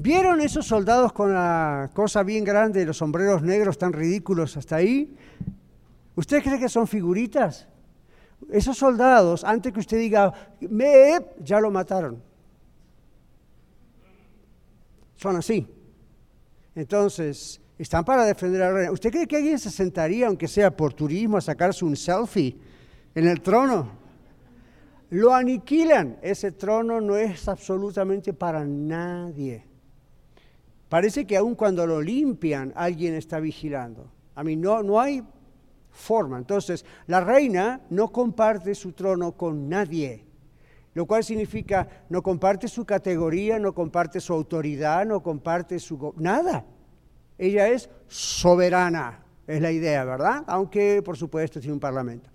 ¿Vieron 0.01 0.41
esos 0.41 0.67
soldados 0.67 1.13
con 1.13 1.35
la 1.35 1.91
cosa 1.93 2.23
bien 2.23 2.45
grande, 2.45 2.85
los 2.87 2.97
sombreros 2.97 3.43
negros 3.43 3.77
tan 3.77 3.93
ridículos 3.93 4.57
hasta 4.57 4.77
ahí? 4.77 5.15
¿Usted 6.15 6.43
cree 6.43 6.59
que 6.59 6.69
son 6.69 6.87
figuritas? 6.87 7.69
Esos 8.51 8.79
soldados, 8.79 9.45
antes 9.45 9.73
que 9.73 9.81
usted 9.81 9.99
diga, 9.99 10.33
me, 10.61 11.19
ya 11.43 11.61
lo 11.61 11.71
mataron. 11.71 12.23
Son 15.17 15.37
así. 15.37 15.67
Entonces, 16.75 17.61
están 17.79 18.05
para 18.05 18.25
defender 18.25 18.63
a 18.63 18.73
la. 18.73 18.93
¿Usted 18.93 19.11
cree 19.11 19.27
que 19.27 19.37
alguien 19.37 19.59
se 19.59 19.71
sentaría, 19.71 20.27
aunque 20.27 20.49
sea 20.49 20.75
por 20.75 20.95
turismo, 20.95 21.37
a 21.37 21.41
sacarse 21.43 21.85
un 21.85 21.97
selfie? 21.97 22.57
en 23.15 23.27
el 23.27 23.41
trono. 23.41 23.91
Lo 25.11 25.35
aniquilan. 25.35 26.19
Ese 26.23 26.53
trono 26.53 27.01
no 27.01 27.17
es 27.17 27.49
absolutamente 27.49 28.33
para 28.33 28.65
nadie. 28.65 29.70
Parece 30.91 31.25
que 31.25 31.37
aun 31.37 31.55
cuando 31.55 31.87
lo 31.87 32.03
limpian, 32.03 32.73
alguien 32.75 33.15
está 33.15 33.39
vigilando. 33.39 34.11
A 34.35 34.43
mí 34.43 34.57
no, 34.57 34.83
no 34.83 35.01
hay 35.01 35.23
forma. 35.89 36.37
Entonces, 36.37 36.85
la 37.07 37.21
reina 37.21 37.81
no 37.91 38.11
comparte 38.11 38.75
su 38.75 38.91
trono 38.93 39.31
con 39.33 39.69
nadie, 39.69 40.25
lo 40.95 41.07
cual 41.07 41.23
significa 41.23 41.87
no 42.09 42.23
comparte 42.23 42.67
su 42.67 42.85
categoría, 42.85 43.61
no 43.61 43.73
comparte 43.73 44.21
su 44.21 44.33
autoridad, 44.33 45.07
no 45.07 45.23
comparte 45.23 45.79
su... 45.79 46.13
nada. 46.17 46.65
Ella 47.39 47.69
es 47.69 47.89
soberana, 48.09 49.23
es 49.47 49.61
la 49.61 49.71
idea, 49.71 50.05
¿verdad? 50.05 50.43
Aunque, 50.49 51.03
por 51.03 51.17
supuesto, 51.17 51.61
tiene 51.61 51.75
un 51.75 51.81
parlamento. 51.81 52.29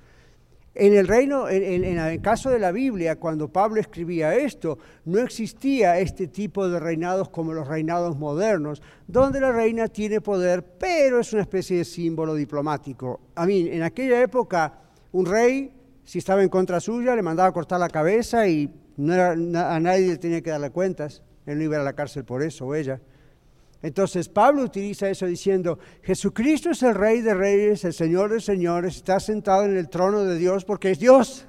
En 0.78 0.94
el 0.94 1.08
reino, 1.08 1.48
en, 1.48 1.86
el 1.86 2.22
caso 2.22 2.50
de 2.50 2.60
la 2.60 2.74
Biblia, 2.74 3.16
cuando 3.16 3.48
Pablo 3.48 3.80
escribía 3.80 4.36
esto, 4.36 4.78
no 5.06 5.20
existía 5.20 6.00
este 6.00 6.28
tipo 6.28 6.68
de 6.68 6.82
reinados 6.82 7.30
como 7.30 7.54
los 7.54 7.66
reinados 7.66 8.18
modernos, 8.18 8.82
donde 9.08 9.40
la 9.40 9.54
reina 9.54 9.88
tiene 9.88 10.20
poder, 10.20 10.66
pero 10.78 11.22
es 11.22 11.32
una 11.32 11.44
especie 11.44 11.78
de 11.78 11.86
símbolo 11.86 12.36
diplomático. 12.36 13.22
A 13.36 13.46
mí, 13.46 13.70
en 13.72 13.84
aquella 13.84 14.22
época, 14.22 14.74
un 15.14 15.26
rey, 15.26 15.72
si 16.04 16.20
estaba 16.20 16.44
en 16.44 16.50
contra 16.50 16.82
suya, 16.82 17.16
le 17.16 17.22
mandaba 17.22 17.54
cortar 17.54 17.80
la 17.80 17.88
cabeza 17.88 18.46
y 18.46 18.70
no 18.98 19.14
a 19.14 19.80
nadie 19.80 20.08
le 20.08 20.18
tenía 20.18 20.42
que 20.42 20.50
darle 20.50 20.72
cuentas. 20.72 21.24
Él 21.46 21.58
no 21.58 21.64
iba 21.64 21.78
a 21.78 21.84
la 21.84 21.94
cárcel 21.94 22.26
por 22.26 22.44
eso, 22.44 22.66
o 22.66 22.76
ella. 22.76 23.00
Entonces 23.82 24.30
Pablo 24.30 24.64
utiliza 24.64 25.10
eso 25.10 25.26
diciendo, 25.26 25.78
Jesucristo 26.02 26.72
es 26.72 26.82
el 26.84 26.96
Rey 26.96 27.22
de 27.22 27.34
Reyes, 27.34 27.84
el 27.86 27.94
Señor 27.94 28.32
de 28.32 28.40
Señores, 28.40 28.96
está 28.96 29.20
sentado 29.20 29.66
en 29.66 29.78
el 29.78 29.90
trono 29.90 30.24
de 30.24 30.38
Dios 30.38 30.66
porque 30.66 30.92
es 30.92 31.00
Dios. 31.00 31.46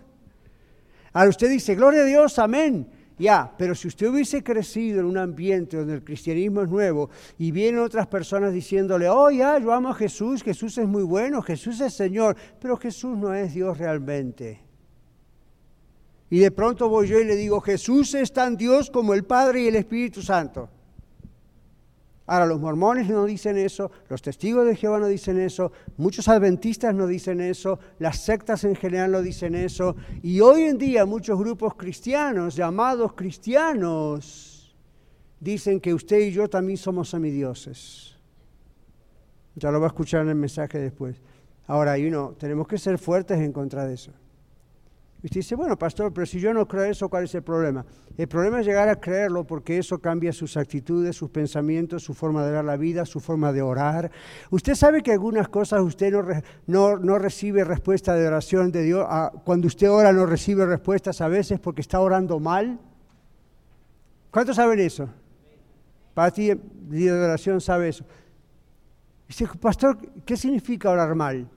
Ahora 1.13 1.31
usted 1.31 1.49
dice, 1.49 1.75
gloria 1.75 2.03
a 2.03 2.05
Dios, 2.05 2.39
amén. 2.39 2.89
Ya, 3.19 3.51
pero 3.57 3.75
si 3.75 3.89
usted 3.89 4.09
hubiese 4.09 4.45
crecido 4.45 5.01
en 5.01 5.07
un 5.07 5.17
ambiente 5.17 5.79
donde 5.79 5.95
el 5.95 6.05
cristianismo 6.05 6.61
es 6.61 6.69
nuevo 6.69 7.09
y 7.39 7.51
vienen 7.51 7.81
otras 7.81 8.07
personas 8.07 8.53
diciéndole, 8.53 9.09
oh 9.09 9.31
ya, 9.31 9.59
yo 9.59 9.73
amo 9.73 9.89
a 9.89 9.95
Jesús, 9.95 10.43
Jesús 10.43 10.77
es 10.77 10.87
muy 10.87 11.03
bueno, 11.03 11.41
Jesús 11.41 11.81
es 11.81 11.95
Señor, 11.95 12.37
pero 12.61 12.77
Jesús 12.77 13.17
no 13.17 13.33
es 13.33 13.55
Dios 13.55 13.79
realmente. 13.79 14.61
Y 16.29 16.41
de 16.41 16.51
pronto 16.51 16.91
voy 16.91 17.09
yo 17.09 17.19
y 17.19 17.25
le 17.25 17.37
digo, 17.37 17.61
Jesús 17.63 18.15
es 18.15 18.33
tan 18.33 18.57
Dios 18.57 18.91
como 18.91 19.15
el 19.15 19.25
Padre 19.25 19.63
y 19.63 19.69
el 19.69 19.77
Espíritu 19.77 20.21
Santo. 20.21 20.69
Ahora, 22.27 22.47
los 22.47 22.61
mormones 22.61 23.09
no 23.09 23.25
dicen 23.25 23.57
eso, 23.57 23.91
los 24.09 24.21
testigos 24.21 24.67
de 24.67 24.75
Jehová 24.75 24.99
no 24.99 25.07
dicen 25.07 25.39
eso, 25.39 25.71
muchos 25.97 26.27
adventistas 26.29 26.93
no 26.93 27.07
dicen 27.07 27.41
eso, 27.41 27.79
las 28.01 28.19
sectas 28.19 28.65
en 28.65 28.75
general 28.75 29.13
no 29.13 29.23
dicen 29.23 29.55
eso, 29.55 29.95
y 30.23 30.41
hoy 30.41 30.63
en 30.63 30.77
día 30.77 31.07
muchos 31.07 31.39
grupos 31.39 31.75
cristianos, 31.77 32.57
llamados 32.57 33.13
cristianos, 33.13 34.77
dicen 35.39 35.81
que 35.81 35.95
usted 35.95 36.19
y 36.19 36.33
yo 36.33 36.49
también 36.49 36.77
somos 36.77 37.11
semidioses. 37.11 38.17
Ya 39.55 39.71
lo 39.71 39.81
va 39.81 39.87
a 39.87 39.89
escuchar 39.89 40.23
en 40.23 40.31
el 40.31 40.35
mensaje 40.35 40.79
después. 40.79 41.17
Ahora, 41.69 41.93
hay 41.93 42.07
uno, 42.07 42.35
tenemos 42.39 42.67
que 42.67 42.77
ser 42.77 42.99
fuertes 42.99 43.39
en 43.39 43.53
contra 43.53 43.87
de 43.87 43.95
eso. 43.95 44.13
Y 45.23 45.27
usted 45.27 45.41
dice, 45.41 45.55
bueno, 45.57 45.79
pastor, 45.79 46.13
pero 46.13 46.27
si 46.27 46.39
yo 46.39 46.53
no 46.53 46.69
creo 46.69 46.85
eso, 46.85 47.09
¿cuál 47.09 47.25
es 47.25 47.35
el 47.35 47.43
problema? 47.43 47.87
El 48.19 48.29
problema 48.29 48.61
es 48.61 48.67
llegar 48.67 48.89
a 48.89 48.97
creerlo 48.97 49.45
porque 49.45 49.79
eso 49.79 49.99
cambia 49.99 50.33
sus 50.33 50.57
actitudes, 50.57 51.17
sus 51.17 51.31
pensamientos, 51.31 52.03
su 52.03 52.13
forma 52.13 52.45
de 52.45 52.53
ver 52.53 52.65
la 52.65 52.77
vida, 52.77 53.07
su 53.07 53.21
forma 53.21 53.53
de 53.53 53.63
orar. 53.63 54.11
Usted 54.51 54.75
sabe 54.75 55.03
que 55.03 55.13
algunas 55.13 55.49
cosas 55.49 55.81
usted 55.81 56.13
no, 56.67 56.99
no, 56.99 57.19
recibe 57.19 57.65
respuesta 57.65 58.15
de 58.15 58.27
oración 58.27 58.71
de 58.71 58.83
Dios. 58.83 59.07
Ah, 59.09 59.33
cuando 59.45 59.67
usted 59.69 59.91
ora 59.91 60.13
no 60.13 60.27
recibe 60.27 60.67
respuestas 60.67 61.21
a 61.23 61.29
veces 61.29 61.61
porque 61.61 61.81
está 61.81 61.99
orando 61.99 62.39
mal. 62.39 62.79
¿Cuántos 64.31 64.57
saben 64.57 64.79
eso? 64.81 65.09
Para 66.13 66.31
ti, 66.31 66.53
de 66.55 67.13
oración, 67.13 67.61
sabe 67.61 67.89
eso. 67.89 68.05
Dice, 69.27 69.49
pastor, 69.61 69.99
¿qué 70.25 70.37
significa 70.37 70.91
orar 70.91 71.15
mal? 71.15 71.49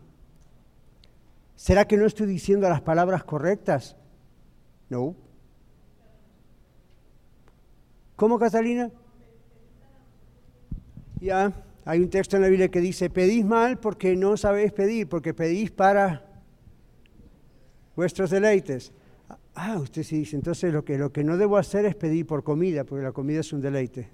¿Será 1.60 1.86
que 1.86 1.98
no 1.98 2.06
estoy 2.06 2.26
diciendo 2.26 2.70
las 2.70 2.80
palabras 2.80 3.26
correctas? 3.26 3.98
No. 4.88 5.14
¿Cómo, 8.16 8.40
Catalina? 8.40 8.90
Ya, 11.20 11.52
hay 11.84 12.00
un 12.00 12.10
texto 12.10 12.38
en 12.38 12.44
la 12.44 12.48
Biblia 12.48 12.70
que 12.70 12.80
dice, 12.80 13.10
pedís 13.10 13.44
mal 13.44 13.78
porque 13.78 14.16
no 14.16 14.38
sabéis 14.38 14.72
pedir, 14.72 15.10
porque 15.10 15.34
pedís 15.34 15.70
para 15.70 16.26
vuestros 17.94 18.30
deleites. 18.30 18.94
Ah, 19.54 19.80
usted 19.80 20.04
sí 20.04 20.20
dice, 20.20 20.38
entonces 20.38 20.74
lo 20.74 20.86
que, 20.86 20.98
lo 20.98 21.12
que 21.12 21.26
no 21.26 21.36
debo 21.36 21.58
hacer 21.58 21.84
es 21.84 21.96
pedir 21.96 22.26
por 22.26 22.42
comida, 22.42 22.86
porque 22.86 23.04
la 23.04 23.12
comida 23.12 23.42
es 23.42 23.52
un 23.52 23.60
deleite. 23.60 24.10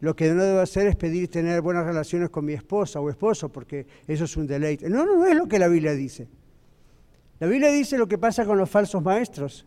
Lo 0.00 0.14
que 0.14 0.30
no 0.30 0.44
debo 0.44 0.60
hacer 0.60 0.86
es 0.86 0.96
pedir 0.96 1.30
tener 1.30 1.62
buenas 1.62 1.86
relaciones 1.86 2.28
con 2.28 2.44
mi 2.44 2.52
esposa 2.52 3.00
o 3.00 3.08
esposo, 3.08 3.50
porque 3.50 3.86
eso 4.06 4.24
es 4.24 4.36
un 4.36 4.46
deleite. 4.46 4.90
No, 4.90 5.06
no, 5.06 5.16
no 5.16 5.26
es 5.26 5.34
lo 5.34 5.48
que 5.48 5.58
la 5.58 5.68
Biblia 5.68 5.92
dice. 5.92 6.28
La 7.38 7.46
Biblia 7.46 7.70
dice 7.70 7.96
lo 7.98 8.06
que 8.06 8.18
pasa 8.18 8.44
con 8.44 8.58
los 8.58 8.68
falsos 8.68 9.02
maestros. 9.02 9.66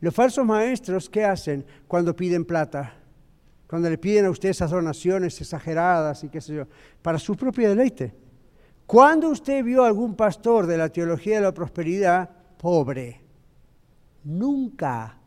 Los 0.00 0.14
falsos 0.14 0.44
maestros, 0.44 1.08
¿qué 1.08 1.24
hacen 1.24 1.64
cuando 1.86 2.14
piden 2.14 2.44
plata? 2.44 2.94
Cuando 3.66 3.90
le 3.90 3.98
piden 3.98 4.26
a 4.26 4.30
usted 4.30 4.50
esas 4.50 4.70
donaciones 4.70 5.40
exageradas 5.40 6.22
y 6.24 6.28
qué 6.28 6.40
sé 6.40 6.54
yo, 6.54 6.66
para 7.02 7.18
su 7.18 7.36
propio 7.36 7.68
deleite. 7.68 8.14
¿Cuándo 8.86 9.30
usted 9.30 9.64
vio 9.64 9.82
a 9.82 9.88
algún 9.88 10.14
pastor 10.14 10.66
de 10.66 10.78
la 10.78 10.88
teología 10.88 11.36
de 11.36 11.42
la 11.42 11.52
prosperidad 11.52 12.30
pobre? 12.56 13.20
Nunca 14.22 15.18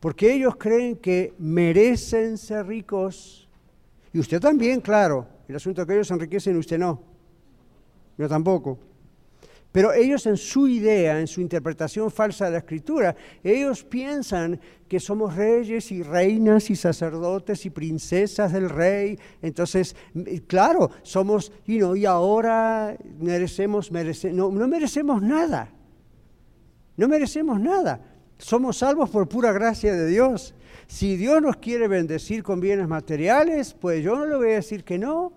porque 0.00 0.32
ellos 0.32 0.56
creen 0.56 0.96
que 0.96 1.34
merecen 1.38 2.38
ser 2.38 2.66
ricos. 2.66 3.48
Y 4.12 4.18
usted 4.18 4.40
también, 4.40 4.80
claro. 4.80 5.26
El 5.48 5.56
asunto 5.56 5.82
es 5.82 5.88
que 5.88 5.94
ellos 5.94 6.10
enriquecen 6.10 6.56
y 6.56 6.58
usted 6.58 6.78
no. 6.78 7.02
Yo 8.16 8.28
tampoco. 8.28 8.78
Pero 9.70 9.92
ellos 9.92 10.26
en 10.26 10.36
su 10.36 10.66
idea, 10.66 11.20
en 11.20 11.26
su 11.26 11.40
interpretación 11.40 12.10
falsa 12.10 12.46
de 12.46 12.52
la 12.52 12.58
escritura, 12.58 13.14
ellos 13.44 13.84
piensan 13.84 14.58
que 14.88 14.98
somos 14.98 15.36
reyes 15.36 15.92
y 15.92 16.02
reinas 16.02 16.70
y 16.70 16.76
sacerdotes 16.76 17.66
y 17.66 17.70
princesas 17.70 18.52
del 18.52 18.70
rey. 18.70 19.18
Entonces, 19.42 19.94
claro, 20.46 20.90
somos, 21.02 21.52
y 21.66 22.04
ahora 22.06 22.96
merecemos, 23.18 23.92
no, 23.92 24.50
no 24.50 24.68
merecemos 24.68 25.20
nada. 25.22 25.70
No 26.96 27.06
merecemos 27.06 27.60
nada. 27.60 28.00
Somos 28.38 28.78
salvos 28.78 29.10
por 29.10 29.28
pura 29.28 29.52
gracia 29.52 29.94
de 29.94 30.06
Dios. 30.06 30.54
Si 30.86 31.16
Dios 31.16 31.42
nos 31.42 31.56
quiere 31.56 31.88
bendecir 31.88 32.42
con 32.42 32.60
bienes 32.60 32.88
materiales, 32.88 33.74
pues 33.74 34.02
yo 34.02 34.16
no 34.16 34.24
le 34.24 34.36
voy 34.36 34.50
a 34.52 34.54
decir 34.54 34.84
que 34.84 34.96
no, 34.96 35.32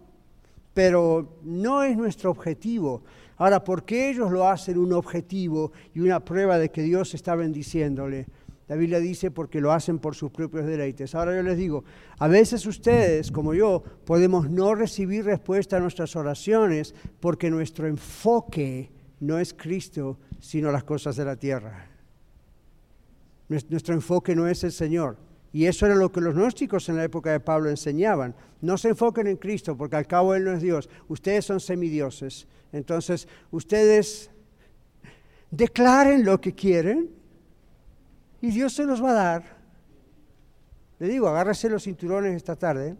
pero 0.73 1.39
no 1.43 1.83
es 1.83 1.97
nuestro 1.97 2.29
objetivo. 2.29 3.03
Ahora, 3.37 3.63
¿por 3.63 3.83
qué 3.83 4.11
ellos 4.11 4.31
lo 4.31 4.47
hacen 4.47 4.77
un 4.77 4.93
objetivo 4.93 5.71
y 5.95 5.99
una 5.99 6.23
prueba 6.23 6.59
de 6.59 6.69
que 6.69 6.83
Dios 6.83 7.15
está 7.15 7.35
bendiciéndole? 7.35 8.27
La 8.67 8.75
Biblia 8.75 8.99
dice 8.99 9.31
porque 9.31 9.59
lo 9.59 9.73
hacen 9.73 9.99
por 9.99 10.15
sus 10.15 10.31
propios 10.31 10.65
deleites. 10.65 11.13
Ahora 11.15 11.35
yo 11.35 11.43
les 11.43 11.57
digo, 11.57 11.83
a 12.19 12.27
veces 12.27 12.65
ustedes, 12.65 13.31
como 13.31 13.53
yo, 13.53 13.83
podemos 14.05 14.49
no 14.49 14.75
recibir 14.75 15.25
respuesta 15.25 15.77
a 15.77 15.79
nuestras 15.81 16.15
oraciones 16.15 16.95
porque 17.19 17.49
nuestro 17.49 17.87
enfoque 17.87 18.91
no 19.19 19.39
es 19.39 19.53
Cristo, 19.53 20.19
sino 20.39 20.71
las 20.71 20.85
cosas 20.85 21.17
de 21.17 21.25
la 21.25 21.35
tierra. 21.35 21.90
Nuestro 23.51 23.93
enfoque 23.93 24.33
no 24.33 24.47
es 24.47 24.63
el 24.63 24.71
Señor. 24.71 25.17
Y 25.51 25.65
eso 25.65 25.85
era 25.85 25.95
lo 25.95 26.11
que 26.11 26.21
los 26.21 26.33
gnósticos 26.33 26.87
en 26.87 26.95
la 26.95 27.03
época 27.03 27.31
de 27.31 27.41
Pablo 27.41 27.69
enseñaban. 27.69 28.33
No 28.61 28.77
se 28.77 28.89
enfoquen 28.89 29.27
en 29.27 29.35
Cristo, 29.35 29.75
porque 29.75 29.97
al 29.97 30.07
cabo 30.07 30.33
Él 30.33 30.45
no 30.45 30.53
es 30.53 30.61
Dios. 30.61 30.89
Ustedes 31.09 31.43
son 31.43 31.59
semidioses. 31.59 32.47
Entonces, 32.71 33.27
ustedes 33.51 34.31
declaren 35.49 36.23
lo 36.23 36.39
que 36.39 36.55
quieren 36.55 37.09
y 38.39 38.51
Dios 38.51 38.73
se 38.73 38.85
los 38.85 39.03
va 39.03 39.11
a 39.11 39.13
dar. 39.13 39.57
Le 40.99 41.09
digo, 41.09 41.27
agárrese 41.27 41.69
los 41.69 41.83
cinturones 41.83 42.33
esta 42.35 42.55
tarde. 42.55 42.95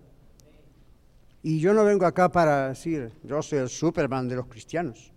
Y 1.43 1.59
yo 1.59 1.73
no 1.73 1.85
vengo 1.85 2.05
acá 2.05 2.29
para 2.29 2.69
decir, 2.69 3.13
yo 3.23 3.41
soy 3.41 3.59
el 3.59 3.69
Superman 3.69 4.27
de 4.27 4.35
los 4.35 4.47
cristianos. 4.47 5.13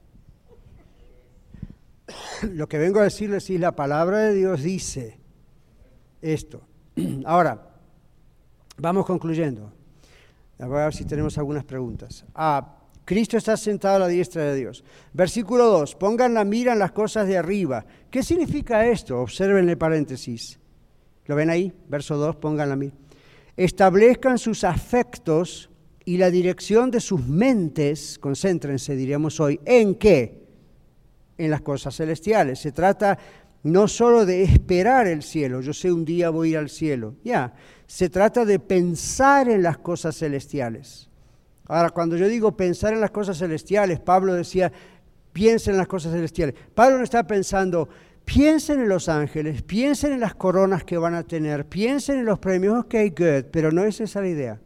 Lo 2.42 2.68
que 2.68 2.78
vengo 2.78 3.00
a 3.00 3.04
decirles 3.04 3.50
es, 3.50 3.60
la 3.60 3.72
palabra 3.72 4.18
de 4.18 4.34
Dios 4.34 4.62
dice, 4.62 5.18
esto. 6.24 6.62
Ahora, 7.24 7.70
vamos 8.78 9.06
concluyendo. 9.06 9.72
A 10.58 10.66
ver 10.66 10.94
si 10.94 11.04
tenemos 11.04 11.36
algunas 11.36 11.64
preguntas. 11.64 12.24
Ah, 12.34 12.78
Cristo 13.04 13.36
está 13.36 13.56
sentado 13.56 13.96
a 13.96 13.98
la 14.00 14.08
diestra 14.08 14.44
de 14.44 14.56
Dios. 14.56 14.84
Versículo 15.12 15.66
2. 15.66 15.94
Pongan 15.96 16.34
la 16.34 16.44
mira 16.44 16.72
en 16.72 16.78
las 16.78 16.92
cosas 16.92 17.26
de 17.26 17.36
arriba. 17.36 17.84
¿Qué 18.10 18.22
significa 18.22 18.86
esto? 18.86 19.20
Observen 19.20 19.68
el 19.68 19.76
paréntesis. 19.76 20.58
¿Lo 21.26 21.36
ven 21.36 21.50
ahí? 21.50 21.72
Verso 21.88 22.16
2. 22.16 22.36
Pongan 22.36 22.68
la 22.68 22.76
mira. 22.76 22.94
Establezcan 23.56 24.38
sus 24.38 24.64
afectos 24.64 25.70
y 26.04 26.16
la 26.16 26.30
dirección 26.30 26.90
de 26.90 27.00
sus 27.00 27.26
mentes, 27.26 28.18
concéntrense, 28.18 28.94
diríamos 28.94 29.40
hoy, 29.40 29.60
¿en 29.64 29.94
qué? 29.94 30.44
En 31.38 31.50
las 31.50 31.62
cosas 31.62 31.96
celestiales. 31.96 32.58
Se 32.58 32.72
trata 32.72 33.18
no 33.64 33.88
solo 33.88 34.26
de 34.26 34.42
esperar 34.42 35.06
el 35.06 35.22
cielo, 35.22 35.60
yo 35.60 35.72
sé 35.72 35.90
un 35.90 36.04
día 36.04 36.30
voy 36.30 36.48
a 36.48 36.50
ir 36.52 36.58
al 36.58 36.68
cielo, 36.68 37.16
ya, 37.24 37.54
se 37.86 38.08
trata 38.08 38.44
de 38.44 38.58
pensar 38.58 39.48
en 39.48 39.62
las 39.62 39.78
cosas 39.78 40.16
celestiales. 40.16 41.10
Ahora, 41.66 41.90
cuando 41.90 42.16
yo 42.16 42.28
digo 42.28 42.56
pensar 42.56 42.92
en 42.92 43.00
las 43.00 43.10
cosas 43.10 43.38
celestiales, 43.38 44.00
Pablo 44.00 44.34
decía, 44.34 44.70
piensen 45.32 45.74
en 45.74 45.78
las 45.78 45.88
cosas 45.88 46.12
celestiales. 46.12 46.54
Pablo 46.74 46.98
no 46.98 47.04
está 47.04 47.26
pensando, 47.26 47.88
piensen 48.26 48.80
en 48.80 48.88
los 48.88 49.08
ángeles, 49.08 49.62
piensen 49.62 50.12
en 50.12 50.20
las 50.20 50.34
coronas 50.34 50.84
que 50.84 50.98
van 50.98 51.14
a 51.14 51.22
tener, 51.22 51.66
piensen 51.66 52.18
en 52.18 52.26
los 52.26 52.38
premios, 52.38 52.78
ok, 52.80 52.94
good, 53.16 53.44
pero 53.50 53.72
no 53.72 53.82
es 53.84 53.98
esa 54.00 54.20
la 54.20 54.28
idea. 54.28 54.60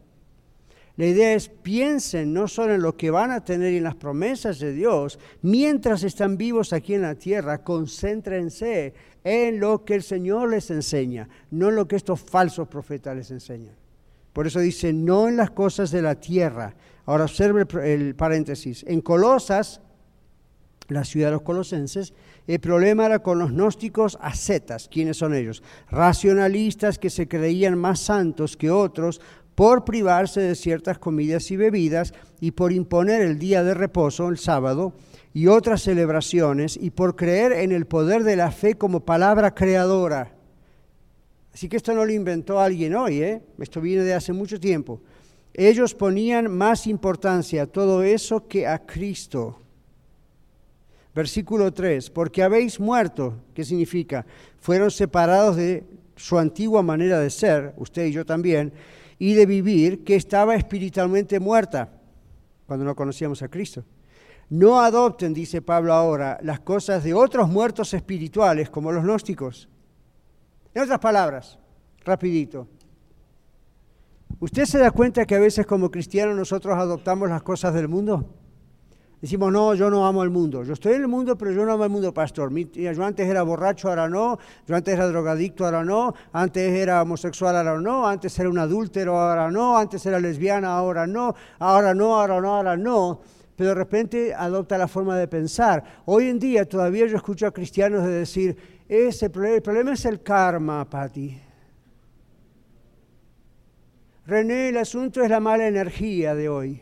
La 0.99 1.05
idea 1.05 1.33
es 1.33 1.47
piensen 1.47 2.33
no 2.33 2.49
solo 2.49 2.75
en 2.75 2.81
lo 2.81 2.97
que 2.97 3.09
van 3.09 3.31
a 3.31 3.45
tener 3.45 3.71
y 3.71 3.77
en 3.77 3.85
las 3.85 3.95
promesas 3.95 4.59
de 4.59 4.73
Dios, 4.73 5.17
mientras 5.41 6.03
están 6.03 6.35
vivos 6.35 6.73
aquí 6.73 6.93
en 6.93 7.03
la 7.03 7.15
tierra, 7.15 7.63
concéntrense 7.63 8.93
en 9.23 9.61
lo 9.61 9.85
que 9.85 9.95
el 9.95 10.03
Señor 10.03 10.49
les 10.49 10.69
enseña, 10.71 11.29
no 11.51 11.69
en 11.69 11.77
lo 11.77 11.87
que 11.87 11.95
estos 11.95 12.19
falsos 12.19 12.67
profetas 12.67 13.15
les 13.15 13.31
enseñan. 13.31 13.75
Por 14.33 14.45
eso 14.45 14.59
dice, 14.59 14.91
no 14.91 15.29
en 15.29 15.37
las 15.37 15.51
cosas 15.51 15.89
de 15.91 16.01
la 16.01 16.15
tierra. 16.15 16.75
Ahora 17.05 17.23
observe 17.23 17.65
el 17.81 18.13
paréntesis. 18.15 18.83
En 18.85 18.99
Colosas, 18.99 19.79
la 20.89 21.05
ciudad 21.05 21.27
de 21.27 21.33
los 21.33 21.43
colosenses, 21.43 22.13
el 22.47 22.59
problema 22.59 23.05
era 23.05 23.19
con 23.19 23.39
los 23.39 23.51
gnósticos 23.51 24.17
ascetas. 24.21 24.89
¿Quiénes 24.91 25.17
son 25.17 25.35
ellos? 25.35 25.63
Racionalistas 25.89 26.97
que 26.97 27.09
se 27.09 27.27
creían 27.27 27.77
más 27.77 27.99
santos 27.99 28.57
que 28.57 28.71
otros 28.71 29.21
por 29.59 29.83
privarse 29.83 30.39
de 30.39 30.55
ciertas 30.55 30.99
comidas 30.99 31.51
y 31.51 31.57
bebidas 31.57 32.13
y 32.39 32.51
por 32.51 32.71
imponer 32.71 33.21
el 33.21 33.37
día 33.37 33.61
de 33.61 33.73
reposo, 33.73 34.29
el 34.29 34.37
sábado, 34.37 34.93
y 35.33 35.47
otras 35.47 35.81
celebraciones, 35.81 36.79
y 36.81 36.91
por 36.91 37.17
creer 37.17 37.51
en 37.51 37.73
el 37.73 37.85
poder 37.85 38.23
de 38.23 38.37
la 38.37 38.51
fe 38.51 38.75
como 38.75 39.01
palabra 39.01 39.53
creadora. 39.53 40.31
Así 41.53 41.67
que 41.67 41.75
esto 41.75 41.93
no 41.93 42.05
lo 42.05 42.13
inventó 42.13 42.61
alguien 42.61 42.95
hoy, 42.95 43.21
¿eh? 43.21 43.41
esto 43.59 43.81
viene 43.81 44.03
de 44.03 44.13
hace 44.13 44.31
mucho 44.31 44.61
tiempo. 44.61 45.01
Ellos 45.53 45.93
ponían 45.93 46.49
más 46.49 46.87
importancia 46.87 47.63
a 47.63 47.67
todo 47.67 48.01
eso 48.01 48.47
que 48.47 48.65
a 48.65 48.79
Cristo. 48.79 49.59
Versículo 51.13 51.73
3, 51.73 52.09
porque 52.11 52.43
habéis 52.43 52.79
muerto, 52.79 53.33
¿qué 53.53 53.65
significa? 53.65 54.25
Fueron 54.61 54.89
separados 54.89 55.57
de 55.57 55.83
su 56.15 56.39
antigua 56.39 56.81
manera 56.81 57.19
de 57.19 57.29
ser, 57.29 57.73
usted 57.75 58.05
y 58.05 58.13
yo 58.13 58.25
también, 58.25 58.71
y 59.19 59.33
de 59.33 59.45
vivir 59.45 60.03
que 60.03 60.15
estaba 60.15 60.55
espiritualmente 60.55 61.39
muerta 61.39 61.91
cuando 62.65 62.85
no 62.85 62.95
conocíamos 62.95 63.41
a 63.41 63.49
Cristo. 63.49 63.83
No 64.49 64.81
adopten, 64.81 65.33
dice 65.33 65.61
Pablo 65.61 65.93
ahora, 65.93 66.39
las 66.41 66.61
cosas 66.61 67.03
de 67.03 67.13
otros 67.13 67.49
muertos 67.49 67.93
espirituales 67.93 68.69
como 68.69 68.91
los 68.91 69.03
gnósticos. 69.03 69.69
En 70.73 70.83
otras 70.83 70.99
palabras, 70.99 71.59
rapidito. 72.03 72.67
¿Usted 74.39 74.65
se 74.65 74.79
da 74.79 74.91
cuenta 74.91 75.25
que 75.25 75.35
a 75.35 75.39
veces 75.39 75.65
como 75.65 75.91
cristianos 75.91 76.35
nosotros 76.35 76.75
adoptamos 76.77 77.29
las 77.29 77.43
cosas 77.43 77.73
del 77.73 77.89
mundo? 77.89 78.33
Decimos, 79.21 79.51
no, 79.51 79.73
yo 79.73 79.89
no 79.89 80.07
amo 80.07 80.23
el 80.23 80.29
mundo. 80.29 80.63
Yo 80.63 80.73
estoy 80.73 80.93
en 80.93 81.01
el 81.01 81.07
mundo, 81.09 81.37
pero 81.37 81.51
yo 81.51 81.65
no 81.65 81.73
amo 81.73 81.83
el 81.83 81.89
mundo, 81.89 82.13
pastor. 82.13 82.53
Yo 82.53 83.03
antes 83.03 83.27
era 83.27 83.43
borracho, 83.43 83.89
ahora 83.89 84.07
no. 84.07 84.37
Yo 84.65 84.75
antes 84.75 84.93
era 84.93 85.07
drogadicto, 85.07 85.65
ahora 85.65 85.83
no. 85.83 86.13
Antes 86.31 86.71
era 86.71 87.01
homosexual, 87.01 87.55
ahora 87.57 87.81
no. 87.81 88.07
Antes 88.07 88.39
era 88.39 88.49
un 88.49 88.57
adúltero, 88.57 89.19
ahora 89.19 89.51
no. 89.51 89.77
Antes 89.77 90.05
era 90.05 90.19
lesbiana, 90.21 90.69
ahora 90.69 91.05
no. 91.05 91.35
Ahora 91.59 91.93
no, 91.93 92.15
ahora 92.15 92.39
no, 92.39 92.55
ahora 92.55 92.77
no. 92.77 93.19
Pero 93.57 93.69
de 93.71 93.75
repente 93.75 94.33
adopta 94.33 94.77
la 94.77 94.87
forma 94.87 95.17
de 95.17 95.27
pensar. 95.27 95.83
Hoy 96.05 96.29
en 96.29 96.39
día 96.39 96.63
todavía 96.63 97.05
yo 97.05 97.17
escucho 97.17 97.45
a 97.45 97.51
cristianos 97.51 98.05
de 98.05 98.11
decir, 98.11 98.55
ese, 98.87 99.25
el 99.25 99.61
problema 99.61 99.93
es 99.93 100.05
el 100.05 100.23
karma, 100.23 100.89
Patti. 100.89 101.37
René, 104.25 104.69
el 104.69 104.77
asunto 104.77 105.21
es 105.21 105.29
la 105.29 105.41
mala 105.41 105.67
energía 105.67 106.35
de 106.35 106.47
hoy. 106.47 106.81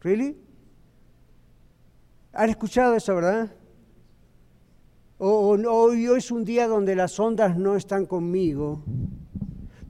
¿Really? 0.00 0.43
¿Han 2.34 2.50
escuchado 2.50 2.94
eso, 2.94 3.14
verdad? 3.14 3.50
O, 5.18 5.56
hoy 5.56 6.06
es 6.06 6.30
un 6.30 6.44
día 6.44 6.66
donde 6.66 6.96
las 6.96 7.18
ondas 7.20 7.56
no 7.56 7.76
están 7.76 8.06
conmigo. 8.06 8.82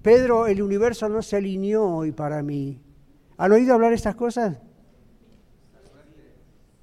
Pedro, 0.03 0.47
el 0.47 0.61
universo 0.61 1.09
no 1.09 1.23
se 1.23 1.37
alineó 1.37 1.87
hoy 1.87 2.13
para 2.13 2.43
mí. 2.43 2.81
¿Han 3.39 3.53
oído 3.53 3.75
hablar 3.75 3.95
estas 3.95 4.15
cosas? 4.15 4.59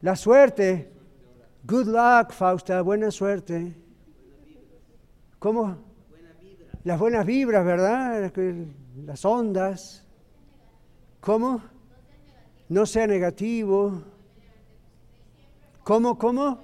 La 0.02 0.16
suerte. 0.16 0.92
Good 1.64 1.88
luck, 1.88 2.32
Fausta, 2.32 2.82
buena 2.82 3.12
suerte. 3.12 3.76
¿Cómo? 5.38 5.78
Las 6.84 7.00
buenas 7.00 7.26
vibras, 7.26 7.64
¿verdad? 7.64 8.32
Las 9.06 9.24
ondas. 9.24 10.08
¿Cómo? 11.20 11.62
No 12.68 12.88
sea 12.88 13.06
negativo. 13.06 14.02
¿Cómo, 15.84 16.18
cómo? 16.18 16.60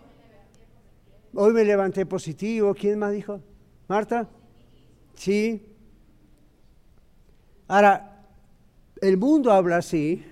Hoy 1.34 1.52
me 1.52 1.64
levanté 1.64 2.06
positivo. 2.06 2.76
¿Quién 2.76 3.00
más 3.00 3.12
dijo? 3.12 3.42
¿Marta? 3.88 4.30
Sí. 5.16 5.76
Ahora, 7.68 8.28
el 9.02 9.18
mundo 9.18 9.52
habla 9.52 9.78
así 9.78 10.24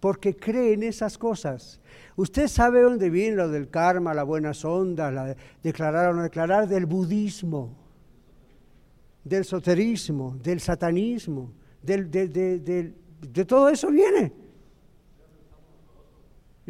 porque 0.00 0.34
cree 0.34 0.72
en 0.72 0.84
esas 0.84 1.18
cosas. 1.18 1.80
Usted 2.16 2.48
sabe 2.48 2.80
dónde 2.80 3.10
viene 3.10 3.36
lo 3.36 3.48
del 3.48 3.68
karma, 3.68 4.14
la 4.14 4.22
buena 4.22 4.54
sonda, 4.54 5.10
la 5.10 5.26
de 5.26 5.36
declarar 5.62 6.10
o 6.10 6.14
no 6.14 6.22
declarar, 6.22 6.66
del 6.66 6.86
budismo, 6.86 7.76
del 9.22 9.42
esoterismo, 9.42 10.36
del 10.42 10.60
satanismo, 10.60 11.52
del, 11.82 12.10
de 12.10 13.44
todo 13.44 13.68
eso 13.68 13.90
viene 13.90 14.47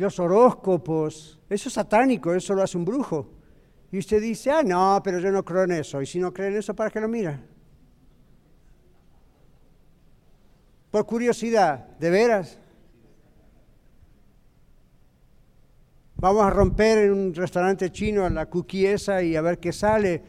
los 0.00 0.20
horóscopos, 0.20 1.40
eso 1.50 1.68
es 1.68 1.74
satánico, 1.74 2.32
eso 2.32 2.54
lo 2.54 2.62
hace 2.62 2.78
un 2.78 2.84
brujo. 2.84 3.28
Y 3.90 3.98
usted 3.98 4.20
dice, 4.20 4.50
ah, 4.50 4.62
no, 4.62 5.00
pero 5.02 5.18
yo 5.18 5.32
no 5.32 5.44
creo 5.44 5.64
en 5.64 5.72
eso. 5.72 6.00
Y 6.00 6.06
si 6.06 6.20
no 6.20 6.32
cree 6.32 6.48
en 6.48 6.56
eso, 6.56 6.74
¿para 6.74 6.88
qué 6.90 7.00
lo 7.00 7.08
mira? 7.08 7.40
Por 10.90 11.04
curiosidad, 11.04 11.88
¿de 11.98 12.10
veras? 12.10 12.58
Vamos 16.16 16.44
a 16.44 16.50
romper 16.50 16.98
en 16.98 17.12
un 17.12 17.34
restaurante 17.34 17.90
chino 17.90 18.28
la 18.28 18.46
cookie 18.46 18.86
esa 18.86 19.22
y 19.22 19.34
a 19.36 19.42
ver 19.42 19.58
qué 19.58 19.72
sale. 19.72 20.22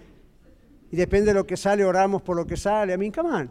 Y 0.91 0.95
depende 0.95 1.27
de 1.27 1.35
lo 1.35 1.45
que 1.45 1.57
sale, 1.57 1.85
oramos 1.85 2.21
por 2.23 2.35
lo 2.35 2.47
que 2.47 2.57
sale. 2.57 2.93
A 2.93 2.97
mí, 2.97 3.11
come 3.11 3.29
on. 3.29 3.49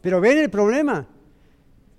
Pero 0.00 0.20
ven 0.20 0.38
el 0.38 0.50
problema. 0.50 1.06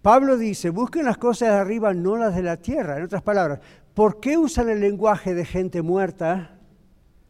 Pablo 0.01 0.37
dice, 0.37 0.69
busquen 0.69 1.05
las 1.05 1.17
cosas 1.17 1.49
de 1.49 1.55
arriba, 1.55 1.93
no 1.93 2.15
las 2.17 2.35
de 2.35 2.43
la 2.43 2.57
tierra. 2.57 2.97
En 2.97 3.03
otras 3.03 3.21
palabras, 3.21 3.59
¿por 3.93 4.19
qué 4.19 4.37
usan 4.37 4.69
el 4.69 4.79
lenguaje 4.79 5.33
de 5.33 5.45
gente 5.45 5.81
muerta 5.81 6.57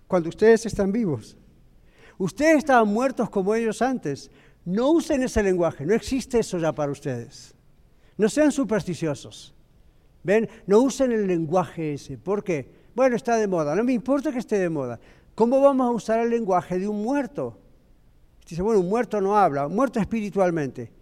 cuando 0.07 0.29
ustedes 0.29 0.65
están 0.65 0.91
vivos? 0.91 1.35
Ustedes 2.17 2.57
estaban 2.57 2.87
muertos 2.87 3.29
como 3.29 3.55
ellos 3.55 3.81
antes. 3.81 4.29
No 4.65 4.91
usen 4.91 5.23
ese 5.23 5.41
lenguaje, 5.41 5.85
no 5.85 5.93
existe 5.93 6.39
eso 6.39 6.59
ya 6.59 6.73
para 6.73 6.91
ustedes. 6.91 7.55
No 8.17 8.29
sean 8.29 8.51
supersticiosos. 8.51 9.55
¿Ven? 10.23 10.49
No 10.67 10.79
usen 10.81 11.11
el 11.11 11.25
lenguaje 11.25 11.93
ese. 11.93 12.17
¿Por 12.17 12.43
qué? 12.43 12.71
Bueno, 12.93 13.15
está 13.15 13.37
de 13.37 13.47
moda. 13.47 13.75
No 13.75 13.83
me 13.83 13.93
importa 13.93 14.31
que 14.31 14.39
esté 14.39 14.59
de 14.59 14.69
moda. 14.69 14.99
¿Cómo 15.33 15.61
vamos 15.61 15.87
a 15.87 15.91
usar 15.91 16.19
el 16.19 16.29
lenguaje 16.29 16.77
de 16.77 16.87
un 16.87 17.01
muerto? 17.01 17.57
Dice, 18.47 18.61
bueno, 18.61 18.81
un 18.81 18.89
muerto 18.89 19.21
no 19.21 19.37
habla, 19.37 19.67
muerto 19.67 19.99
espiritualmente. 19.99 20.98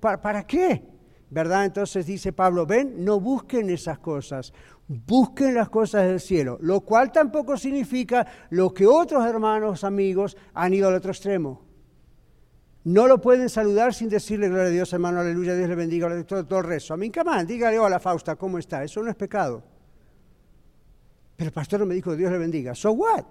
¿Para 0.00 0.46
qué? 0.46 0.82
¿Verdad? 1.30 1.66
Entonces 1.66 2.06
dice 2.06 2.32
Pablo, 2.32 2.66
ven, 2.66 3.04
no 3.04 3.20
busquen 3.20 3.68
esas 3.68 3.98
cosas, 3.98 4.52
busquen 4.88 5.54
las 5.54 5.68
cosas 5.68 6.04
del 6.04 6.20
cielo, 6.20 6.58
lo 6.62 6.80
cual 6.80 7.12
tampoco 7.12 7.56
significa 7.56 8.26
lo 8.50 8.72
que 8.72 8.86
otros 8.86 9.26
hermanos, 9.26 9.84
amigos 9.84 10.36
han 10.54 10.72
ido 10.72 10.88
al 10.88 10.94
otro 10.94 11.10
extremo. 11.10 11.66
No 12.84 13.06
lo 13.06 13.20
pueden 13.20 13.50
saludar 13.50 13.92
sin 13.92 14.08
decirle 14.08 14.48
gloria 14.48 14.68
a 14.68 14.70
Dios, 14.70 14.92
hermano, 14.94 15.20
aleluya, 15.20 15.54
Dios 15.54 15.68
le 15.68 15.74
bendiga, 15.74 16.24
todo, 16.24 16.46
todo 16.46 16.60
el 16.60 16.64
resto. 16.64 16.94
A 16.94 16.96
mí, 16.96 17.10
camán, 17.10 17.46
dígale 17.46 17.78
hola 17.78 18.00
Fausta, 18.00 18.36
¿cómo 18.36 18.56
está? 18.56 18.82
Eso 18.82 19.02
no 19.02 19.10
es 19.10 19.16
pecado. 19.16 19.62
Pero 21.36 21.48
el 21.48 21.52
pastor 21.52 21.84
me 21.84 21.94
dijo 21.94 22.16
Dios 22.16 22.32
le 22.32 22.38
bendiga. 22.38 22.74
¿So 22.74 22.92
what? 22.92 23.24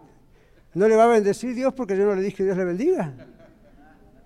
¿No 0.76 0.88
le 0.88 0.96
va 0.96 1.06
a 1.06 1.08
bendecir 1.08 1.56
Dios 1.56 1.74
porque 1.74 1.98
yo 1.98 2.06
no 2.06 2.14
le 2.14 2.22
dije 2.22 2.44
Dios 2.44 2.56
le 2.56 2.66
bendiga? 2.66 3.14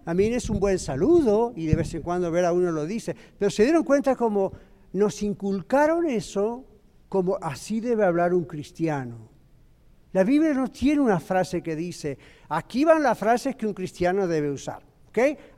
A 0.06 0.14
mí 0.14 0.26
es 0.26 0.49
un 0.49 0.60
buen 0.60 0.80
saludo 0.80 1.54
y 1.56 1.68
de 1.68 1.76
vez 1.76 1.93
en 1.93 2.02
cuando 2.02 2.32
ver 2.32 2.45
a 2.45 2.54
uno 2.54 2.72
lo 2.72 2.86
dice, 2.86 3.16
pero 3.38 3.52
se 3.52 3.64
dieron 3.64 3.84
cuenta 3.84 4.16
como 4.16 4.52
nos 4.93 5.22
inculcaron 5.24 6.08
eso 6.08 6.66
como 7.08 7.38
así 7.41 7.80
debe 7.80 8.06
hablar 8.06 8.34
un 8.34 8.45
cristiano. 8.45 9.30
La 10.14 10.24
Biblia 10.24 10.54
no 10.54 10.70
tiene 10.70 11.02
una 11.02 11.20
frase 11.20 11.62
que 11.62 11.76
dice, 11.76 12.18
aquí 12.49 12.84
van 12.84 13.04
las 13.04 13.18
frases 13.18 13.56
que 13.56 13.68
un 13.68 13.74
cristiano 13.74 14.28
debe 14.28 14.49
usar. 14.49 14.82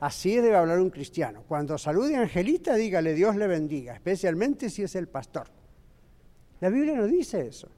Así 0.00 0.34
debe 0.34 0.56
hablar 0.56 0.80
un 0.80 0.90
cristiano. 0.90 1.44
Cuando 1.46 1.78
salude 1.78 2.16
a 2.16 2.22
Angelita, 2.22 2.74
dígale 2.74 3.14
Dios 3.14 3.36
le 3.36 3.46
bendiga, 3.46 3.94
especialmente 3.94 4.68
si 4.68 4.82
es 4.82 4.94
el 4.96 5.08
pastor. 5.08 5.48
La 6.60 6.70
Biblia 6.70 6.96
no 6.96 7.06
dice 7.06 7.46
eso. 7.46 7.68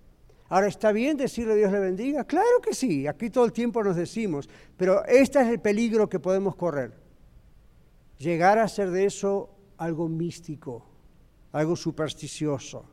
Ahora, 0.48 0.68
¿está 0.68 0.92
bien 0.92 1.16
decirle 1.16 1.56
Dios 1.56 1.72
le 1.72 1.80
bendiga? 1.80 2.24
Claro 2.24 2.60
que 2.62 2.72
sí, 2.72 3.06
aquí 3.06 3.30
todo 3.30 3.44
el 3.44 3.52
tiempo 3.52 3.82
nos 3.82 3.96
decimos, 3.96 4.48
pero 4.76 5.04
este 5.06 5.40
es 5.40 5.48
el 5.48 5.60
peligro 5.60 6.08
que 6.08 6.20
podemos 6.20 6.54
correr. 6.54 6.92
Llegar 8.18 8.58
a 8.58 8.64
hacer 8.64 8.90
de 8.90 9.06
eso 9.06 9.50
algo 9.76 10.08
místico, 10.08 10.86
algo 11.52 11.74
supersticioso. 11.74 12.86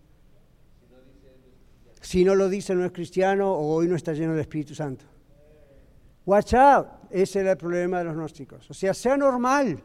Si 2.01 2.25
no 2.25 2.35
lo 2.35 2.49
dice 2.49 2.75
no 2.75 2.83
es 2.83 2.91
cristiano 2.91 3.53
o 3.53 3.75
hoy 3.75 3.87
no 3.87 3.95
está 3.95 4.13
lleno 4.13 4.33
del 4.33 4.41
Espíritu 4.41 4.75
Santo. 4.75 5.05
Watch 6.25 6.53
out. 6.53 6.87
ese 7.09 7.41
era 7.41 7.51
el 7.51 7.57
problema 7.57 7.99
de 7.99 8.05
los 8.05 8.15
gnósticos. 8.15 8.69
O 8.69 8.73
sea, 8.73 8.93
sea 8.93 9.15
normal 9.15 9.81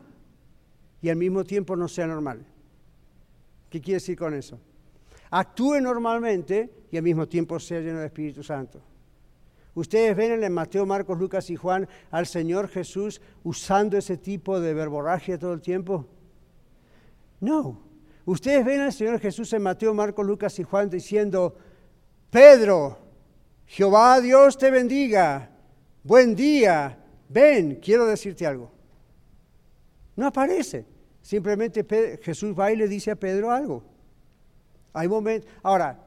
y 1.02 1.08
al 1.08 1.16
mismo 1.16 1.44
tiempo 1.44 1.76
no 1.76 1.86
sea 1.86 2.06
normal. 2.06 2.44
¿Qué 3.68 3.80
quiere 3.80 3.96
decir 3.96 4.16
con 4.16 4.34
eso? 4.34 4.58
Actúe 5.30 5.80
normalmente 5.80 6.86
y 6.90 6.96
al 6.96 7.02
mismo 7.02 7.26
tiempo 7.28 7.58
sea 7.58 7.80
lleno 7.80 7.98
del 7.98 8.06
Espíritu 8.06 8.42
Santo. 8.42 8.80
Ustedes 9.74 10.16
ven 10.16 10.42
en 10.42 10.52
Mateo, 10.52 10.84
Marcos, 10.86 11.18
Lucas 11.18 11.50
y 11.50 11.56
Juan 11.56 11.88
al 12.10 12.26
Señor 12.26 12.68
Jesús 12.68 13.20
usando 13.44 13.96
ese 13.96 14.16
tipo 14.16 14.58
de 14.60 14.74
verborragia 14.74 15.38
todo 15.38 15.52
el 15.52 15.60
tiempo. 15.60 16.06
No. 17.40 17.80
Ustedes 18.24 18.64
ven 18.64 18.80
al 18.80 18.92
Señor 18.92 19.20
Jesús 19.20 19.52
en 19.52 19.62
Mateo, 19.62 19.94
Marcos, 19.94 20.26
Lucas 20.26 20.58
y 20.58 20.64
Juan 20.64 20.90
diciendo, 20.90 21.54
Pedro, 22.30 22.98
Jehová 23.66 24.20
Dios 24.20 24.58
te 24.58 24.70
bendiga, 24.70 25.50
buen 26.02 26.34
día, 26.34 26.98
ven, 27.28 27.76
quiero 27.76 28.06
decirte 28.06 28.46
algo. 28.46 28.72
No 30.16 30.26
aparece. 30.26 30.84
Simplemente 31.22 31.86
Jesús 32.22 32.52
va 32.58 32.72
y 32.72 32.76
le 32.76 32.88
dice 32.88 33.12
a 33.12 33.16
Pedro 33.16 33.50
algo. 33.52 33.84
Hay 34.92 35.08
momentos. 35.08 35.50
Ahora, 35.62 35.98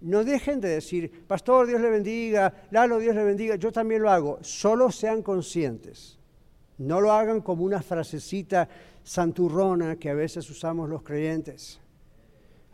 no 0.00 0.24
dejen 0.24 0.60
de 0.60 0.68
decir, 0.68 1.26
Pastor, 1.26 1.66
Dios 1.66 1.80
le 1.80 1.90
bendiga, 1.90 2.52
Lalo, 2.70 2.98
Dios 2.98 3.14
le 3.14 3.24
bendiga, 3.24 3.56
yo 3.56 3.72
también 3.72 4.02
lo 4.02 4.10
hago. 4.10 4.38
Solo 4.42 4.90
sean 4.90 5.22
conscientes. 5.22 6.18
No 6.78 7.00
lo 7.00 7.12
hagan 7.12 7.40
como 7.40 7.64
una 7.64 7.80
frasecita 7.82 8.68
santurrona 9.02 9.96
que 9.96 10.10
a 10.10 10.14
veces 10.14 10.48
usamos 10.50 10.88
los 10.90 11.02
creyentes. 11.02 11.80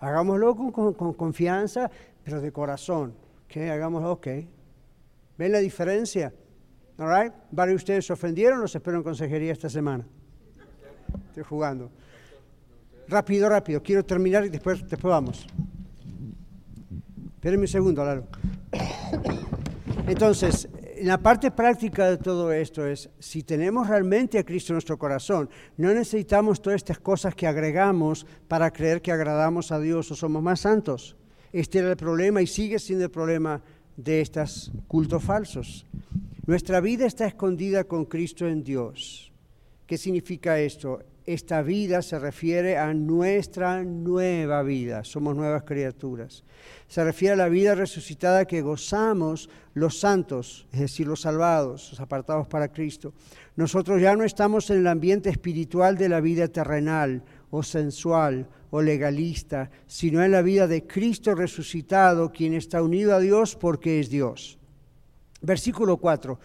Hagámoslo 0.00 0.56
con, 0.56 1.14
confianza, 1.14 1.90
pero 2.24 2.40
de 2.40 2.50
corazón. 2.50 3.14
¿Qué? 3.46 3.70
Hagámoslo, 3.70 4.12
ok. 4.12 4.26
¿Ven 5.38 5.52
la 5.52 5.58
diferencia? 5.58 6.32
All? 6.98 7.32
¿Varios 7.50 7.72
de 7.72 7.76
ustedes 7.76 8.06
se 8.06 8.12
ofendieron? 8.12 8.60
Los 8.60 8.74
espero 8.74 8.96
en 8.96 9.02
consejería 9.04 9.52
esta 9.52 9.68
semana. 9.68 10.04
Estoy 11.28 11.44
jugando. 11.44 11.90
Rápido, 13.12 13.46
rápido. 13.46 13.82
Quiero 13.82 14.02
terminar 14.06 14.46
y 14.46 14.48
después, 14.48 14.80
después 14.88 15.10
vamos. 15.10 15.46
Espérenme 17.34 17.64
un 17.64 17.68
segundo, 17.68 18.02
Lalo. 18.02 18.24
Entonces, 20.06 20.66
la 21.02 21.18
parte 21.18 21.50
práctica 21.50 22.08
de 22.08 22.16
todo 22.16 22.50
esto 22.52 22.86
es, 22.86 23.10
si 23.18 23.42
tenemos 23.42 23.86
realmente 23.86 24.38
a 24.38 24.44
Cristo 24.44 24.72
en 24.72 24.76
nuestro 24.76 24.98
corazón, 24.98 25.50
no 25.76 25.92
necesitamos 25.92 26.62
todas 26.62 26.76
estas 26.76 27.00
cosas 27.00 27.34
que 27.34 27.46
agregamos 27.46 28.26
para 28.48 28.72
creer 28.72 29.02
que 29.02 29.12
agradamos 29.12 29.72
a 29.72 29.78
Dios 29.78 30.10
o 30.10 30.14
somos 30.14 30.42
más 30.42 30.60
santos. 30.60 31.14
Este 31.52 31.80
era 31.80 31.90
el 31.90 31.98
problema 31.98 32.40
y 32.40 32.46
sigue 32.46 32.78
siendo 32.78 33.04
el 33.04 33.10
problema 33.10 33.60
de 33.94 34.22
estos 34.22 34.72
cultos 34.88 35.22
falsos. 35.22 35.84
Nuestra 36.46 36.80
vida 36.80 37.04
está 37.04 37.26
escondida 37.26 37.84
con 37.84 38.06
Cristo 38.06 38.48
en 38.48 38.64
Dios. 38.64 39.30
¿Qué 39.86 39.98
significa 39.98 40.58
esto? 40.58 41.00
Esta 41.24 41.62
vida 41.62 42.02
se 42.02 42.18
refiere 42.18 42.76
a 42.76 42.92
nuestra 42.94 43.84
nueva 43.84 44.62
vida, 44.62 45.04
somos 45.04 45.36
nuevas 45.36 45.62
criaturas. 45.62 46.42
Se 46.88 47.04
refiere 47.04 47.34
a 47.34 47.36
la 47.36 47.48
vida 47.48 47.74
resucitada 47.74 48.44
que 48.44 48.60
gozamos 48.60 49.48
los 49.74 50.00
santos, 50.00 50.66
es 50.72 50.80
decir, 50.80 51.06
los 51.06 51.20
salvados, 51.20 51.90
los 51.90 52.00
apartados 52.00 52.48
para 52.48 52.72
Cristo. 52.72 53.14
Nosotros 53.56 54.00
ya 54.00 54.16
no 54.16 54.24
estamos 54.24 54.68
en 54.70 54.78
el 54.78 54.86
ambiente 54.86 55.30
espiritual 55.30 55.96
de 55.96 56.08
la 56.08 56.20
vida 56.20 56.48
terrenal 56.48 57.22
o 57.50 57.62
sensual 57.62 58.48
o 58.70 58.82
legalista, 58.82 59.70
sino 59.86 60.22
en 60.24 60.32
la 60.32 60.42
vida 60.42 60.66
de 60.66 60.86
Cristo 60.86 61.34
resucitado, 61.34 62.32
quien 62.32 62.54
está 62.54 62.82
unido 62.82 63.14
a 63.14 63.20
Dios 63.20 63.54
porque 63.54 64.00
es 64.00 64.10
Dios. 64.10 64.58
Versículo 65.40 65.98
4. 65.98 66.38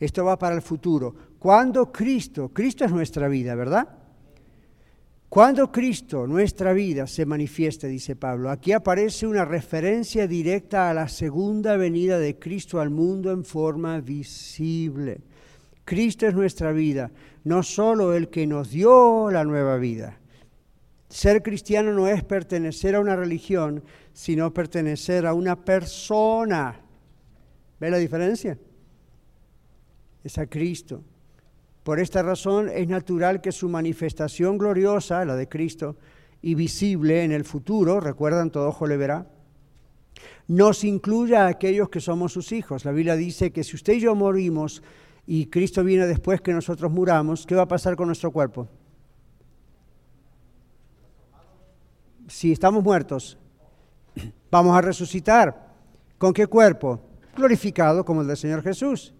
Esto 0.00 0.24
va 0.24 0.38
para 0.38 0.54
el 0.54 0.62
futuro. 0.62 1.14
Cuando 1.38 1.92
Cristo, 1.92 2.48
Cristo 2.48 2.84
es 2.84 2.90
nuestra 2.90 3.28
vida, 3.28 3.54
¿verdad? 3.54 4.01
Cuando 5.32 5.72
Cristo, 5.72 6.26
nuestra 6.26 6.74
vida, 6.74 7.06
se 7.06 7.24
manifiesta, 7.24 7.86
dice 7.86 8.16
Pablo, 8.16 8.50
aquí 8.50 8.72
aparece 8.72 9.26
una 9.26 9.46
referencia 9.46 10.26
directa 10.26 10.90
a 10.90 10.92
la 10.92 11.08
segunda 11.08 11.78
venida 11.78 12.18
de 12.18 12.38
Cristo 12.38 12.82
al 12.82 12.90
mundo 12.90 13.32
en 13.32 13.42
forma 13.42 13.98
visible. 14.02 15.22
Cristo 15.86 16.26
es 16.26 16.34
nuestra 16.34 16.72
vida, 16.72 17.10
no 17.44 17.62
solo 17.62 18.12
el 18.12 18.28
que 18.28 18.46
nos 18.46 18.72
dio 18.72 19.30
la 19.30 19.42
nueva 19.42 19.78
vida. 19.78 20.20
Ser 21.08 21.42
cristiano 21.42 21.94
no 21.94 22.08
es 22.08 22.22
pertenecer 22.22 22.94
a 22.94 23.00
una 23.00 23.16
religión, 23.16 23.82
sino 24.12 24.52
pertenecer 24.52 25.24
a 25.24 25.32
una 25.32 25.64
persona. 25.64 26.78
¿Ve 27.80 27.88
la 27.88 27.96
diferencia? 27.96 28.58
Es 30.22 30.36
a 30.36 30.46
Cristo. 30.46 31.02
Por 31.82 31.98
esta 31.98 32.22
razón 32.22 32.68
es 32.68 32.88
natural 32.88 33.40
que 33.40 33.50
su 33.50 33.68
manifestación 33.68 34.56
gloriosa, 34.56 35.24
la 35.24 35.34
de 35.34 35.48
Cristo, 35.48 35.96
y 36.40 36.54
visible 36.54 37.24
en 37.24 37.32
el 37.32 37.44
futuro, 37.44 38.00
recuerdan, 38.00 38.50
todo 38.50 38.68
ojo 38.68 38.86
le 38.86 38.96
verá, 38.96 39.26
nos 40.48 40.84
incluya 40.84 41.44
a 41.44 41.48
aquellos 41.48 41.88
que 41.88 42.00
somos 42.00 42.32
sus 42.32 42.52
hijos. 42.52 42.84
La 42.84 42.92
Biblia 42.92 43.16
dice 43.16 43.52
que 43.52 43.64
si 43.64 43.76
usted 43.76 43.94
y 43.94 44.00
yo 44.00 44.14
morimos 44.14 44.82
y 45.26 45.46
Cristo 45.46 45.82
viene 45.84 46.06
después 46.06 46.40
que 46.40 46.52
nosotros 46.52 46.90
muramos, 46.90 47.46
¿qué 47.46 47.54
va 47.54 47.62
a 47.62 47.68
pasar 47.68 47.96
con 47.96 48.06
nuestro 48.06 48.30
cuerpo? 48.30 48.68
Si 52.28 52.52
estamos 52.52 52.82
muertos, 52.82 53.38
vamos 54.50 54.76
a 54.76 54.80
resucitar. 54.80 55.72
¿Con 56.18 56.32
qué 56.32 56.46
cuerpo? 56.46 57.00
Glorificado 57.36 58.04
como 58.04 58.22
el 58.22 58.28
del 58.28 58.36
Señor 58.36 58.62
Jesús. 58.62 59.14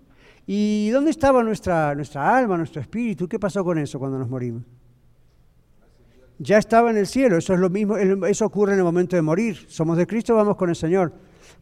¿Y 0.47 0.91
dónde 0.91 1.11
estaba 1.11 1.43
nuestra, 1.43 1.95
nuestra 1.95 2.37
alma, 2.37 2.57
nuestro 2.57 2.81
espíritu? 2.81 3.29
¿Qué 3.29 3.39
pasó 3.39 3.63
con 3.65 3.79
eso 3.79 3.99
cuando 3.99 4.19
nos 4.19 4.29
morimos? 4.29 4.63
Ya 6.39 6.59
estaba 6.59 6.91
en 6.91 6.97
el 6.97 7.07
cielo, 7.07 7.37
eso 7.37 7.55
es 7.55 7.61
lo 7.61 7.71
mismo, 7.71 7.97
eso 7.97 8.47
ocurre 8.47 8.73
en 8.73 8.79
el 8.79 8.85
momento 8.85 9.15
de 9.15 9.23
morir. 9.23 9.57
Somos 9.69 9.97
de 9.97 10.07
Cristo, 10.07 10.35
vamos 10.35 10.57
con 10.57 10.71
el 10.71 10.77
Señor. 10.77 11.13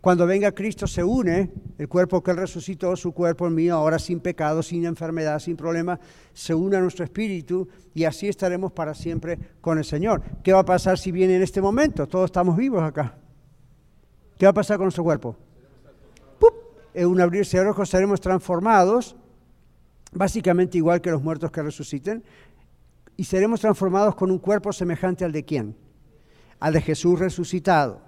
Cuando 0.01 0.27
venga 0.27 0.53
Cristo 0.53 0.87
se 0.87 1.05
une, 1.05 1.51
el 1.77 1.89
cuerpo 1.89 2.23
que 2.23 2.31
Él 2.31 2.39
resucitó, 2.39 2.97
su 2.97 3.13
cuerpo 3.13 3.51
mío, 3.51 3.75
ahora 3.75 3.99
sin 3.99 4.21
pecado, 4.21 4.63
sin 4.63 4.87
enfermedad, 4.87 5.39
sin 5.39 5.57
problema, 5.57 6.01
se 6.33 6.55
une 6.55 6.79
a 6.79 6.81
nuestro 6.81 7.05
espíritu 7.05 7.69
y 7.93 8.05
así 8.05 8.29
estaremos 8.29 8.73
para 8.73 8.95
siempre 8.95 9.39
con 9.61 9.77
el 9.77 9.85
Señor. 9.85 10.23
¿Qué 10.43 10.55
va 10.55 10.61
a 10.61 10.65
pasar 10.65 10.97
si 10.97 11.13
viene 11.13 11.37
en 11.37 11.43
este 11.43 11.61
momento? 11.61 12.07
Todos 12.09 12.27
estamos 12.27 12.57
vivos 12.57 12.83
acá. 12.83 13.19
¿Qué 14.39 14.47
va 14.47 14.51
a 14.51 14.55
pasar 14.55 14.79
con 14.79 14.87
nuestro 14.87 15.05
cuerpo? 15.05 15.37
En 16.95 17.07
un 17.07 17.21
abrirse 17.21 17.59
de 17.59 17.67
ojos 17.67 17.89
seremos 17.89 18.21
transformados, 18.21 19.17
básicamente 20.13 20.79
igual 20.79 21.01
que 21.01 21.11
los 21.11 21.23
muertos 21.23 21.51
que 21.51 21.63
resuciten, 21.63 22.25
y 23.17 23.25
seremos 23.25 23.61
transformados 23.61 24.15
con 24.15 24.31
un 24.31 24.39
cuerpo 24.39 24.73
semejante 24.73 25.25
al 25.25 25.33
de 25.33 25.45
quién? 25.45 25.77
Al 26.59 26.73
de 26.73 26.81
Jesús 26.81 27.19
resucitado. 27.19 28.01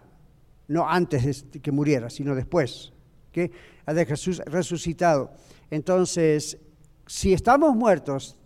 No 0.68 0.89
antes 0.89 1.51
de 1.51 1.61
que 1.61 1.70
muriera, 1.70 2.09
sino 2.09 2.35
después. 2.35 2.93
¿okay? 3.28 3.51
Al 3.85 3.97
de 3.97 4.07
Jesús 4.07 4.41
resucitado. 4.47 5.33
Entonces, 5.70 6.59
si 7.07 7.35
estamos 7.35 7.76
muertos, 7.76 8.39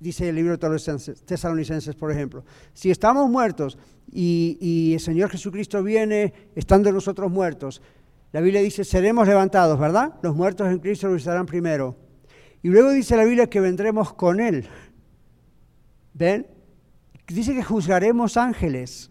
dice 0.00 0.28
el 0.28 0.34
libro 0.34 0.56
de 0.56 1.14
Tesalonicenses, 1.24 1.94
por 1.94 2.10
ejemplo, 2.10 2.44
si 2.72 2.90
estamos 2.90 3.30
muertos 3.30 3.78
y, 4.10 4.58
y 4.60 4.94
el 4.94 5.00
Señor 5.00 5.30
Jesucristo 5.30 5.82
viene 5.82 6.32
estando 6.56 6.90
nosotros 6.90 7.30
muertos, 7.30 7.80
la 8.32 8.40
Biblia 8.40 8.60
dice, 8.60 8.84
seremos 8.84 9.26
levantados, 9.26 9.78
¿verdad? 9.78 10.14
Los 10.22 10.36
muertos 10.36 10.68
en 10.68 10.78
Cristo 10.78 11.14
estarán 11.14 11.46
primero. 11.46 11.96
Y 12.62 12.68
luego 12.68 12.90
dice 12.90 13.16
la 13.16 13.24
Biblia 13.24 13.48
que 13.48 13.60
vendremos 13.60 14.12
con 14.12 14.40
Él. 14.40 14.68
¿Ven? 16.12 16.46
Dice 17.26 17.54
que 17.54 17.62
juzgaremos 17.62 18.36
ángeles. 18.36 19.10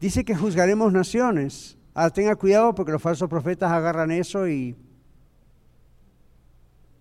Dice 0.00 0.24
que 0.24 0.34
juzgaremos 0.34 0.92
naciones. 0.92 1.78
Ahora 1.94 2.10
tenga 2.10 2.36
cuidado 2.36 2.74
porque 2.74 2.92
los 2.92 3.00
falsos 3.00 3.28
profetas 3.28 3.70
agarran 3.70 4.10
eso 4.10 4.48
y 4.48 4.76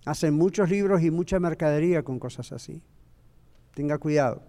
hacen 0.06 0.34
muchos 0.34 0.70
libros 0.70 1.02
y 1.02 1.12
mucha 1.12 1.40
mercadería 1.40 2.04
con 2.04 2.20
cosas 2.20 2.52
así. 2.52 2.82
Tenga 3.74 3.98
cuidado. 3.98 4.44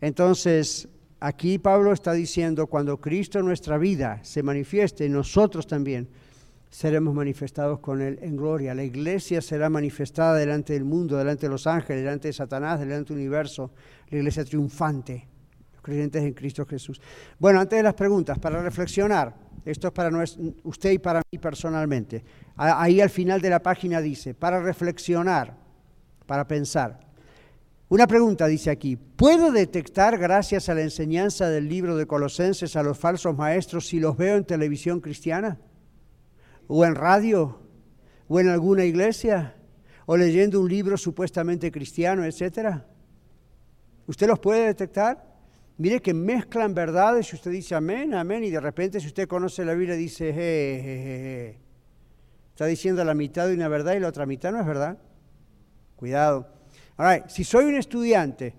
Entonces, 0.00 0.88
Aquí 1.18 1.58
Pablo 1.58 1.92
está 1.92 2.12
diciendo, 2.12 2.66
cuando 2.66 3.00
Cristo 3.00 3.38
en 3.38 3.46
nuestra 3.46 3.78
vida 3.78 4.20
se 4.22 4.42
manifieste, 4.42 5.08
nosotros 5.08 5.66
también 5.66 6.08
seremos 6.68 7.14
manifestados 7.14 7.78
con 7.78 8.02
Él 8.02 8.18
en 8.20 8.36
gloria. 8.36 8.74
La 8.74 8.84
iglesia 8.84 9.40
será 9.40 9.70
manifestada 9.70 10.34
delante 10.34 10.74
del 10.74 10.84
mundo, 10.84 11.16
delante 11.16 11.46
de 11.46 11.50
los 11.50 11.66
ángeles, 11.66 12.02
delante 12.02 12.28
de 12.28 12.32
Satanás, 12.34 12.80
delante 12.80 13.14
del 13.14 13.22
universo. 13.22 13.70
La 14.10 14.18
iglesia 14.18 14.44
triunfante, 14.44 15.26
los 15.72 15.80
creyentes 15.80 16.22
en 16.22 16.34
Cristo 16.34 16.66
Jesús. 16.66 17.00
Bueno, 17.38 17.60
antes 17.60 17.78
de 17.78 17.82
las 17.82 17.94
preguntas, 17.94 18.38
para 18.38 18.60
reflexionar, 18.62 19.34
esto 19.64 19.88
es 19.88 19.92
para 19.94 20.10
usted 20.64 20.90
y 20.90 20.98
para 20.98 21.22
mí 21.32 21.38
personalmente. 21.38 22.22
Ahí 22.56 23.00
al 23.00 23.10
final 23.10 23.40
de 23.40 23.48
la 23.50 23.62
página 23.62 24.02
dice, 24.02 24.34
para 24.34 24.60
reflexionar, 24.60 25.56
para 26.26 26.46
pensar. 26.46 27.05
Una 27.88 28.06
pregunta 28.06 28.46
dice 28.46 28.70
aquí, 28.70 28.96
¿puedo 28.96 29.52
detectar 29.52 30.18
gracias 30.18 30.68
a 30.68 30.74
la 30.74 30.82
enseñanza 30.82 31.48
del 31.48 31.68
libro 31.68 31.96
de 31.96 32.06
Colosenses 32.06 32.74
a 32.76 32.82
los 32.82 32.98
falsos 32.98 33.36
maestros 33.36 33.86
si 33.86 34.00
los 34.00 34.16
veo 34.16 34.36
en 34.36 34.44
televisión 34.44 35.00
cristiana? 35.00 35.58
¿O 36.66 36.84
en 36.84 36.96
radio? 36.96 37.60
¿O 38.28 38.40
en 38.40 38.48
alguna 38.48 38.84
iglesia? 38.84 39.56
o 40.06 40.16
leyendo 40.16 40.60
un 40.60 40.68
libro 40.68 40.96
supuestamente 40.96 41.70
cristiano, 41.70 42.24
etcétera? 42.24 42.86
¿Usted 44.06 44.28
los 44.28 44.38
puede 44.38 44.66
detectar? 44.66 45.36
Mire 45.78 46.00
que 46.00 46.14
mezclan 46.14 46.72
verdades 46.74 47.30
y 47.32 47.36
usted 47.36 47.50
dice 47.50 47.74
amén, 47.74 48.14
amén, 48.14 48.44
y 48.44 48.50
de 48.50 48.60
repente 48.60 49.00
si 49.00 49.08
usted 49.08 49.28
conoce 49.28 49.64
la 49.64 49.74
Biblia 49.74 49.96
dice, 49.96 50.32
je, 50.32 51.58
está 52.50 52.66
diciendo 52.66 53.04
la 53.04 53.14
mitad 53.14 53.48
de 53.48 53.54
una 53.54 53.68
verdad 53.68 53.94
y 53.94 54.00
la 54.00 54.08
otra 54.08 54.26
mitad 54.26 54.52
no 54.52 54.60
es 54.60 54.66
verdad. 54.66 54.96
Cuidado. 55.96 56.55
Ahora, 56.96 57.28
si 57.28 57.44
soy 57.44 57.66
un 57.66 57.76
estudiante, 57.76 58.54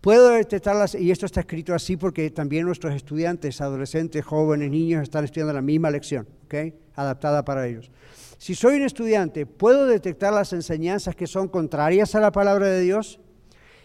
puedo 0.00 0.30
detectarlas, 0.30 0.94
y 0.94 1.10
esto 1.10 1.26
está 1.26 1.40
escrito 1.40 1.74
así 1.74 1.96
porque 1.96 2.30
también 2.30 2.66
nuestros 2.66 2.94
estudiantes, 2.94 3.60
adolescentes, 3.60 4.24
jóvenes, 4.24 4.70
niños 4.70 5.02
están 5.02 5.24
estudiando 5.24 5.52
la 5.52 5.62
misma 5.62 5.90
lección, 5.90 6.28
¿ok? 6.44 6.54
Adaptada 6.94 7.44
para 7.44 7.66
ellos. 7.66 7.90
Si 8.38 8.54
soy 8.54 8.76
un 8.76 8.82
estudiante, 8.82 9.46
¿puedo 9.46 9.86
detectar 9.86 10.32
las 10.32 10.52
enseñanzas 10.52 11.14
que 11.14 11.26
son 11.26 11.48
contrarias 11.48 12.14
a 12.14 12.20
la 12.20 12.32
palabra 12.32 12.66
de 12.66 12.80
Dios? 12.80 13.20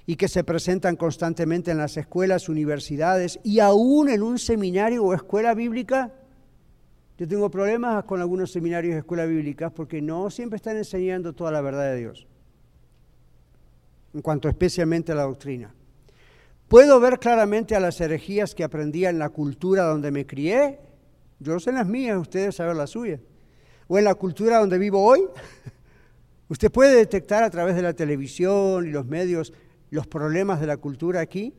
y 0.09 0.15
que 0.15 0.29
se 0.29 0.45
presentan 0.45 0.95
constantemente 0.95 1.69
en 1.69 1.77
las 1.77 1.97
escuelas, 1.97 2.47
universidades 2.47 3.39
y 3.43 3.59
aún 3.59 4.09
en 4.09 4.23
un 4.23 4.39
seminario 4.39 5.03
o 5.03 5.13
escuela 5.13 5.53
bíblica. 5.53 6.13
Yo 7.17 7.27
tengo 7.27 7.51
problemas 7.51 8.05
con 8.05 8.21
algunos 8.21 8.51
seminarios 8.51 8.95
y 8.95 8.97
escuelas 8.99 9.27
bíblicas 9.27 9.71
porque 9.73 10.01
no 10.01 10.29
siempre 10.29 10.55
están 10.55 10.77
enseñando 10.77 11.33
toda 11.33 11.51
la 11.51 11.59
verdad 11.59 11.91
de 11.91 11.97
Dios, 11.97 12.25
en 14.13 14.21
cuanto 14.21 14.47
especialmente 14.49 15.11
a 15.11 15.15
la 15.15 15.23
doctrina. 15.23 15.73
Puedo 16.67 16.99
ver 16.99 17.19
claramente 17.19 17.75
a 17.75 17.79
las 17.79 17.99
herejías 18.01 18.53
que 18.53 18.63
aprendía 18.63 19.09
en 19.09 19.19
la 19.19 19.29
cultura 19.29 19.83
donde 19.83 20.11
me 20.11 20.25
crié. 20.25 20.79
Yo 21.39 21.59
sé 21.59 21.71
las 21.71 21.87
mías, 21.87 22.17
ustedes 22.17 22.55
saben 22.55 22.77
las 22.77 22.89
suyas. 22.89 23.21
O 23.87 23.97
en 23.97 24.03
la 24.03 24.15
cultura 24.15 24.59
donde 24.59 24.77
vivo 24.77 25.03
hoy. 25.03 25.21
Usted 26.49 26.71
puede 26.71 26.95
detectar 26.95 27.43
a 27.43 27.49
través 27.49 27.75
de 27.75 27.81
la 27.81 27.93
televisión 27.93 28.85
y 28.85 28.91
los 28.91 29.05
medios 29.05 29.53
los 29.89 30.07
problemas 30.07 30.59
de 30.59 30.67
la 30.67 30.77
cultura 30.77 31.21
aquí? 31.21 31.53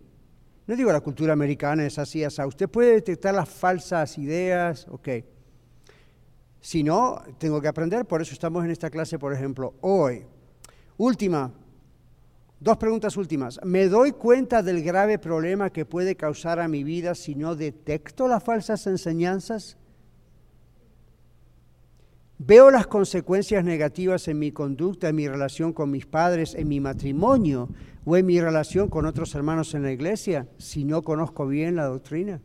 No 0.66 0.76
digo 0.76 0.92
la 0.92 1.00
cultura 1.00 1.32
americana 1.32 1.86
es 1.86 1.98
así, 1.98 2.22
así. 2.24 2.42
Usted 2.42 2.68
puede 2.68 2.92
detectar 2.92 3.34
las 3.34 3.48
falsas 3.48 4.18
ideas, 4.18 4.86
ok. 4.90 5.08
Si 6.60 6.82
no, 6.82 7.22
tengo 7.38 7.60
que 7.60 7.68
aprender, 7.68 8.04
por 8.04 8.20
eso 8.20 8.34
estamos 8.34 8.64
en 8.64 8.70
esta 8.70 8.90
clase, 8.90 9.18
por 9.18 9.32
ejemplo, 9.32 9.74
hoy. 9.80 10.26
Última, 10.98 11.52
dos 12.60 12.76
preguntas 12.76 13.16
últimas. 13.16 13.60
¿Me 13.64 13.88
doy 13.88 14.12
cuenta 14.12 14.62
del 14.62 14.82
grave 14.82 15.18
problema 15.18 15.70
que 15.70 15.84
puede 15.84 16.16
causar 16.16 16.60
a 16.60 16.68
mi 16.68 16.84
vida 16.84 17.14
si 17.14 17.34
no 17.34 17.54
detecto 17.54 18.28
las 18.28 18.42
falsas 18.42 18.86
enseñanzas? 18.86 19.76
Veo 22.40 22.70
las 22.70 22.86
consecuencias 22.86 23.64
negativas 23.64 24.28
en 24.28 24.38
mi 24.38 24.52
conducta, 24.52 25.08
en 25.08 25.16
mi 25.16 25.26
relación 25.26 25.72
con 25.72 25.90
mis 25.90 26.06
padres, 26.06 26.54
en 26.54 26.68
mi 26.68 26.78
matrimonio 26.78 27.68
o 28.04 28.16
en 28.16 28.26
mi 28.26 28.40
relación 28.40 28.88
con 28.88 29.06
otros 29.06 29.34
hermanos 29.34 29.74
en 29.74 29.82
la 29.82 29.90
iglesia 29.90 30.46
si 30.56 30.84
no 30.84 31.02
conozco 31.02 31.48
bien 31.48 31.74
la 31.74 31.86
doctrina. 31.86 32.40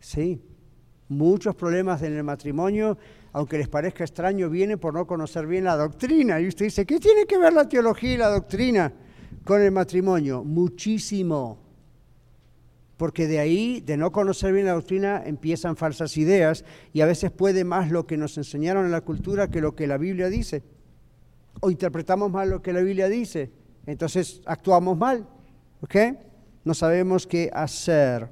Sí, 0.00 0.42
muchos 1.08 1.54
problemas 1.54 2.02
en 2.02 2.16
el 2.16 2.24
matrimonio, 2.24 2.98
aunque 3.32 3.58
les 3.58 3.68
parezca 3.68 4.04
extraño, 4.04 4.50
vienen 4.50 4.78
por 4.78 4.94
no 4.94 5.06
conocer 5.06 5.46
bien 5.46 5.64
la 5.64 5.76
doctrina. 5.76 6.40
Y 6.40 6.48
usted 6.48 6.66
dice, 6.66 6.86
¿qué 6.86 6.98
tiene 6.98 7.26
que 7.26 7.38
ver 7.38 7.52
la 7.52 7.68
teología 7.68 8.14
y 8.14 8.16
la 8.16 8.28
doctrina 8.28 8.92
con 9.44 9.60
el 9.62 9.72
matrimonio? 9.72 10.44
Muchísimo 10.44 11.68
porque 12.98 13.28
de 13.28 13.38
ahí, 13.38 13.80
de 13.80 13.96
no 13.96 14.10
conocer 14.10 14.52
bien 14.52 14.66
la 14.66 14.72
doctrina, 14.72 15.22
empiezan 15.24 15.76
falsas 15.76 16.16
ideas 16.16 16.64
y 16.92 17.00
a 17.00 17.06
veces 17.06 17.30
puede 17.30 17.64
más 17.64 17.92
lo 17.92 18.08
que 18.08 18.16
nos 18.16 18.36
enseñaron 18.36 18.84
en 18.84 18.90
la 18.90 19.02
cultura 19.02 19.48
que 19.48 19.60
lo 19.60 19.76
que 19.76 19.86
la 19.86 19.98
Biblia 19.98 20.28
dice. 20.28 20.64
O 21.60 21.70
interpretamos 21.70 22.30
mal 22.30 22.50
lo 22.50 22.60
que 22.60 22.72
la 22.72 22.80
Biblia 22.80 23.08
dice, 23.08 23.52
entonces 23.86 24.42
actuamos 24.46 24.98
mal, 24.98 25.26
¿ok? 25.80 25.96
No 26.64 26.74
sabemos 26.74 27.26
qué 27.26 27.50
hacer. 27.52 28.28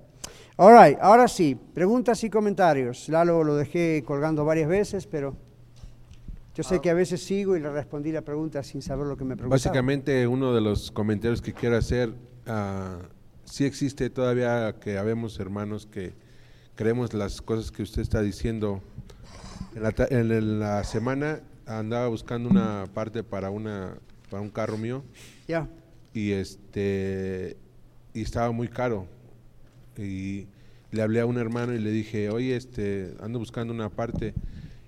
All 0.59 0.73
right, 0.73 0.99
ahora 1.03 1.29
sí, 1.29 1.55
preguntas 1.55 2.25
y 2.25 2.31
comentarios. 2.31 3.11
Lalo 3.11 3.45
lo 3.45 3.57
dejé 3.57 4.03
colgando 4.07 4.43
varias 4.47 4.69
veces, 4.69 5.07
pero 5.07 5.37
yo 6.55 6.63
sé 6.63 6.81
que 6.81 6.89
a 6.89 6.95
veces 6.95 7.23
sigo 7.23 7.59
y 7.59 7.61
le 7.61 7.69
respondí 7.69 8.11
la 8.11 8.23
pregunta 8.23 8.63
sin 8.63 8.81
saber 8.81 9.07
lo 9.07 9.19
que 9.19 9.25
me 9.25 9.37
preguntaba. 9.37 9.55
Básicamente, 9.55 10.27
uno 10.27 10.55
de 10.55 10.63
los 10.63 10.91
comentarios 10.91 11.43
que 11.43 11.53
quiero 11.53 11.77
hacer 11.77 12.09
uh, 12.09 13.05
sí 13.45 13.67
existe 13.67 14.09
todavía 14.09 14.75
que 14.81 14.97
habemos 14.97 15.39
hermanos 15.39 15.85
que 15.85 16.15
creemos 16.75 17.13
las 17.13 17.43
cosas 17.43 17.71
que 17.71 17.83
usted 17.83 18.01
está 18.01 18.23
diciendo. 18.23 18.81
En 19.75 20.59
la, 20.59 20.85
semana 20.85 21.41
andaba 21.67 22.09
buscando 22.09 22.49
una 22.49 22.87
parte 22.95 23.23
para 23.23 23.51
una 23.51 23.99
para 24.31 24.43
un 24.43 24.49
carro 24.49 24.79
mío. 24.79 25.03
Ya. 25.47 25.69
Y 26.15 26.33
este 26.33 27.59
y 28.15 28.23
estaba 28.23 28.51
muy 28.53 28.69
caro. 28.69 29.07
Y 29.99 30.49
le 30.90 31.03
hablé 31.03 31.20
a 31.20 31.26
un 31.26 31.38
hermano 31.38 31.74
y 31.74 31.78
le 31.78 31.90
dije, 31.90 32.30
"Oye, 32.30 32.57
este 32.57 33.14
ando 33.20 33.38
buscando 33.38 33.72
una 33.72 33.90
parte." 33.90 34.34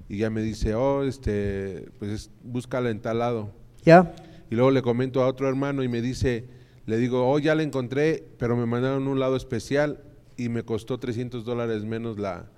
Y 0.08 0.18
ya 0.18 0.30
me 0.30 0.42
dice, 0.42 0.74
"Oh, 0.74 1.04
este, 1.04 1.88
pues 1.98 2.30
búscala 2.42 2.90
en 2.90 3.00
tal 3.00 3.18
lado." 3.18 3.52
Ya. 3.84 4.14
Y 4.50 4.54
luego 4.54 4.70
le 4.70 4.82
comento 4.82 5.22
a 5.22 5.26
otro 5.26 5.48
hermano 5.48 5.82
y 5.82 5.88
me 5.88 6.00
dice, 6.00 6.46
le 6.88 6.96
digo, 6.96 7.30
oh, 7.30 7.38
ya 7.38 7.54
la 7.54 7.62
encontré, 7.62 8.24
pero 8.38 8.56
me 8.56 8.64
mandaron 8.64 9.08
un 9.08 9.20
lado 9.20 9.36
especial 9.36 10.00
y 10.38 10.48
me 10.48 10.62
costó 10.62 10.98
300 10.98 11.44
dólares 11.44 11.84
menos 11.84 12.18
la, 12.18 12.48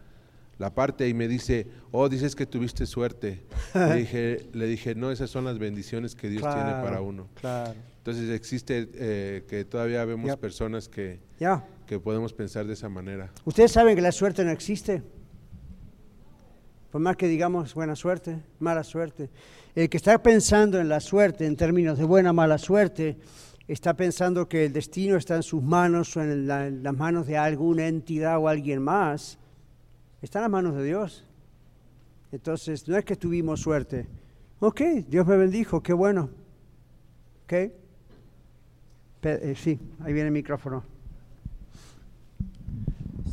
parte. 0.72 1.09
Y 1.09 1.14
me 1.14 1.26
dice, 1.26 1.66
oh, 1.90 2.09
dices 2.09 2.36
que 2.36 2.46
tuviste 2.46 2.86
suerte. 2.86 3.42
le, 3.74 3.96
dije, 3.96 4.46
le 4.53 4.66
dije, 4.66 4.94
no, 4.94 5.11
esas 5.11 5.30
son 5.30 5.44
las 5.46 5.59
bendiciones 5.59 6.14
que 6.14 6.28
Dios 6.28 6.42
tiene 6.42 6.70
para 6.80 7.01
uno. 7.01 7.26
Claro. 7.40 7.74
Entonces 8.01 8.30
existe 8.30 8.88
eh, 8.94 9.44
que 9.46 9.66
todavía 9.66 10.03
vemos 10.07 10.34
personas 10.38 10.88
que, 10.88 11.20
que 11.86 12.01
podemos 12.01 12.32
pensar 12.32 12.66
de 12.66 12.72
esa 12.72 12.88
manera. 12.88 13.30
Ustedes 13.44 13.72
saben 13.72 13.94
que 13.94 14.01
la 14.01 14.11
suerte 14.11 14.42
no 14.42 14.51
existe. 14.51 15.03
Por 16.90 17.03
más 17.03 17.16
que 17.16 17.28
digamos 17.28 17.74
buena 17.74 17.94
suerte, 17.94 18.38
mala 18.59 18.84
suerte. 18.84 19.28
El 19.74 19.90
que 19.90 19.98
está 19.98 20.22
pensando 20.22 20.80
en 20.80 20.88
la 20.88 21.01
suerte 21.01 21.44
en 21.44 21.57
términos 21.57 21.98
de 21.98 22.05
buena 22.05 22.30
o 22.30 22.34
mala 22.34 22.57
suerte, 22.57 23.18
está 23.68 23.92
pensando 23.92 24.48
que 24.48 24.64
el 24.64 24.72
destino 24.72 25.16
está 25.16 25.36
en 25.36 25.42
sus 25.42 25.62
manos 25.62 26.16
o 26.16 26.22
en, 26.22 26.46
las 26.46 26.96
manos 26.96 27.26
de 27.26 27.36
alguna 27.36 27.86
entidad 27.86 28.38
o 28.38 28.48
alguien 28.48 28.80
más, 28.80 29.38
está 30.22 30.38
en 30.38 30.44
las 30.44 30.51
manos 30.51 30.74
de 30.74 30.84
Dios. 30.84 31.26
Entonces, 32.32 32.88
no 32.88 32.96
es 32.96 33.05
que 33.05 33.14
tuvimos 33.14 33.61
suerte. 33.61 34.07
Ok, 34.59 34.80
Dios 35.07 35.26
me 35.26 35.36
bendijo, 35.36 35.82
qué 35.82 35.92
bueno. 35.92 36.30
Ok. 37.44 37.80
Eh, 39.23 39.55
sí, 39.57 39.79
ahí 40.01 40.12
viene 40.12 40.29
el 40.29 40.33
micrófono. 40.33 40.83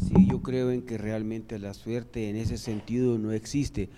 Sí, 0.08 0.28
yo 0.30 0.42
creo 0.42 0.72
en 0.72 0.82
que 0.82 0.98
realmente 0.98 1.60
la 1.60 1.74
suerte 1.74 2.30
en 2.30 2.36
ese 2.36 2.58
sentido 2.58 3.18
no 3.18 3.32
existe. 3.32 3.90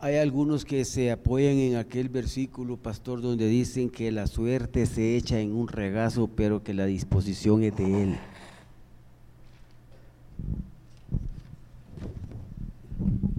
Hay 0.00 0.16
algunos 0.16 0.64
que 0.64 0.84
se 0.84 1.12
apoyan 1.12 1.58
en 1.58 1.76
aquel 1.76 2.08
versículo, 2.08 2.76
pastor, 2.76 3.20
donde 3.20 3.46
dicen 3.46 3.88
que 3.88 4.10
la 4.10 4.26
suerte 4.26 4.86
se 4.86 5.16
echa 5.16 5.38
en 5.38 5.52
un 5.52 5.68
regazo, 5.68 6.28
pero 6.28 6.64
que 6.64 6.74
la 6.74 6.86
disposición 6.86 7.62
es 7.62 7.76
de 7.76 8.02
Él. 8.02 8.18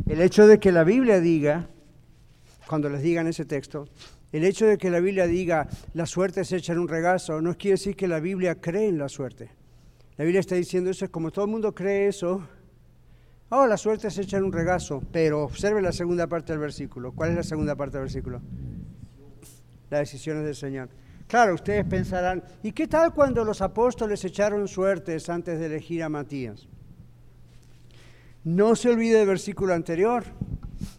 El 0.07 0.21
hecho 0.21 0.47
de 0.47 0.59
que 0.59 0.71
la 0.71 0.83
Biblia 0.83 1.19
diga, 1.19 1.67
cuando 2.67 2.89
les 2.89 3.01
digan 3.01 3.27
ese 3.27 3.45
texto, 3.45 3.87
el 4.33 4.43
hecho 4.43 4.65
de 4.65 4.77
que 4.77 4.89
la 4.89 4.99
Biblia 4.99 5.27
diga 5.27 5.69
la 5.93 6.05
suerte 6.05 6.43
se 6.43 6.57
echa 6.57 6.73
en 6.73 6.79
un 6.79 6.89
regazo, 6.89 7.41
no 7.41 7.57
quiere 7.57 7.75
decir 7.75 7.95
que 7.95 8.09
la 8.09 8.19
Biblia 8.19 8.59
cree 8.59 8.89
en 8.89 8.97
la 8.97 9.07
suerte. 9.07 9.49
La 10.17 10.25
Biblia 10.25 10.41
está 10.41 10.55
diciendo 10.55 10.89
eso, 10.89 11.09
como 11.09 11.31
todo 11.31 11.45
el 11.45 11.51
mundo 11.51 11.73
cree 11.73 12.07
eso, 12.07 12.43
Oh, 13.55 13.67
la 13.67 13.77
suerte 13.77 14.09
se 14.09 14.23
echa 14.23 14.37
en 14.37 14.45
un 14.45 14.51
regazo, 14.51 15.03
pero 15.11 15.43
observe 15.43 15.79
la 15.79 15.91
segunda 15.91 16.25
parte 16.25 16.53
del 16.53 16.59
versículo. 16.59 17.11
¿Cuál 17.11 17.29
es 17.29 17.35
la 17.35 17.43
segunda 17.43 17.75
parte 17.75 17.97
del 17.97 18.05
versículo? 18.05 18.41
Las 19.91 19.99
decisiones 19.99 20.43
del 20.43 20.55
Señor. 20.55 20.89
Claro, 21.27 21.53
ustedes 21.53 21.85
pensarán, 21.85 22.43
¿y 22.63 22.71
qué 22.71 22.87
tal 22.87 23.13
cuando 23.13 23.45
los 23.45 23.61
apóstoles 23.61 24.25
echaron 24.25 24.67
suertes 24.67 25.29
antes 25.29 25.59
de 25.59 25.67
elegir 25.67 26.01
a 26.01 26.09
Matías? 26.09 26.67
No 28.43 28.75
se 28.75 28.89
olvide 28.89 29.19
del 29.19 29.27
versículo 29.27 29.75
anterior. 29.75 30.23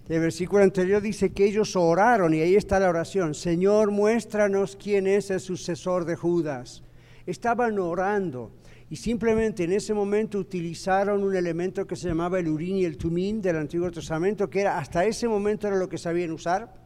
El 0.09 0.21
versículo 0.21 0.63
anterior 0.63 1.01
dice 1.01 1.33
que 1.33 1.47
ellos 1.47 1.77
oraron 1.77 2.35
y 2.35 2.41
ahí 2.41 2.57
está 2.57 2.79
la 2.79 2.91
oración. 2.91 3.35
Señor, 3.35 3.91
muéstranos 3.91 4.77
quién 4.77 5.07
es 5.07 5.31
el 5.31 5.41
sucesor 5.41 6.05
de 6.05 6.15
Judas. 6.15 6.83
Estaban 7.25 7.79
orando 7.79 8.51
y 8.91 8.97
simplemente 8.97 9.65
en 9.65 9.73
ese 9.73 9.95
momento 9.95 10.39
utilizaron 10.39 11.25
un 11.25 11.35
elemento 11.35 11.87
que 11.87 11.97
se 11.97 12.09
llamaba 12.09 12.39
el 12.39 12.49
urín 12.49 12.77
y 12.77 12.85
el 12.85 12.99
tumín 12.99 13.41
del 13.41 13.57
Antiguo 13.57 13.91
Testamento, 13.91 14.51
que 14.51 14.61
era 14.61 14.79
hasta 14.79 15.07
ese 15.07 15.27
momento 15.27 15.67
era 15.67 15.77
lo 15.77 15.89
que 15.89 15.97
sabían 15.97 16.33
usar 16.33 16.85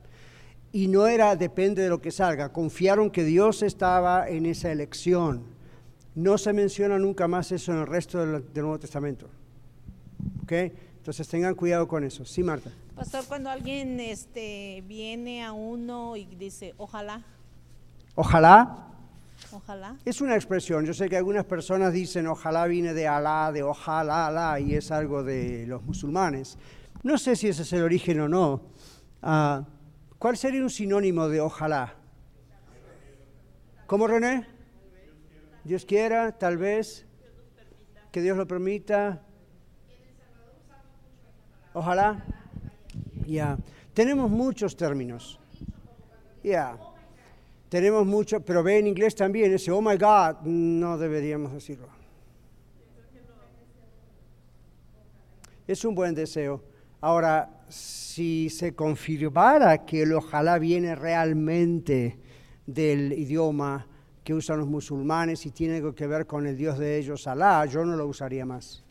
y 0.70 0.86
no 0.86 1.08
era 1.08 1.34
depende 1.34 1.82
de 1.82 1.88
lo 1.88 2.00
que 2.00 2.12
salga. 2.12 2.52
Confiaron 2.52 3.10
que 3.10 3.24
Dios 3.24 3.64
estaba 3.64 4.28
en 4.28 4.46
esa 4.46 4.70
elección. 4.70 5.42
No 6.14 6.38
se 6.38 6.52
menciona 6.52 7.00
nunca 7.00 7.26
más 7.26 7.50
eso 7.50 7.72
en 7.72 7.78
el 7.78 7.86
resto 7.88 8.24
del, 8.24 8.44
Nuevo 8.54 8.78
Testamento. 8.78 9.28
¿Ok? 10.44 10.52
Entonces 10.98 11.26
tengan 11.26 11.56
cuidado 11.56 11.88
con 11.88 12.04
eso. 12.04 12.24
Sí, 12.24 12.44
Marta. 12.44 12.70
Pastor, 12.98 13.26
cuando 13.28 13.48
alguien 13.48 14.00
este, 14.00 14.82
viene 14.88 15.44
a 15.44 15.52
uno 15.52 16.16
y 16.16 16.24
dice, 16.34 16.74
ojalá, 16.78 17.22
Ojalá 18.16 18.88
ojalá. 19.52 19.96
es 20.04 20.20
una 20.20 20.34
expresión. 20.34 20.84
Yo 20.84 20.92
sé 20.92 21.08
que 21.08 21.16
algunas 21.16 21.44
personas 21.44 21.92
dicen 21.92 22.26
ojalá 22.26 22.66
viene 22.66 22.94
de 22.94 23.06
Alá, 23.06 23.52
de 23.52 23.62
ojalá, 23.62 24.26
Alá, 24.26 24.58
y 24.58 24.74
es 24.74 24.90
algo 24.90 25.22
de 25.22 25.64
los 25.68 25.84
musulmanes. 25.84 26.58
No 27.04 27.18
sé 27.18 27.36
si 27.36 27.46
ese 27.46 27.62
es 27.62 27.72
el 27.72 27.84
origen 27.84 28.18
o 28.18 28.28
no. 28.28 28.62
Ah, 29.22 29.64
¿Cuál 30.18 30.36
sería 30.36 30.60
un 30.60 30.68
sinónimo 30.68 31.28
de 31.28 31.40
ojalá? 31.40 31.94
¿Cómo, 33.86 34.08
René? 34.08 34.44
Dios 35.62 35.84
quiera, 35.84 36.36
tal 36.36 36.58
vez. 36.58 37.06
Que 38.10 38.22
Dios 38.22 38.36
lo 38.36 38.48
permita. 38.48 39.22
Ojalá. 41.72 42.24
Ya. 43.28 43.58
Tenemos 43.92 44.30
muchos 44.30 44.74
términos. 44.74 45.38
Ya. 46.42 46.78
Tenemos 47.68 48.06
mucho, 48.06 48.40
pero 48.40 48.62
ve 48.62 48.78
en 48.78 48.86
inglés 48.86 49.14
también 49.14 49.52
ese 49.52 49.70
oh 49.70 49.82
my 49.82 49.96
God, 49.96 50.46
no 50.46 50.96
deberíamos 50.96 51.52
decirlo. 51.52 51.88
Es 55.66 55.84
un 55.84 55.94
buen 55.94 56.14
deseo. 56.14 56.64
Ahora, 57.02 57.64
si 57.68 58.48
se 58.48 58.74
confirmara 58.74 59.84
que 59.84 60.02
el 60.02 60.14
ojalá 60.14 60.58
viene 60.58 60.94
realmente 60.94 62.18
del 62.66 63.12
idioma 63.12 63.86
que 64.24 64.32
usan 64.32 64.60
los 64.60 64.68
musulmanes 64.68 65.44
y 65.44 65.50
tiene 65.50 65.82
que 65.94 66.06
ver 66.06 66.26
con 66.26 66.46
el 66.46 66.56
Dios 66.56 66.78
de 66.78 66.96
ellos, 66.96 67.26
Alá, 67.26 67.66
yo 67.66 67.84
no 67.84 67.94
lo 67.94 68.06
usaría 68.06 68.46
más. 68.46 68.87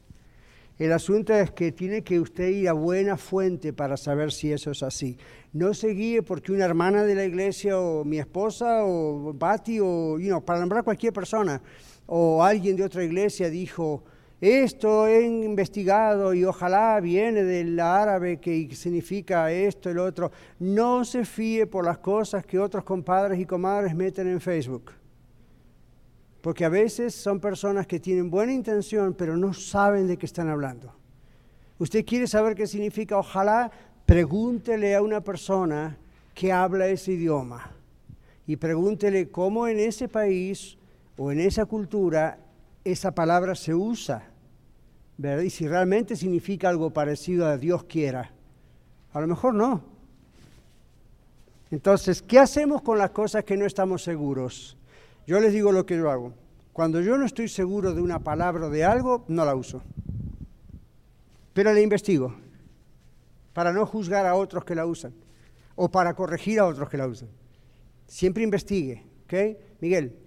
El 0.78 0.93
asunto 0.93 1.34
es 1.34 1.49
que 1.51 1.71
tiene 1.71 2.03
que 2.03 2.19
usted 2.19 2.49
ir 2.49 2.69
a 2.69 2.73
buena 2.73 3.17
fuente 3.17 3.73
para 3.73 3.97
saber 3.97 4.32
si 4.32 4.51
eso 4.51 4.69
es 4.69 4.84
así. 4.84 5.17
No 5.51 5.73
se 5.73 5.88
guíe 5.89 6.21
porque 6.21 6.51
una 6.51 6.65
hermana 6.65 7.03
de 7.03 7.15
la 7.15 7.25
iglesia 7.25 7.80
o 7.80 8.05
mi 8.05 8.19
esposa 8.19 8.86
o 8.86 9.34
Bati 9.34 9.80
o, 9.80 10.19
you 10.19 10.28
know, 10.28 10.45
para 10.45 10.59
nombrar 10.59 10.84
cualquier 10.84 11.13
persona 11.13 11.61
o 12.05 12.43
alguien 12.43 12.75
de 12.75 12.84
otra 12.84 13.03
iglesia 13.03 13.49
dijo, 13.49 14.03
esto 14.39 15.07
he 15.07 15.23
investigado 15.25 16.32
y 16.36 16.45
ojalá 16.45 16.99
viene 16.99 17.43
del 17.43 17.80
árabe 17.80 18.39
que 18.39 18.69
significa 18.75 19.51
esto, 19.51 19.89
el 19.89 19.97
otro. 19.97 20.32
No 20.59 21.03
se 21.03 21.25
fíe 21.25 21.65
por 21.65 21.86
las 21.86 21.97
cosas 21.97 22.45
que 22.45 22.59
otros 22.59 22.84
compadres 22.84 23.39
y 23.39 23.45
comadres 23.45 23.95
meten 23.95 24.28
en 24.28 24.39
Facebook. 24.39 24.91
Porque 26.48 26.64
a 26.64 26.70
veces 26.70 27.14
son 27.14 27.41
personas 27.41 27.88
que 27.88 28.00
tienen 28.00 28.30
buena 28.30 28.54
intención, 28.54 29.14
pero 29.16 29.36
no 29.36 29.54
saben 29.54 30.08
de 30.08 30.16
qué 30.16 30.26
están 30.26 30.48
hablando. 30.48 30.95
Usted 31.78 32.06
quiere 32.06 32.26
saber 32.26 32.56
qué 32.56 32.66
significa 32.68 33.18
ojalá, 33.18 33.70
pregúntele 34.06 34.95
a 34.95 35.02
una 35.02 35.20
persona 35.20 35.98
que 36.34 36.54
habla 36.54 36.88
ese 36.88 37.12
idioma 37.12 37.70
y 38.45 38.56
pregúntele 38.56 39.30
cómo 39.30 39.68
en 39.68 39.78
ese 39.78 40.08
país 40.08 40.78
o 41.18 41.34
en 41.34 41.41
esa 41.41 41.66
cultura 41.66 42.39
esa 42.86 43.14
palabra 43.14 43.54
se 43.54 43.76
usa, 43.76 44.24
¿verdad? 45.18 45.43
Y 45.43 45.50
si 45.50 45.68
realmente 45.68 46.16
significa 46.16 46.70
algo 46.70 46.91
parecido 46.91 47.45
a 47.45 47.58
Dios 47.58 47.84
quiera. 47.84 48.32
A 49.12 49.20
lo 49.20 49.28
mejor 49.28 49.54
no. 49.54 49.84
Entonces, 51.72 52.22
¿qué 52.22 52.39
hacemos 52.39 52.82
con 52.84 52.98
las 52.98 53.10
cosas 53.10 53.43
que 53.43 53.58
no 53.58 53.66
estamos 53.66 54.02
seguros? 54.02 54.76
Yo 55.28 55.41
les 55.41 55.51
digo 55.51 55.73
lo 55.73 55.86
que 55.86 55.97
yo 55.97 56.09
hago. 56.09 56.34
Cuando 56.71 57.01
yo 57.01 57.17
no 57.17 57.25
estoy 57.25 57.49
seguro 57.49 57.93
de 57.93 58.01
una 58.01 58.19
palabra 58.19 58.67
o 58.67 58.69
de 58.69 58.86
algo, 58.86 59.25
no 59.28 59.43
la 59.43 59.55
uso. 59.55 59.84
Pero 61.53 61.73
la 61.73 61.82
investigo 61.82 62.34
para 63.51 63.73
no 63.73 63.86
juzgar 63.86 64.25
a 64.25 64.36
otros 64.36 64.63
que 64.63 64.73
la 64.73 64.86
usan 64.86 65.13
o 65.75 65.91
para 65.91 66.13
corregir 66.13 66.59
a 66.59 66.65
otros 66.65 66.89
que 66.89 66.97
la 66.97 67.07
usan. 67.07 67.28
Siempre 68.07 68.43
investigue, 68.43 69.03
¿ok? 69.25 69.34
Miguel. 69.82 70.17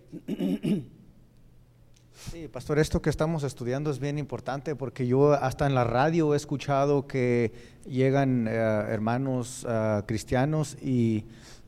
Sí, 2.13 2.49
pastor, 2.49 2.79
esto 2.79 3.01
que 3.01 3.09
estamos 3.09 3.45
estudiando 3.45 3.91
es 3.91 3.99
bien 3.99 4.19
importante 4.19 4.77
porque 4.77 5.07
yo 5.07 5.33
hasta 5.33 5.67
en 5.67 5.75
la 5.75 5.85
radio 5.85 6.35
he 6.35 6.37
escuchado 6.37 7.07
que 7.07 7.53
llegan 7.87 8.47
eh, 8.47 8.51
hermanos 8.51 9.67
eh, 9.67 10.03
cristianos 10.07 10.77
y 10.83 11.25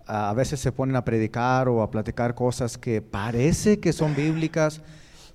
a 0.07 0.33
veces 0.35 0.61
se 0.61 0.73
ponen 0.73 0.97
a 0.97 1.05
predicar 1.05 1.69
o 1.69 1.83
a 1.83 1.91
platicar 1.91 2.35
cosas 2.35 2.79
que 2.79 3.03
parece 3.03 3.81
que 3.81 3.93
son 3.93 4.15
bíblicas, 4.15 4.81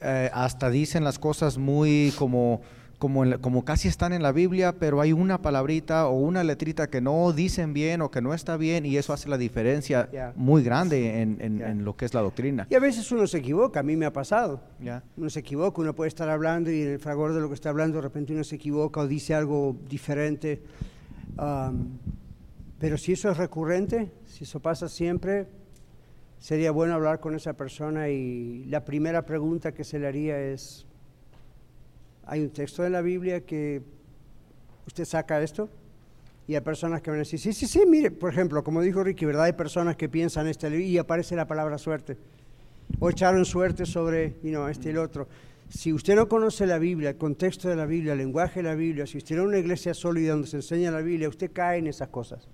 eh, 0.02 0.30
hasta 0.34 0.70
dicen 0.70 1.04
las 1.04 1.20
cosas 1.20 1.58
muy 1.58 2.14
como 2.18 2.62
como, 3.00 3.26
la- 3.26 3.38
como 3.38 3.64
casi 3.64 3.88
están 3.88 4.12
en 4.12 4.24
la 4.24 4.32
Biblia, 4.32 4.74
pero 4.80 5.02
hay 5.02 5.14
una 5.14 5.40
palabrita 5.40 6.08
o 6.08 6.18
una 6.18 6.44
letrita 6.44 6.88
que 6.88 7.00
no 7.00 7.32
dicen 7.32 7.72
bien 7.72 8.02
o 8.02 8.10
que 8.10 8.22
no 8.24 8.34
está 8.34 8.58
bien 8.58 8.88
y 8.88 8.98
eso 8.98 9.14
hace 9.14 9.30
la 9.30 9.38
diferencia 9.38 10.10
Ya. 10.12 10.34
muy 10.36 10.64
grande 10.64 11.22
en, 11.22 11.38
en- 11.40 11.60
Ya. 11.60 11.70
en 11.70 11.86
lo 11.86 11.96
que 11.96 12.06
es 12.06 12.16
la 12.16 12.22
doctrina. 12.22 12.66
Y 12.72 12.74
a 12.74 12.80
veces 12.80 13.12
uno 13.12 13.28
se 13.28 13.38
equivoca, 13.38 13.82
a 13.82 13.84
mí 13.84 13.96
me 13.96 14.08
ha 14.08 14.12
pasado. 14.14 14.62
Ya. 14.84 15.04
Uno 15.16 15.30
se 15.30 15.42
equivoca, 15.42 15.80
uno 15.80 15.94
puede 15.94 16.08
estar 16.08 16.28
hablando 16.28 16.72
y 16.72 16.82
en 16.82 16.88
el 16.94 16.98
fragor 17.00 17.36
de 17.36 17.40
lo 17.40 17.50
que 17.50 17.54
está 17.54 17.70
hablando 17.70 17.98
de 17.98 18.02
repente 18.02 18.34
uno 18.34 18.44
se 18.44 18.56
equivoca 18.56 19.02
o 19.02 19.08
dice 19.08 19.36
algo 19.36 19.76
diferente. 19.88 20.64
Am, 21.38 22.00
pero 22.80 22.98
si 22.98 23.14
eso 23.14 23.30
es 23.30 23.38
recurrente, 23.38 24.12
si 24.26 24.44
eso 24.44 24.60
pasa 24.60 24.88
siempre, 24.88 25.48
sería 26.40 26.72
bueno 26.72 26.94
hablar 26.94 27.20
con 27.20 27.36
esa 27.36 27.54
persona 27.54 28.10
y 28.10 28.66
la 28.66 28.86
primera 28.86 29.26
pregunta 29.26 29.74
que 29.74 29.84
se 29.84 30.00
le 30.00 30.08
haría 30.08 30.40
es, 30.40 30.86
¿hay 32.26 32.42
un 32.42 32.52
texto 32.52 32.84
de 32.84 32.90
la 32.90 33.02
Biblia 33.02 33.42
que 33.42 33.82
usted 34.86 35.06
saca 35.06 35.42
esto? 35.42 35.70
Y 36.48 36.56
hay 36.56 36.62
personas 36.62 37.02
que 37.02 37.10
van 37.10 37.18
a 37.18 37.24
decir, 37.24 37.40
sí, 37.40 37.52
sí, 37.52 37.68
sí, 37.68 37.82
mire, 37.88 38.12
por 38.12 38.32
ejemplo, 38.32 38.64
como 38.64 38.82
dijo 38.82 39.04
Ricky, 39.04 39.26
¿verdad? 39.26 39.46
Hay 39.46 39.54
personas 39.54 39.98
que 39.98 40.08
piensan 40.08 40.48
este 40.48 40.70
y 40.80 40.98
aparece 40.98 41.36
la 41.36 41.48
palabra 41.48 41.78
suerte 41.78 42.18
o 43.00 43.10
echaron 43.10 43.44
suerte 43.44 43.86
sobre 43.86 44.36
you 44.44 44.52
know, 44.52 44.68
este 44.68 44.90
y 44.90 44.92
el 44.92 45.00
otro. 45.00 45.28
Si 45.70 45.92
usted 45.92 46.16
no 46.16 46.30
conoce 46.30 46.66
la 46.66 46.80
Biblia, 46.80 47.10
el 47.10 47.18
contexto 47.18 47.68
de 47.68 47.76
la 47.76 47.86
Biblia, 47.86 48.14
el 48.14 48.20
lenguaje 48.20 48.62
de 48.62 48.70
la 48.70 48.76
Biblia, 48.76 49.06
si 49.06 49.18
usted 49.18 49.36
no 49.36 49.44
una 49.44 49.58
iglesia 49.58 49.94
sólida 49.94 50.32
donde 50.32 50.48
se 50.48 50.58
enseña 50.58 50.92
la 50.92 51.02
Biblia, 51.02 51.28
usted 51.28 51.52
cae 51.52 51.80
en 51.80 51.88
esas 51.88 52.08
cosas. 52.08 52.48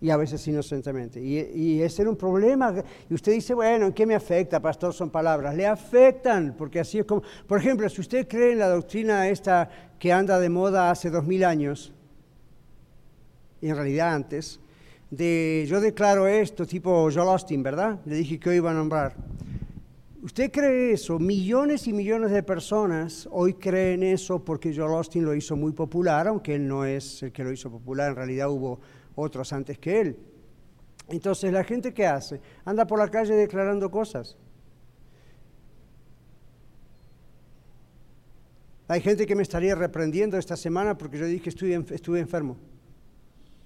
Y 0.00 0.10
a 0.10 0.16
veces 0.16 0.46
inocentemente. 0.46 1.20
Y, 1.20 1.38
y 1.54 1.82
ese 1.82 2.02
era 2.02 2.10
un 2.10 2.16
problema. 2.16 2.74
Y 3.08 3.14
usted 3.14 3.32
dice, 3.32 3.54
bueno, 3.54 3.86
¿en 3.86 3.92
qué 3.92 4.04
me 4.04 4.14
afecta, 4.14 4.60
pastor? 4.60 4.92
Son 4.92 5.10
palabras. 5.10 5.54
Le 5.54 5.66
afectan, 5.66 6.54
porque 6.56 6.80
así 6.80 6.98
es 6.98 7.04
como... 7.06 7.22
Por 7.46 7.58
ejemplo, 7.58 7.88
si 7.88 8.00
usted 8.00 8.28
cree 8.28 8.52
en 8.52 8.58
la 8.58 8.68
doctrina 8.68 9.28
esta 9.28 9.68
que 9.98 10.12
anda 10.12 10.38
de 10.38 10.50
moda 10.50 10.90
hace 10.90 11.08
dos 11.08 11.24
mil 11.24 11.44
años, 11.44 11.92
en 13.62 13.74
realidad 13.74 14.14
antes, 14.14 14.60
de 15.10 15.64
yo 15.68 15.80
declaro 15.80 16.26
esto, 16.26 16.66
tipo 16.66 17.08
Joel 17.10 17.28
Austin, 17.28 17.62
¿verdad? 17.62 18.00
Le 18.04 18.16
dije 18.16 18.38
que 18.38 18.50
hoy 18.50 18.56
iba 18.56 18.70
a 18.70 18.74
nombrar. 18.74 19.14
¿Usted 20.22 20.50
cree 20.50 20.92
eso? 20.92 21.18
Millones 21.20 21.86
y 21.86 21.92
millones 21.92 22.32
de 22.32 22.42
personas 22.42 23.28
hoy 23.30 23.54
creen 23.54 24.02
eso 24.02 24.44
porque 24.44 24.74
Joel 24.74 24.94
Austin 24.94 25.24
lo 25.24 25.34
hizo 25.34 25.54
muy 25.54 25.72
popular, 25.72 26.26
aunque 26.26 26.56
él 26.56 26.66
no 26.66 26.84
es 26.84 27.22
el 27.22 27.32
que 27.32 27.44
lo 27.44 27.52
hizo 27.52 27.70
popular, 27.70 28.10
en 28.10 28.16
realidad 28.16 28.50
hubo 28.50 28.80
otros 29.16 29.52
antes 29.52 29.78
que 29.78 30.00
él. 30.00 30.16
Entonces, 31.08 31.52
¿la 31.52 31.64
gente 31.64 31.92
qué 31.92 32.06
hace? 32.06 32.40
Anda 32.64 32.86
por 32.86 32.98
la 32.98 33.08
calle 33.08 33.34
declarando 33.34 33.90
cosas. 33.90 34.36
Hay 38.88 39.00
gente 39.00 39.26
que 39.26 39.34
me 39.34 39.42
estaría 39.42 39.74
reprendiendo 39.74 40.38
esta 40.38 40.56
semana 40.56 40.96
porque 40.96 41.18
yo 41.18 41.26
dije 41.26 41.48
estuve, 41.48 41.84
estuve 41.90 42.20
enfermo. 42.20 42.56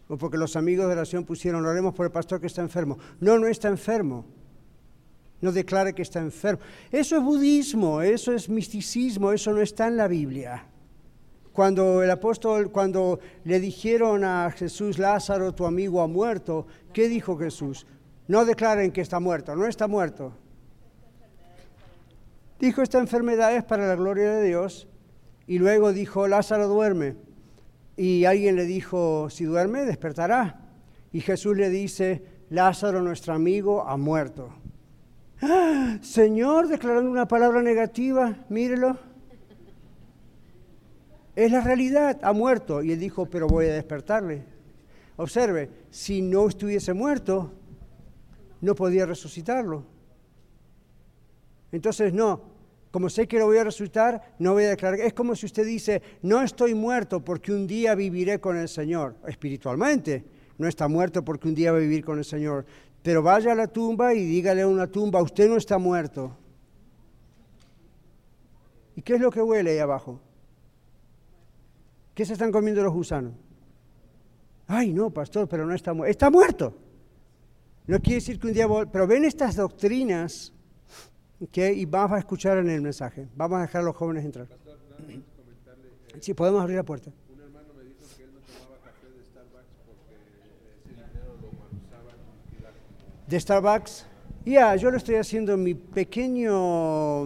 O 0.09 0.17
porque 0.17 0.39
los 0.39 0.57
amigos 0.57 0.87
de 0.87 0.93
oración 0.93 1.25
pusieron, 1.25 1.63
lo 1.63 1.69
haremos 1.69 1.95
por 1.95 2.07
el 2.07 2.13
pastor 2.13 2.41
que 2.41 2.47
está 2.47 2.63
enfermo. 2.63 2.99
No, 3.21 3.39
no 3.39 3.47
está 3.47 3.69
enfermo. 3.69 4.25
No 5.41 5.53
declare 5.53 5.95
que 5.95 6.03
está 6.03 6.21
enfermo. 6.21 6.61
Eso 6.91 7.17
es 7.17 7.23
budismo, 7.23 8.03
eso 8.03 8.33
es 8.33 8.49
misticismo, 8.49 9.33
eso 9.33 9.53
no 9.53 9.61
está 9.61 9.89
en 9.89 9.97
la 9.97 10.09
Biblia. 10.09 10.70
Cuando 11.53 12.03
el 12.03 12.11
apóstol, 12.11 12.71
cuando 12.71 13.19
le 13.45 13.61
dijeron 13.61 14.25
a 14.25 14.51
Jesús, 14.51 14.99
Lázaro, 14.99 15.53
tu 15.53 15.67
amigo 15.67 16.01
ha 16.01 16.07
muerto, 16.07 16.67
¿qué 16.93 17.09
dijo 17.09 17.37
Jesús? 17.37 17.87
No 18.29 18.45
declaren 18.45 18.93
que 18.93 19.01
está 19.01 19.19
muerto, 19.19 19.57
no 19.57 19.67
está 19.67 19.89
muerto. 19.89 20.33
Dijo, 22.61 22.83
esta 22.83 22.99
enfermedad 22.99 23.57
es 23.57 23.65
para 23.65 23.89
la 23.89 23.97
gloria 23.97 24.31
de 24.33 24.47
Dios. 24.47 24.87
Y 25.47 25.59
luego 25.59 25.93
dijo, 25.93 26.29
Lázaro 26.29 26.69
duerme. 26.69 27.17
Y 27.97 28.25
alguien 28.27 28.55
le 28.55 28.67
dijo, 28.67 29.29
si 29.31 29.45
duerme, 29.45 29.85
despertará. 29.85 30.61
Y 31.13 31.23
Jesús 31.23 31.57
le 31.57 31.71
dice, 31.71 32.23
Lázaro, 32.51 33.03
nuestro 33.03 33.35
amigo, 33.35 33.83
ha 33.89 33.97
muerto. 33.97 34.55
¡Ah! 35.43 35.99
Señor, 36.03 36.69
declarando 36.69 37.11
una 37.11 37.27
palabra 37.27 37.63
negativa, 37.63 38.37
mírelo. 38.49 38.99
Es 41.37 41.53
la 41.53 41.61
realidad, 41.61 42.19
ha 42.23 42.33
muerto. 42.33 42.83
Y 42.83 42.93
él 42.93 42.99
dijo, 42.99 43.27
pero 43.27 43.47
voy 43.47 43.67
a 43.67 43.75
despertarle. 43.75 44.45
Observe, 45.17 45.71
si 45.91 46.23
no 46.23 46.49
estuviese 46.49 46.93
muerto, 46.93 47.53
no 48.61 48.75
podía 48.75 49.07
resucitarlo. 49.07 49.85
Entonces, 51.73 52.13
no, 52.13 52.51
Como 52.91 53.09
sé 53.09 53.29
que 53.29 53.39
lo 53.39 53.47
voy 53.47 53.59
a 53.59 53.65
resucitar, 53.65 54.35
no 54.41 54.55
voy 54.55 54.65
a 54.65 54.71
declarar. 54.71 54.99
Es 54.99 55.15
como 55.15 55.37
si 55.37 55.47
usted 55.47 55.65
dice, 55.65 56.03
no 56.23 56.43
estoy 56.43 56.75
muerto 56.75 57.25
porque 57.25 57.53
un 57.53 57.67
día 57.67 57.95
viviré 57.95 58.41
con 58.41 58.57
el 58.57 58.69
Señor, 58.69 59.15
espiritualmente. 59.29 60.25
No 60.59 60.67
está 60.67 60.89
muerto 60.89 61.25
porque 61.25 61.47
un 61.47 61.55
día 61.55 61.71
va 61.71 61.79
a 61.79 61.81
vivir 61.81 62.05
con 62.05 62.19
el 62.19 62.25
Señor. 62.25 62.67
Pero 63.03 63.23
vaya 63.23 63.53
a 63.53 63.55
la 63.55 63.69
tumba 63.69 64.13
y 64.13 64.25
dígale 64.25 64.63
a 64.63 64.67
una 64.67 64.89
tumba, 64.89 65.23
usted 65.23 65.49
no 65.49 65.57
está 65.57 65.79
muerto. 65.79 66.37
¿Y 68.97 69.03
qué 69.03 69.15
es 69.15 69.21
lo 69.21 69.31
que 69.31 69.41
huele 69.41 69.71
ahí 69.71 69.79
abajo? 69.79 70.21
¿Qué 72.21 72.27
se 72.27 72.35
están 72.35 72.53
comiendo 72.53 72.83
los 72.83 72.93
gusanos? 72.93 73.33
Ay, 74.67 74.93
no, 74.93 75.09
pastor, 75.09 75.49
pero 75.49 75.65
no 75.65 75.75
está 75.75 75.95
muerto. 75.95 76.11
Está 76.11 76.29
muerto. 76.29 76.77
No 77.87 77.99
quiere 77.99 78.17
decir 78.17 78.39
que 78.39 78.47
un 78.47 78.53
día... 78.53 78.67
Pero 78.93 79.07
ven 79.07 79.25
estas 79.25 79.57
doctrinas 79.57 80.53
que 81.51 81.73
y 81.73 81.87
vamos 81.87 82.17
a 82.17 82.19
escuchar 82.19 82.59
en 82.59 82.69
el 82.69 82.83
mensaje. 82.83 83.27
Vamos 83.35 83.57
a 83.57 83.63
dejar 83.63 83.81
a 83.81 83.85
los 83.85 83.97
jóvenes 83.97 84.27
entrar. 84.27 84.47
Sí, 86.21 86.35
podemos 86.35 86.61
abrir 86.61 86.77
la 86.77 86.83
puerta. 86.83 87.11
Un 87.33 87.41
hermano 87.41 87.69
me 87.75 87.85
dijo 87.85 88.01
que 88.15 88.25
él 88.25 88.31
no 88.35 88.41
tomaba 88.41 88.77
café 88.85 89.07
de 89.17 89.25
Starbucks 89.25 89.77
porque 89.87 90.15
ese 90.85 90.91
dinero 90.91 91.39
lo 91.41 91.49
usaba 91.79 92.11
¿De 93.29 93.41
Starbucks? 93.41 94.07
Ya, 94.45 94.77
yo 94.77 94.91
lo 94.91 94.99
estoy 94.99 95.15
haciendo 95.15 95.57
mi 95.57 95.73
pequeño, 95.73 97.25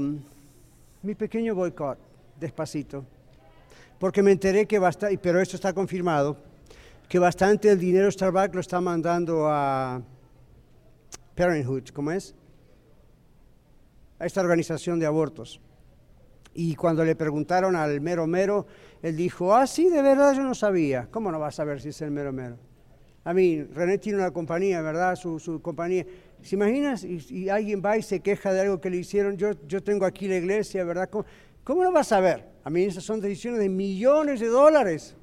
mi 1.03 1.17
pequeño 1.17 1.57
boicot, 1.57 1.99
despacito. 2.39 3.05
Porque 3.99 4.23
me 4.23 4.33
enteré 4.33 4.67
que 4.67 4.79
bastante, 4.79 5.19
pero 5.19 5.41
esto 5.41 5.57
está 5.57 5.73
confirmado, 5.73 6.37
que 7.09 7.19
bastante 7.19 7.71
el 7.71 7.79
dinero 7.79 8.11
Starbucks 8.11 8.55
lo 8.55 8.61
está 8.61 8.81
mandando 8.81 9.47
a 9.49 10.03
Parenthood, 11.35 11.89
¿cómo 11.93 12.11
es? 12.11 12.35
A 14.19 14.27
esta 14.27 14.41
organización 14.41 14.99
de 14.99 15.07
abortos. 15.07 15.61
Y 16.55 16.77
cuando 16.77 17.05
le 17.05 17.17
preguntaron 17.17 17.75
al 17.75 18.01
mero 18.01 18.27
mero, 18.27 18.67
él 19.03 19.17
dijo, 19.17 19.55
ah, 19.55 19.67
sí, 19.67 19.91
de 19.91 20.03
verdad 20.03 20.35
yo 20.35 20.43
no 20.43 20.55
sabía. 20.55 21.09
¿Cómo 21.11 21.33
no 21.33 21.41
vas 21.41 21.55
a 21.55 21.57
saber 21.59 21.81
si 21.81 21.89
es 21.89 22.01
el 22.01 22.13
mero 22.13 22.33
mero? 22.33 22.57
A 23.25 23.35
mí, 23.35 23.63
René 23.63 23.99
tiene 23.99 24.19
una 24.19 24.31
compañía, 24.31 24.81
¿verdad? 24.83 25.17
Su, 25.17 25.61
compañía. 25.63 26.07
¿Se 26.43 26.55
imaginas? 26.55 27.05
Y, 27.05 27.49
alguien 27.49 27.83
va 27.85 27.97
y 27.97 28.03
se 28.03 28.21
queja 28.21 28.53
de 28.53 28.61
algo 28.61 28.81
que 28.81 28.91
le 28.91 28.99
hicieron. 28.99 29.37
Yo, 29.37 29.53
yo 29.67 29.83
tengo 29.83 30.05
aquí 30.05 30.29
la 30.29 30.37
iglesia, 30.37 30.85
¿verdad? 30.85 31.09
¿Cómo, 31.11 31.25
¿Cómo 31.65 31.83
no 31.83 31.91
vas 31.91 32.13
a 32.13 32.17
saber? 32.17 32.45
A 32.63 32.71
mí 32.71 32.85
esas 32.85 33.05
son 33.05 33.21
decisiones 33.21 33.59
de 33.61 33.71
millones 33.71 34.39
de 34.41 34.49
dólares. 34.49 35.17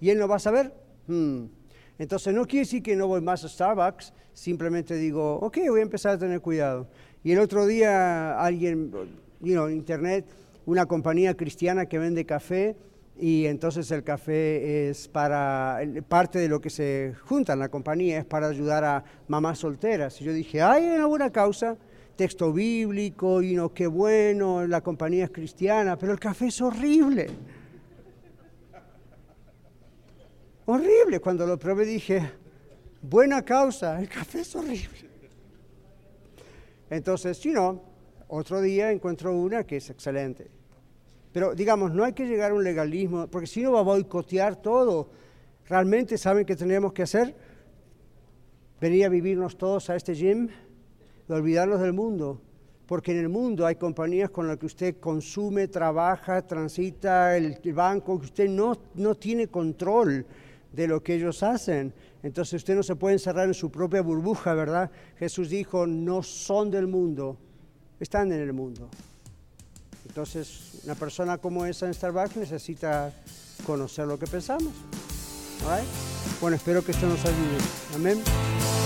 ¿Y 0.00 0.10
él 0.10 0.18
no 0.18 0.28
va 0.28 0.36
a 0.36 0.40
saber? 0.40 0.72
Hmm. 1.06 1.46
Entonces 1.98 2.34
no 2.34 2.44
quiere 2.44 2.64
decir 2.64 2.82
que 2.82 2.94
no 2.94 3.06
voy 3.06 3.22
más 3.22 3.42
a 3.44 3.48
Starbucks, 3.48 4.12
simplemente 4.34 4.94
digo, 4.96 5.36
ok, 5.36 5.58
voy 5.70 5.80
a 5.80 5.82
empezar 5.82 6.12
a 6.12 6.18
tener 6.18 6.42
cuidado. 6.42 6.86
Y 7.24 7.32
el 7.32 7.38
otro 7.38 7.66
día 7.66 8.38
alguien, 8.38 8.92
you 9.40 9.68
internet, 9.68 10.26
una 10.66 10.84
compañía 10.84 11.34
cristiana 11.34 11.86
que 11.86 11.98
vende 11.98 12.26
café 12.26 12.76
y 13.18 13.46
entonces 13.46 13.90
el 13.90 14.04
café 14.04 14.90
es 14.90 15.08
para, 15.08 15.80
parte 16.08 16.38
de 16.38 16.48
lo 16.48 16.60
que 16.60 16.68
se 16.68 17.14
junta 17.24 17.54
en 17.54 17.60
la 17.60 17.70
compañía 17.70 18.18
es 18.18 18.26
para 18.26 18.48
ayudar 18.48 18.84
a 18.84 19.04
mamás 19.26 19.58
solteras. 19.58 20.20
Y 20.20 20.24
yo 20.24 20.34
dije, 20.34 20.60
hay 20.60 20.84
una 20.84 21.06
buena 21.06 21.30
causa, 21.30 21.78
texto 22.16 22.52
bíblico, 22.52 23.42
y 23.42 23.54
no, 23.54 23.72
qué 23.72 23.86
bueno, 23.86 24.66
la 24.66 24.80
compañía 24.80 25.24
es 25.24 25.30
cristiana, 25.30 25.96
pero 25.96 26.12
el 26.12 26.18
café 26.18 26.46
es 26.46 26.60
horrible. 26.60 27.28
Horrible. 30.64 31.20
Cuando 31.20 31.46
lo 31.46 31.58
probé 31.58 31.84
dije, 31.84 32.32
buena 33.02 33.42
causa, 33.42 34.00
el 34.00 34.08
café 34.08 34.40
es 34.40 34.56
horrible. 34.56 35.06
Entonces, 36.90 37.36
si 37.38 37.50
no, 37.50 37.82
otro 38.28 38.60
día 38.60 38.90
encuentro 38.90 39.36
una 39.36 39.64
que 39.64 39.76
es 39.76 39.90
excelente. 39.90 40.50
Pero 41.32 41.54
digamos, 41.54 41.92
no 41.92 42.02
hay 42.02 42.14
que 42.14 42.26
llegar 42.26 42.50
a 42.50 42.54
un 42.54 42.64
legalismo, 42.64 43.28
porque 43.28 43.46
si 43.46 43.62
no 43.62 43.72
va 43.72 43.80
a 43.80 43.82
boicotear 43.82 44.56
todo. 44.56 45.10
¿Realmente 45.68 46.16
saben 46.16 46.46
qué 46.46 46.54
tenemos 46.54 46.92
que 46.92 47.02
hacer? 47.02 47.34
Venir 48.80 49.04
a 49.04 49.08
vivirnos 49.08 49.58
todos 49.58 49.90
a 49.90 49.96
este 49.96 50.14
gym, 50.14 50.48
de 51.28 51.34
olvidarnos 51.34 51.80
del 51.80 51.92
mundo, 51.92 52.40
porque 52.86 53.12
en 53.12 53.18
el 53.18 53.28
mundo 53.28 53.66
hay 53.66 53.76
compañías 53.76 54.30
con 54.30 54.46
las 54.46 54.58
que 54.58 54.66
usted 54.66 54.96
consume, 55.00 55.68
trabaja, 55.68 56.42
transita 56.42 57.36
el, 57.36 57.58
banco, 57.72 58.18
que 58.18 58.26
usted 58.26 58.48
no, 58.48 58.76
no 58.94 59.14
tiene 59.14 59.48
control 59.48 60.24
de 60.72 60.86
lo 60.86 61.02
que 61.02 61.14
ellos 61.14 61.42
hacen. 61.42 61.92
Entonces 62.22 62.54
usted 62.54 62.76
no 62.76 62.82
se 62.82 62.96
puede 62.96 63.14
encerrar 63.14 63.46
en 63.46 63.54
su 63.54 63.70
propia 63.70 64.02
burbuja, 64.02 64.54
¿verdad? 64.54 64.90
Jesús 65.18 65.50
dijo, 65.50 65.86
no 65.86 66.22
son 66.22 66.70
del 66.70 66.86
mundo, 66.86 67.36
están 67.98 68.32
en 68.32 68.40
el 68.40 68.52
mundo. 68.52 68.88
Entonces, 70.06 70.80
una 70.84 70.94
persona 70.94 71.38
como 71.38 71.66
esa 71.66 71.86
en 71.86 71.94
Starbucks 71.94 72.36
necesita 72.36 73.12
conocer 73.66 74.06
lo 74.06 74.18
que 74.18 74.26
pensamos. 74.26 74.72
Bueno, 76.40 76.56
espero 76.56 76.84
que 76.84 76.92
esto 76.92 77.06
nos 77.06 77.24
ayude. 77.24 77.58
Amén. 77.94 78.85